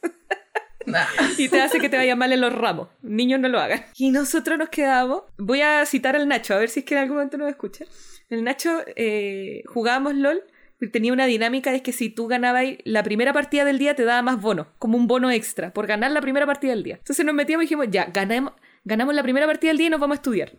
[0.86, 1.04] Nah.
[1.38, 2.88] y te hace que te vaya mal en los ramos.
[3.04, 3.84] Niños no lo hagan.
[3.98, 5.24] Y nosotros nos quedamos.
[5.38, 7.86] Voy a citar al Nacho, a ver si es que en algún momento nos escucha.
[8.30, 10.42] El Nacho eh, jugábamos LOL.
[10.80, 14.06] y Tenía una dinámica, es que si tú ganabas la primera partida del día te
[14.06, 16.96] daba más bono, como un bono extra, por ganar la primera partida del día.
[16.96, 18.54] Entonces nos metíamos y dijimos, ya, ganamos,
[18.84, 20.54] ganamos la primera partida del día y nos vamos a estudiar.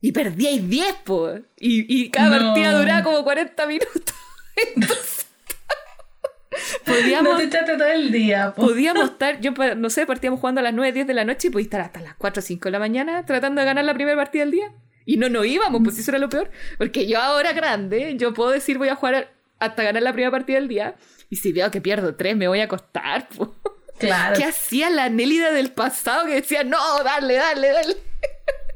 [0.00, 1.30] Y perdíais 10, po.
[1.58, 2.44] Y, y cada No.
[2.54, 4.14] partida duraba como 40 minutos.
[4.74, 5.26] Entonces,
[6.84, 8.66] podíamos No te todo el día, po.
[8.66, 11.50] podíamos estar, yo no sé, partíamos jugando a las 9, 10 de la noche y
[11.50, 14.16] podía estar hasta las 4 o 5 de la mañana tratando de ganar la primera
[14.16, 14.72] partida del día.
[15.04, 16.50] Y no nos íbamos, pues eso era lo peor.
[16.76, 20.58] Porque yo ahora grande, yo puedo decir voy a jugar hasta ganar la primera partida
[20.58, 20.96] del día.
[21.30, 23.28] Y si veo que pierdo 3, me voy a acostar.
[23.28, 23.54] po.
[23.98, 24.36] Claro.
[24.36, 27.96] ¿Qué hacía la Nélida del pasado que decía, no, dale, dale, dale?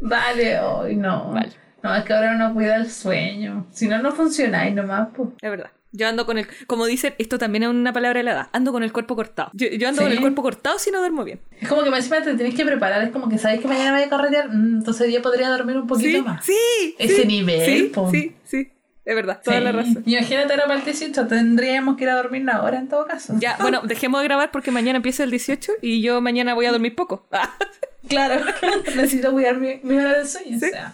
[0.03, 1.31] Dale, hoy no.
[1.33, 1.51] Vale.
[1.83, 3.67] No, es que ahora uno cuida el sueño.
[3.73, 5.31] Si no, no funcionáis nomás, pues.
[5.41, 5.71] Es verdad.
[5.95, 8.73] Yo ando con el, como dicen, esto también es una palabra de la edad, ando
[8.73, 9.51] con el cuerpo cortado.
[9.53, 10.05] Yo, yo ando Sí.
[10.07, 11.41] con el cuerpo cortado si no duermo bien.
[11.61, 14.03] Es como que encima te tenés que preparar, es como que sabéis que mañana voy
[14.05, 16.47] a carretear, mm, entonces día podría dormir un poquito Sí, más.
[16.47, 16.95] sí.
[16.99, 18.11] Ese sí, nivel, Sí, po.
[18.11, 18.71] sí, sí.
[19.05, 19.65] Es verdad, toda Sí.
[19.65, 20.03] la razón.
[20.07, 23.35] Imagínate ahora para el 18, tendríamos que ir a dormir ahora en todo caso.
[23.39, 26.73] Ya, bueno, dejemos de grabar porque mañana empieza el 18 y yo mañana voy a
[26.73, 27.27] dormir poco.
[28.09, 28.45] Claro,
[28.97, 30.59] necesito cuidar mi, mi hora de sueño.
[30.59, 30.67] Sí.
[30.67, 30.93] O sea.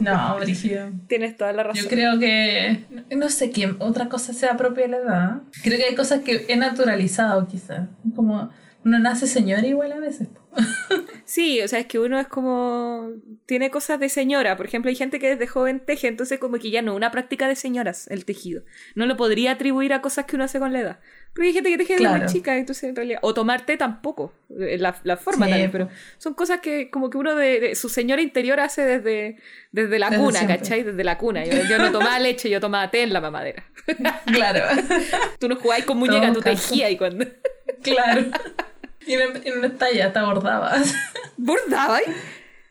[0.00, 0.90] No, Brígido.
[1.06, 1.82] Tienes toda la razón.
[1.84, 5.36] Yo creo que no sé quién otra cosa sea propia de la edad.
[5.62, 7.88] Creo que hay cosas que he naturalizado quizás.
[8.14, 8.50] Como
[8.84, 10.28] uno nace señor igual a veces.
[11.24, 13.10] Sí, o sea, es que uno es como...
[13.46, 14.56] Tiene cosas de señora.
[14.56, 17.48] Por ejemplo, hay gente que desde joven teje, entonces como que ya no, una práctica
[17.48, 18.62] de señoras el tejido.
[18.94, 21.00] No lo podría atribuir a cosas que uno hace con la edad.
[21.34, 22.24] Porque hay gente que teje desde Claro.
[22.24, 23.18] muy chica, entonces en realidad...
[23.22, 27.10] O tomar té tampoco, eh, la, la forma Sí, también, pero son cosas que como
[27.10, 29.36] que uno de, de su señora interior hace desde,
[29.72, 30.58] desde la Desde cuna, siempre.
[30.58, 30.82] ¿cachai?
[30.84, 31.44] Desde la cuna.
[31.44, 33.64] Yo, yo no tomaba leche, yo tomaba té en la mamadera.
[34.26, 34.60] Claro,
[35.38, 36.68] Tú no jugabas con muñeca, Todo tú caso.
[36.70, 37.26] tejías y cuando...
[37.82, 38.24] claro.
[39.06, 40.94] Y en, en una talla te abordabas.
[41.36, 42.02] ¿Bordabas?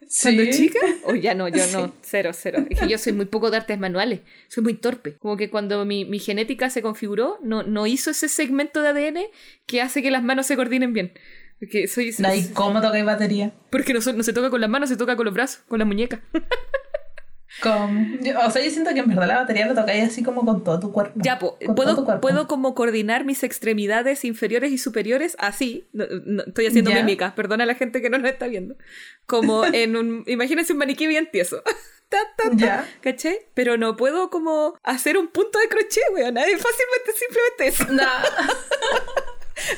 [0.08, 0.36] Sí.
[0.36, 0.80] ¿Cuando chica?
[1.06, 2.64] O ya no, yo no, cero, cero.
[2.70, 5.18] Es que yo soy muy poco de artes manuales, soy muy torpe.
[5.18, 9.20] Como que cuando mi, mi genética se configuró, no, no hizo ese segmento de ADN
[9.66, 11.12] que hace que las manos se coordinen bien.
[11.60, 13.54] Porque, soy, ¿Y cómo tocáis batería?
[13.72, 15.88] porque no, no se toca con las manos, se toca con los brazos, con las
[15.88, 16.20] muñecas.
[17.62, 18.18] ¿Cómo?
[18.22, 20.64] Yo- o sea, yo siento que en verdad la batería la tocáis así como con
[20.64, 21.14] todo tu cuerpo.
[21.24, 22.22] Ya, po, Con puedo, cuerpo.
[22.22, 25.88] puedo como coordinar mis extremidades inferiores y superiores así.
[25.94, 26.98] No, no, estoy haciendo Ya.
[26.98, 28.76] mímica, perdona a la gente que no nos está viendo.
[29.26, 30.24] Como en un.
[30.28, 31.64] Imagínense un maniquí bien tieso.
[32.08, 32.88] Ta, ta, ta, Ya.
[33.02, 33.40] ¿Cachai?
[33.56, 36.38] Pero no puedo como hacer un punto de crochet, weón.
[36.38, 37.86] Es fácilmente simplemente eso.
[37.92, 38.06] Nah.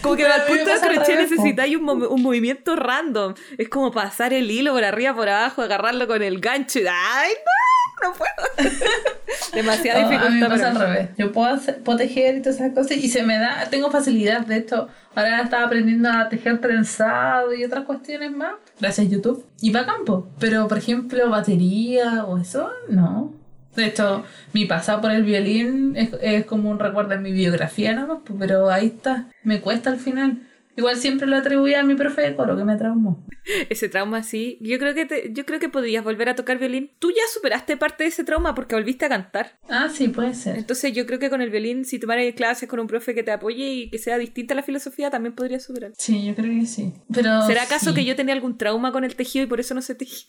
[0.02, 3.34] Como que al a punto de crochet necesitáis un, mo- un movimiento random.
[3.58, 6.80] Es como pasar el hilo por arriba, por abajo, agarrarlo con el gancho.
[6.80, 8.10] y- ¡Ay, no!
[8.10, 8.70] No puedo.
[9.54, 10.34] Demasiada No, a dificultad.
[10.36, 11.10] mí me pasa para al revés.
[11.18, 14.42] Yo puedo, hacer, puedo tejer y todas esas cosas y se me da, tengo facilidad.
[14.46, 18.54] De hecho, ahora estaba aprendiendo a tejer trenzado y otras cuestiones más.
[18.80, 19.46] Gracias a YouTube.
[19.62, 20.28] Y va a campo.
[20.40, 23.34] Pero, por ejemplo, batería o eso, no.
[23.78, 27.94] De hecho, mi pasado por el violín es, es como un recuerdo en mi biografía
[27.94, 29.30] nomás, pues, pero ahí está.
[29.44, 30.42] Me cuesta al final.
[30.78, 33.26] Igual siempre lo atribuía a mi profe de coro que me traumó.
[33.70, 34.58] Ese trauma sí.
[34.62, 36.92] Yo creo que te- yo creo que podrías volver a tocar violín.
[37.00, 39.58] Tú ya superaste parte de ese trauma porque volviste a cantar.
[39.70, 40.56] Ah, sí, puede ser.
[40.58, 43.32] Entonces yo creo que con el violín, si tomaras clases con un profe que te
[43.32, 45.92] apoye y que sea distinta a la filosofía, también podrías superar.
[45.98, 46.94] Sí, yo creo que sí.
[47.14, 47.96] Pero ¿Será acaso sí.
[47.96, 50.26] que yo tenía algún trauma con el tejido y por eso no se tejí?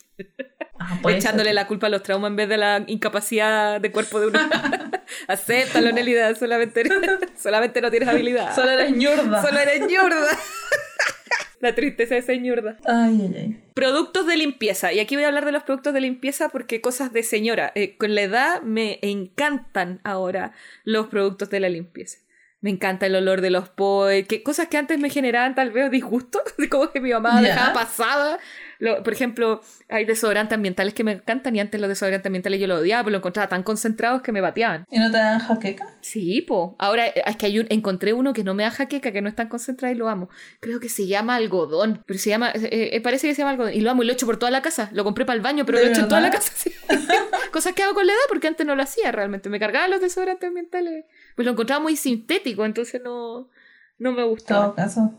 [0.79, 1.55] Ah, Echándole ser.
[1.55, 4.39] la culpa a los traumas en vez de la incapacidad de cuerpo de uno.
[5.27, 6.83] Acéptalo, Nelida, solamente,
[7.37, 8.55] solamente no tienes habilidad.
[8.55, 9.41] Solo eres ñurda.
[9.41, 10.38] Solo eres ñurda.
[11.59, 12.77] la tristeza de.
[12.85, 13.63] Ay, ay, ay.
[13.73, 14.93] Productos de limpieza.
[14.93, 17.71] Y aquí voy a hablar de los productos de limpieza porque cosas de señora.
[17.75, 20.53] Eh, con la edad me encantan ahora
[20.83, 22.19] los productos de la limpieza.
[22.61, 25.89] Me encanta el olor de los poes, que cosas que antes me generaban tal vez
[25.91, 28.37] disgusto, como que mi mamá dejaba pasada.
[28.79, 32.65] Lo- por ejemplo, hay desodorantes ambientales que me encantan y antes los desodorantes ambientales yo
[32.67, 34.85] los odiaba, pero los encontraba tan concentrados que me bateaban.
[34.89, 35.85] ¿Y no te dan jaqueca?
[36.01, 36.75] Sí, po.
[36.79, 39.29] Ahora eh, es que hay un, encontré uno que no me da jaqueca, que no
[39.29, 40.29] es tan concentrado y lo amo.
[40.61, 42.01] Creo que se llama algodón.
[42.05, 43.73] Pero se llama, eh, eh, parece que se llama algodón.
[43.73, 44.89] Y lo amo y lo echo por toda la casa.
[44.93, 46.51] Lo compré para el baño, pero ¿De lo echo en toda la casa.
[46.55, 46.71] sí.
[47.51, 49.49] Cosas que hago con la edad porque antes no lo hacía realmente.
[49.49, 51.05] Me cargaba los desodorantes ambientales.
[51.35, 53.49] Pues lo encontraba muy sintético, entonces no,
[53.97, 54.65] no me En gustaba.
[54.67, 55.13] todo caso.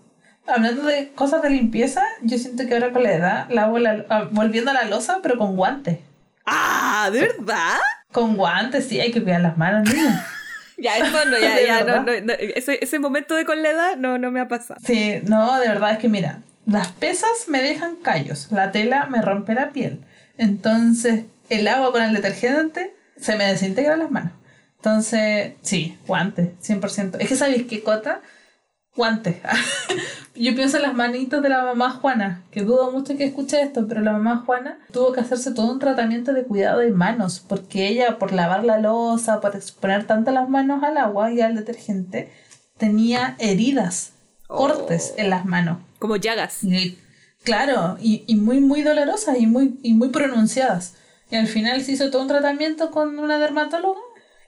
[0.54, 4.28] Hablando de cosas de limpieza, yo siento que ahora con la edad lavo la, ah,
[4.30, 5.98] volviendo a la losa, pero con guantes.
[6.46, 7.08] ¡Ah!
[7.12, 7.78] ¿De verdad?
[8.12, 10.26] Con guantes, sí, hay que cuidar las manos, niña.
[10.82, 13.68] Ya, eso no, ya, ¿De ya, no, no, no, ese, ese momento de con la
[13.68, 14.80] edad no, no me ha pasado.
[14.82, 19.20] Sí, no, de verdad es que mira, las pesas me dejan callos, la tela me
[19.20, 20.00] rompe la piel.
[20.38, 24.32] Entonces, el agua con el detergente se me desintegra las manos.
[24.76, 27.16] Entonces, sí, guantes, 100%.
[27.18, 28.22] Es que sabéis qué cota?
[28.96, 29.36] Guantes.
[30.34, 33.86] Yo pienso en las manitos de la mamá Juana, que dudo mucho que escuche esto,
[33.86, 37.88] pero la mamá Juana tuvo que hacerse todo un tratamiento de cuidado de manos, porque
[37.88, 42.32] ella, por lavar la losa, por exponer tanto las manos al agua y al detergente,
[42.78, 44.12] tenía heridas,
[44.46, 45.78] cortes en las manos.
[45.98, 46.64] Como llagas.
[46.64, 46.98] Y,
[47.42, 50.94] claro, y, y muy, muy dolorosas y muy, y muy pronunciadas.
[51.30, 54.00] Y al final se hizo todo un tratamiento con una dermatóloga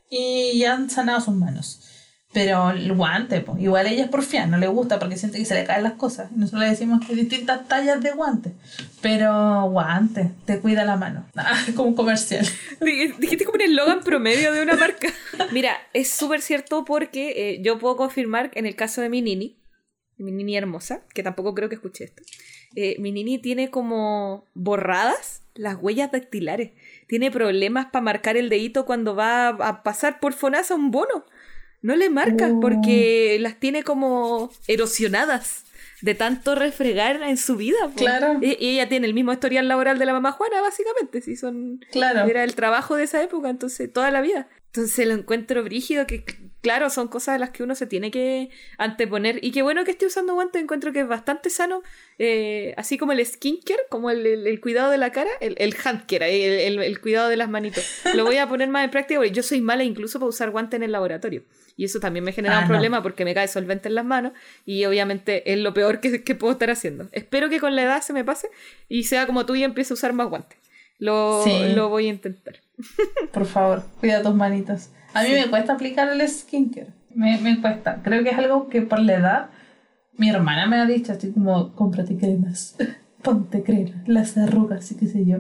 [0.09, 1.92] y ya han sanado sus manos.
[2.33, 5.55] Pero el guante, pues, igual ella es porfía, no le gusta porque siente que se
[5.55, 6.31] le caen las cosas.
[6.35, 8.53] Y nosotros le decimos que hay distintas tallas de guante.
[9.03, 11.27] Pero guante, te cuida la mano.
[11.37, 12.47] Ah, como comercial.
[12.81, 15.09] Dij- Dijiste como un eslogan promedio de una marca.
[15.53, 19.59] Mira, es súper cierto porque eh, yo puedo confirmar en el caso de mi nini,
[20.17, 22.23] mi nini hermosa, que tampoco creo que escuché esto,
[22.77, 26.71] eh, mi nini tiene como borradas las huellas dactilares.
[27.09, 31.27] Tiene problemas para marcar el dedito cuando va a pasar por FONASA un bono.
[31.83, 32.61] No le marca Oh.
[32.61, 35.65] porque las tiene como erosionadas
[36.01, 37.77] de tanto refregar en su vida.
[37.97, 38.39] Claro.
[38.41, 41.21] Y, y ella tiene el mismo historial laboral de la mamá Juana, básicamente.
[41.21, 42.29] Si son Claro.
[42.29, 44.49] era el trabajo de esa época, entonces toda la vida.
[44.75, 46.25] Entonces lo encuentro brígido, que
[46.63, 49.39] claro, son cosas a las que uno se tiene que anteponer.
[49.45, 51.83] Y qué bueno que esté usando guantes, encuentro que es bastante sano,
[52.19, 55.75] eh, así como el skincare, como el, el- el cuidado de la cara, el, el
[55.85, 57.85] handcare, el, el- el cuidado de las manitos.
[58.15, 60.79] Lo voy a poner más en práctica porque yo soy mala incluso para usar guantes
[60.79, 61.43] en el laboratorio.
[61.77, 62.71] Y eso también me genera Ah, un no.
[62.71, 64.33] problema porque me cae solvente en las manos
[64.65, 67.11] y obviamente es lo peor que, que puedo estar haciendo.
[67.13, 68.49] Espero que con la edad se me pase
[68.89, 70.57] y sea como tú y empiece a usar más guantes.
[70.99, 71.75] Lo, Sí.
[71.75, 72.62] lo voy a intentar.
[73.33, 74.91] Por favor, cuida tus manitos.
[75.15, 76.93] A mí me cuesta aplicar el skincare.
[77.15, 78.01] Me, me cuesta.
[78.03, 79.51] Creo que es algo que por la edad
[80.17, 82.77] mi hermana me ha dicho, así como, cómprate cremas,
[83.23, 85.39] ponte crema, las arrugas y qué sé yo.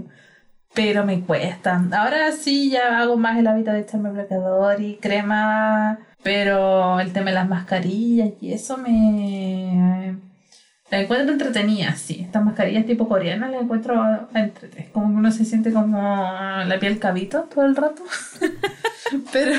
[0.74, 1.84] Pero me cuesta.
[1.92, 7.26] Ahora sí ya hago más el hábito de echarme bloqueador y crema, pero el tema
[7.26, 10.16] de las mascarillas y eso me...
[10.92, 12.20] La encuentro entretenida, sí.
[12.20, 14.92] Estas mascarillas tipo coreanas las encuentro entretenidas.
[14.92, 18.02] Como que uno se siente como la piel cabito todo el rato.
[19.32, 19.52] pero,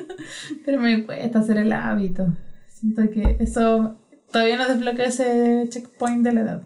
[0.66, 2.26] pero me cuesta hacer el hábito.
[2.68, 3.96] Siento que eso
[4.30, 6.62] todavía no desbloquea ese checkpoint de la edad.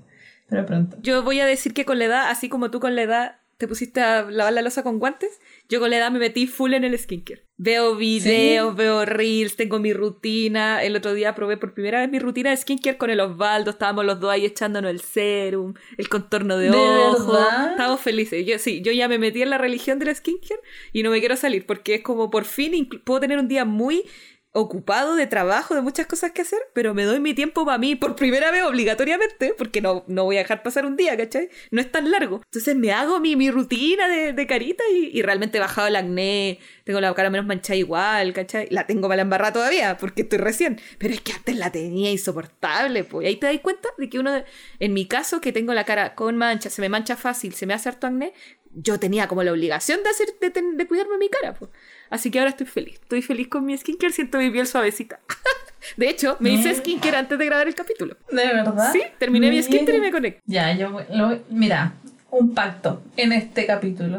[0.48, 0.96] Pero pronto.
[1.02, 3.68] Yo voy a decir que con la edad, así como tú con la edad te
[3.68, 5.38] pusiste a lavar la losa con guantes,
[5.68, 7.44] yo con la edad me metí full en el skincare.
[7.62, 10.82] Veo videos, veo reels, tengo mi rutina.
[10.82, 13.70] El otro día probé por primera vez mi rutina de skincare con el Osvaldo.
[13.70, 17.32] Estábamos los dos ahí echándonos el serum, el contorno de, ¿De ojo.
[17.32, 17.72] verdad?
[17.72, 18.46] Estábamos felices.
[18.46, 20.62] Yo, sí, yo ya me metí en la religión del skincare
[20.94, 24.06] y no me quiero salir porque es como por fin puedo tener un día muy
[24.52, 27.94] ocupado de trabajo, de muchas cosas que hacer, pero me doy mi tiempo para mí
[27.94, 31.50] por primera vez obligatoriamente, porque no, no voy a dejar pasar un día, ¿cachai?
[31.70, 32.42] No es tan largo.
[32.44, 35.96] Entonces me hago mi, mi rutina de, de carita y, y realmente he bajado el
[35.96, 38.66] acné, tengo la cara menos manchada igual, ¿cachai?
[38.70, 43.04] La tengo la embarrada todavía, porque estoy recién, pero es que antes la tenía insoportable,
[43.04, 43.28] pues.
[43.28, 44.42] Ahí te das cuenta de que uno,
[44.80, 47.74] en mi caso, que tengo la cara con mancha, se me mancha fácil, se me
[47.74, 48.32] hace harto acné,
[48.74, 51.70] yo tenía como la obligación de hacer de, de cuidarme mi cara, pues.
[52.08, 52.94] Así que ahora estoy feliz.
[52.94, 55.20] Estoy feliz con mi skincare, siento mi piel suavecita.
[55.96, 58.16] De hecho, me hice skincare antes de grabar el capítulo.
[58.30, 58.92] ¿De verdad?
[58.92, 60.42] Sí, terminé mi skincare y me conecté.
[60.46, 61.94] Ya, yo lo Mira,
[62.30, 64.18] un pacto en este capítulo.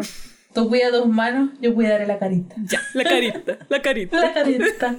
[0.54, 2.56] Tú cuida tus manos, yo cuidaré la carita.
[2.66, 4.20] Ya, la carita, la carita.
[4.20, 4.96] La carita.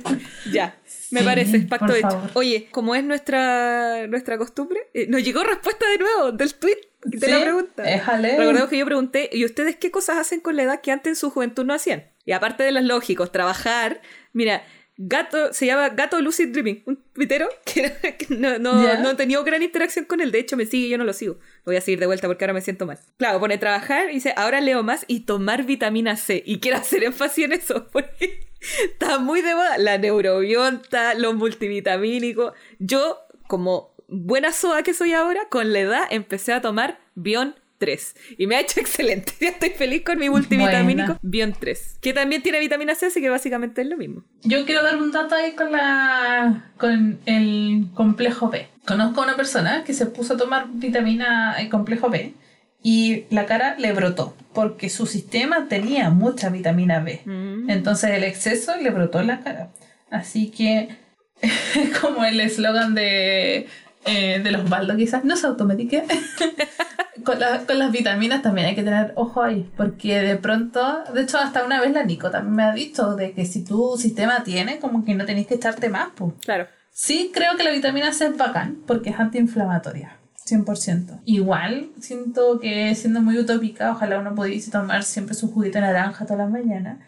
[0.50, 0.76] Ya,
[1.10, 2.08] me Sí, parece, pacto hecho.
[2.10, 2.30] favor.
[2.34, 7.18] Oye, como es nuestra, nuestra costumbre, eh, nos llegó respuesta de nuevo del tweet de
[7.26, 7.82] Sí, la pregunta.
[7.90, 8.36] éjale.
[8.38, 11.16] Recordemos que yo pregunté, ¿y ustedes qué cosas hacen con la edad que antes en
[11.16, 12.04] su juventud no hacían?
[12.24, 14.00] Y aparte de los lógicos, trabajar,
[14.32, 14.62] mira,
[15.04, 17.92] Gato, se llama Gato Lucid Dreaming, un tuitero que,
[18.28, 20.98] no, no, no he tenido gran interacción con él, de hecho me sigue y yo
[20.98, 21.38] no lo sigo.
[21.64, 23.00] Voy a seguir de vuelta porque ahora me siento mal.
[23.16, 26.42] Claro, pone trabajar y dice, ahora leo más y tomar vitamina C.
[26.46, 28.46] Y quiero hacer énfasis en eso, porque
[28.84, 32.52] está muy de moda la neurobionta, los multivitamínicos.
[32.78, 33.18] Yo,
[33.48, 38.14] como buena soa que soy ahora, con la edad empecé a tomar Bion 3.
[38.38, 39.32] Y me ha hecho excelente.
[39.40, 41.20] Ya estoy feliz con mi multivitamínico Buena.
[41.22, 41.98] Bion 3.
[42.00, 44.22] Que también tiene vitamina C, así que básicamente es lo mismo.
[44.44, 48.68] Yo quiero dar un dato ahí con la con el complejo B.
[48.86, 52.34] Conozco a una persona que se puso a tomar vitamina el complejo B
[52.84, 57.22] y la cara le brotó porque su sistema tenía mucha vitamina B.
[57.24, 57.68] Mm.
[57.68, 59.70] Entonces el exceso le brotó en la cara.
[60.08, 60.88] Así que
[61.42, 63.66] es como el eslogan de,
[64.04, 66.04] eh, de los baldos quizás, no se automedique.
[67.24, 71.22] con, la- con las vitaminas también hay que tener ojo ahí, porque de pronto, de
[71.22, 74.42] hecho hasta una vez la Nico también me ha dicho de que si tu sistema
[74.44, 76.08] tiene, como que no tenéis que echarte más.
[76.16, 76.32] Pues.
[76.44, 76.66] Claro.
[76.90, 80.18] Sí, creo que la vitamina C es bacán porque es antiinflamatoria.
[80.44, 81.20] 100%.
[81.24, 86.24] Igual, siento que siendo muy utópica, ojalá uno pudiese tomar siempre su juguito de naranja
[86.26, 86.98] todas las mañanas.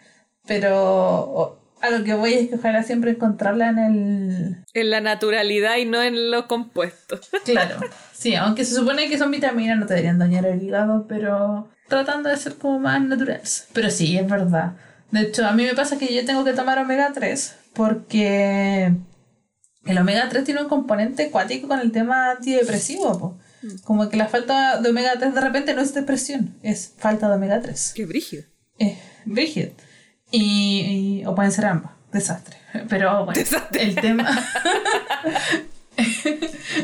[0.46, 4.56] Pero a lo que voy es que ojalá siempre encontrarla en el...
[4.72, 7.28] En la naturalidad y no en los compuestos.
[7.44, 7.78] Claro.
[8.12, 12.30] Sí, aunque se supone que son vitaminas, no te deberían dañar el hígado, pero tratando
[12.30, 13.68] de ser como más naturales.
[13.72, 14.76] Pero sí, es verdad.
[15.10, 18.92] De hecho, a mí me pasa que yo tengo que tomar omega 3 porque
[19.84, 23.18] el omega 3 tiene un componente cuático con el tema antidepresivo.
[23.18, 23.38] po.
[23.84, 27.34] Como que la falta de omega 3 de repente no es depresión, es falta de
[27.34, 27.92] omega 3.
[27.94, 28.44] Qué brígido.
[28.78, 29.72] Es brígido.
[30.36, 31.92] Y, y- o pueden ser ambas.
[32.12, 32.56] Desastre.
[32.88, 33.82] Pero bueno, Desastre.
[33.82, 34.28] el tema.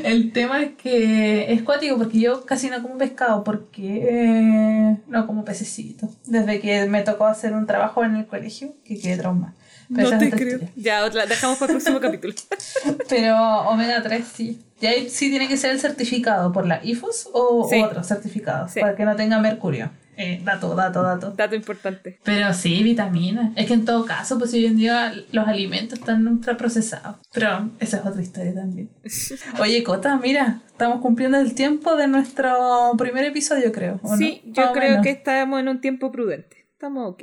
[0.04, 5.26] el tema es que es cuático porque yo casi no como pescado porque eh, no
[5.26, 6.08] como pececito.
[6.26, 9.54] Desde que me tocó hacer un trabajo en el colegio, que quedé trauma.
[9.94, 10.48] Pero No te creo.
[10.56, 10.70] historia.
[10.76, 12.34] Ya, otra, dejamos para el próximo capítulo.
[13.08, 13.36] Pero
[13.68, 14.62] omega 3 sí.
[14.80, 17.82] Y ahí sí tiene que ser el certificado por la IFOS o Sí.
[17.82, 18.80] otro certificado Sí.
[18.80, 19.90] para que no tenga mercurio.
[20.16, 21.30] Eh, dato, dato, dato.
[21.30, 22.18] Dato importante.
[22.24, 23.52] Pero sí, vitaminas.
[23.56, 27.16] Es que en todo caso, pues hoy en día los alimentos están ultraprocesados.
[27.32, 28.90] Pero esa es otra historia también.
[29.60, 33.98] Oye, Cota, mira, estamos cumpliendo el tiempo de nuestro primer episodio, creo.
[34.02, 34.16] ¿o no?
[34.16, 36.66] Sí, yo creo que estamos en un tiempo prudente.
[36.72, 37.22] Estamos ok.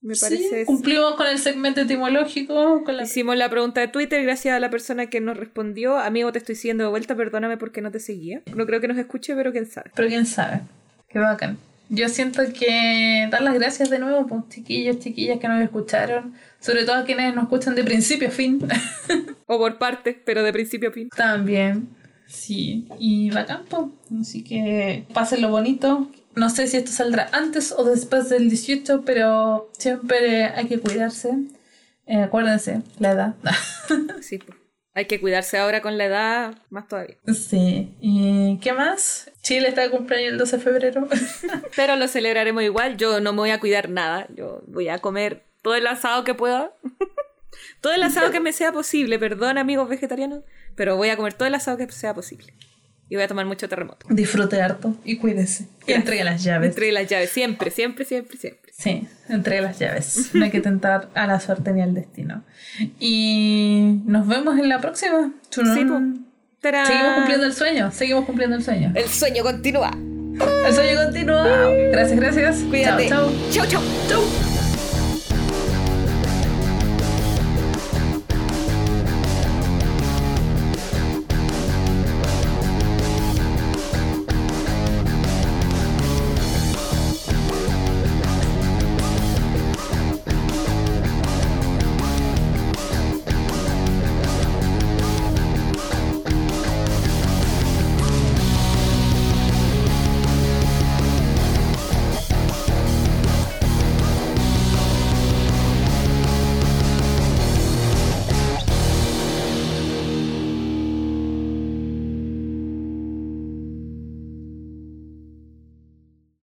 [0.00, 0.64] Me Sí, parece.
[0.64, 3.04] cumplimos con el segmento etimológico, con la...
[3.04, 5.96] Hicimos la pregunta de Twitter gracias a la persona que nos respondió.
[5.96, 8.42] Amigo, te estoy siguiendo de vuelta, perdóname porque no te seguía.
[8.56, 9.92] No creo que nos escuche, pero quién sabe.
[9.94, 10.62] Pero quién sabe.
[11.08, 11.56] Qué bacán.
[11.88, 16.34] Yo siento que dar las gracias de nuevo, pues, chiquillos, chiquillas que nos escucharon.
[16.60, 18.60] Sobre todo a quienes nos escuchan de principio a fin.
[19.46, 21.08] O por partes, pero de principio a fin.
[21.14, 21.88] También.
[22.26, 22.88] Sí.
[22.98, 23.84] Y bacán, pues.
[24.20, 26.08] Así que pásenlo bonito.
[26.34, 31.36] No sé si esto saldrá antes o después del 18, pero siempre hay que cuidarse.
[32.06, 33.34] Eh, acuérdense, la edad.
[34.22, 34.61] Sí, pues.
[34.94, 37.16] Hay que cuidarse ahora con la edad, más todavía.
[37.32, 37.94] sí.
[38.00, 39.30] ¿Y qué más?
[39.40, 41.08] Chile está de cumpleaños el 12 de febrero.
[41.76, 42.96] Pero lo celebraremos igual.
[42.98, 44.26] Yo no me voy a cuidar nada.
[44.34, 46.74] Yo voy a comer todo el asado que pueda.
[47.80, 49.18] todo el asado que me sea posible.
[49.18, 50.44] Perdón, amigos vegetarianos.
[50.74, 52.52] Pero voy a comer todo el asado que sea posible.
[53.12, 54.06] Y voy a tomar mucho terremoto.
[54.08, 55.66] Disfrute harto y cuídese.
[55.86, 56.70] Y entregue las llaves.
[56.70, 57.28] Entre las llaves.
[57.28, 58.72] Siempre, siempre, siempre, siempre.
[58.74, 60.30] Sí, entregue las llaves.
[60.32, 62.42] No hay que tentar a la suerte ni al destino.
[62.98, 65.30] Y nos vemos en la próxima.
[65.50, 65.86] Sí.
[66.62, 66.86] ¡Tarán!
[66.86, 67.92] Seguimos cumpliendo el sueño.
[67.92, 68.92] Seguimos cumpliendo el sueño.
[68.94, 69.90] El sueño continúa.
[69.94, 71.68] El sueño continúa.
[71.90, 72.56] Gracias, gracias.
[72.70, 73.10] Cuídate.
[73.10, 73.66] Chao, chau.
[73.66, 73.82] chau.
[73.82, 73.82] chao.
[74.08, 74.51] Chau.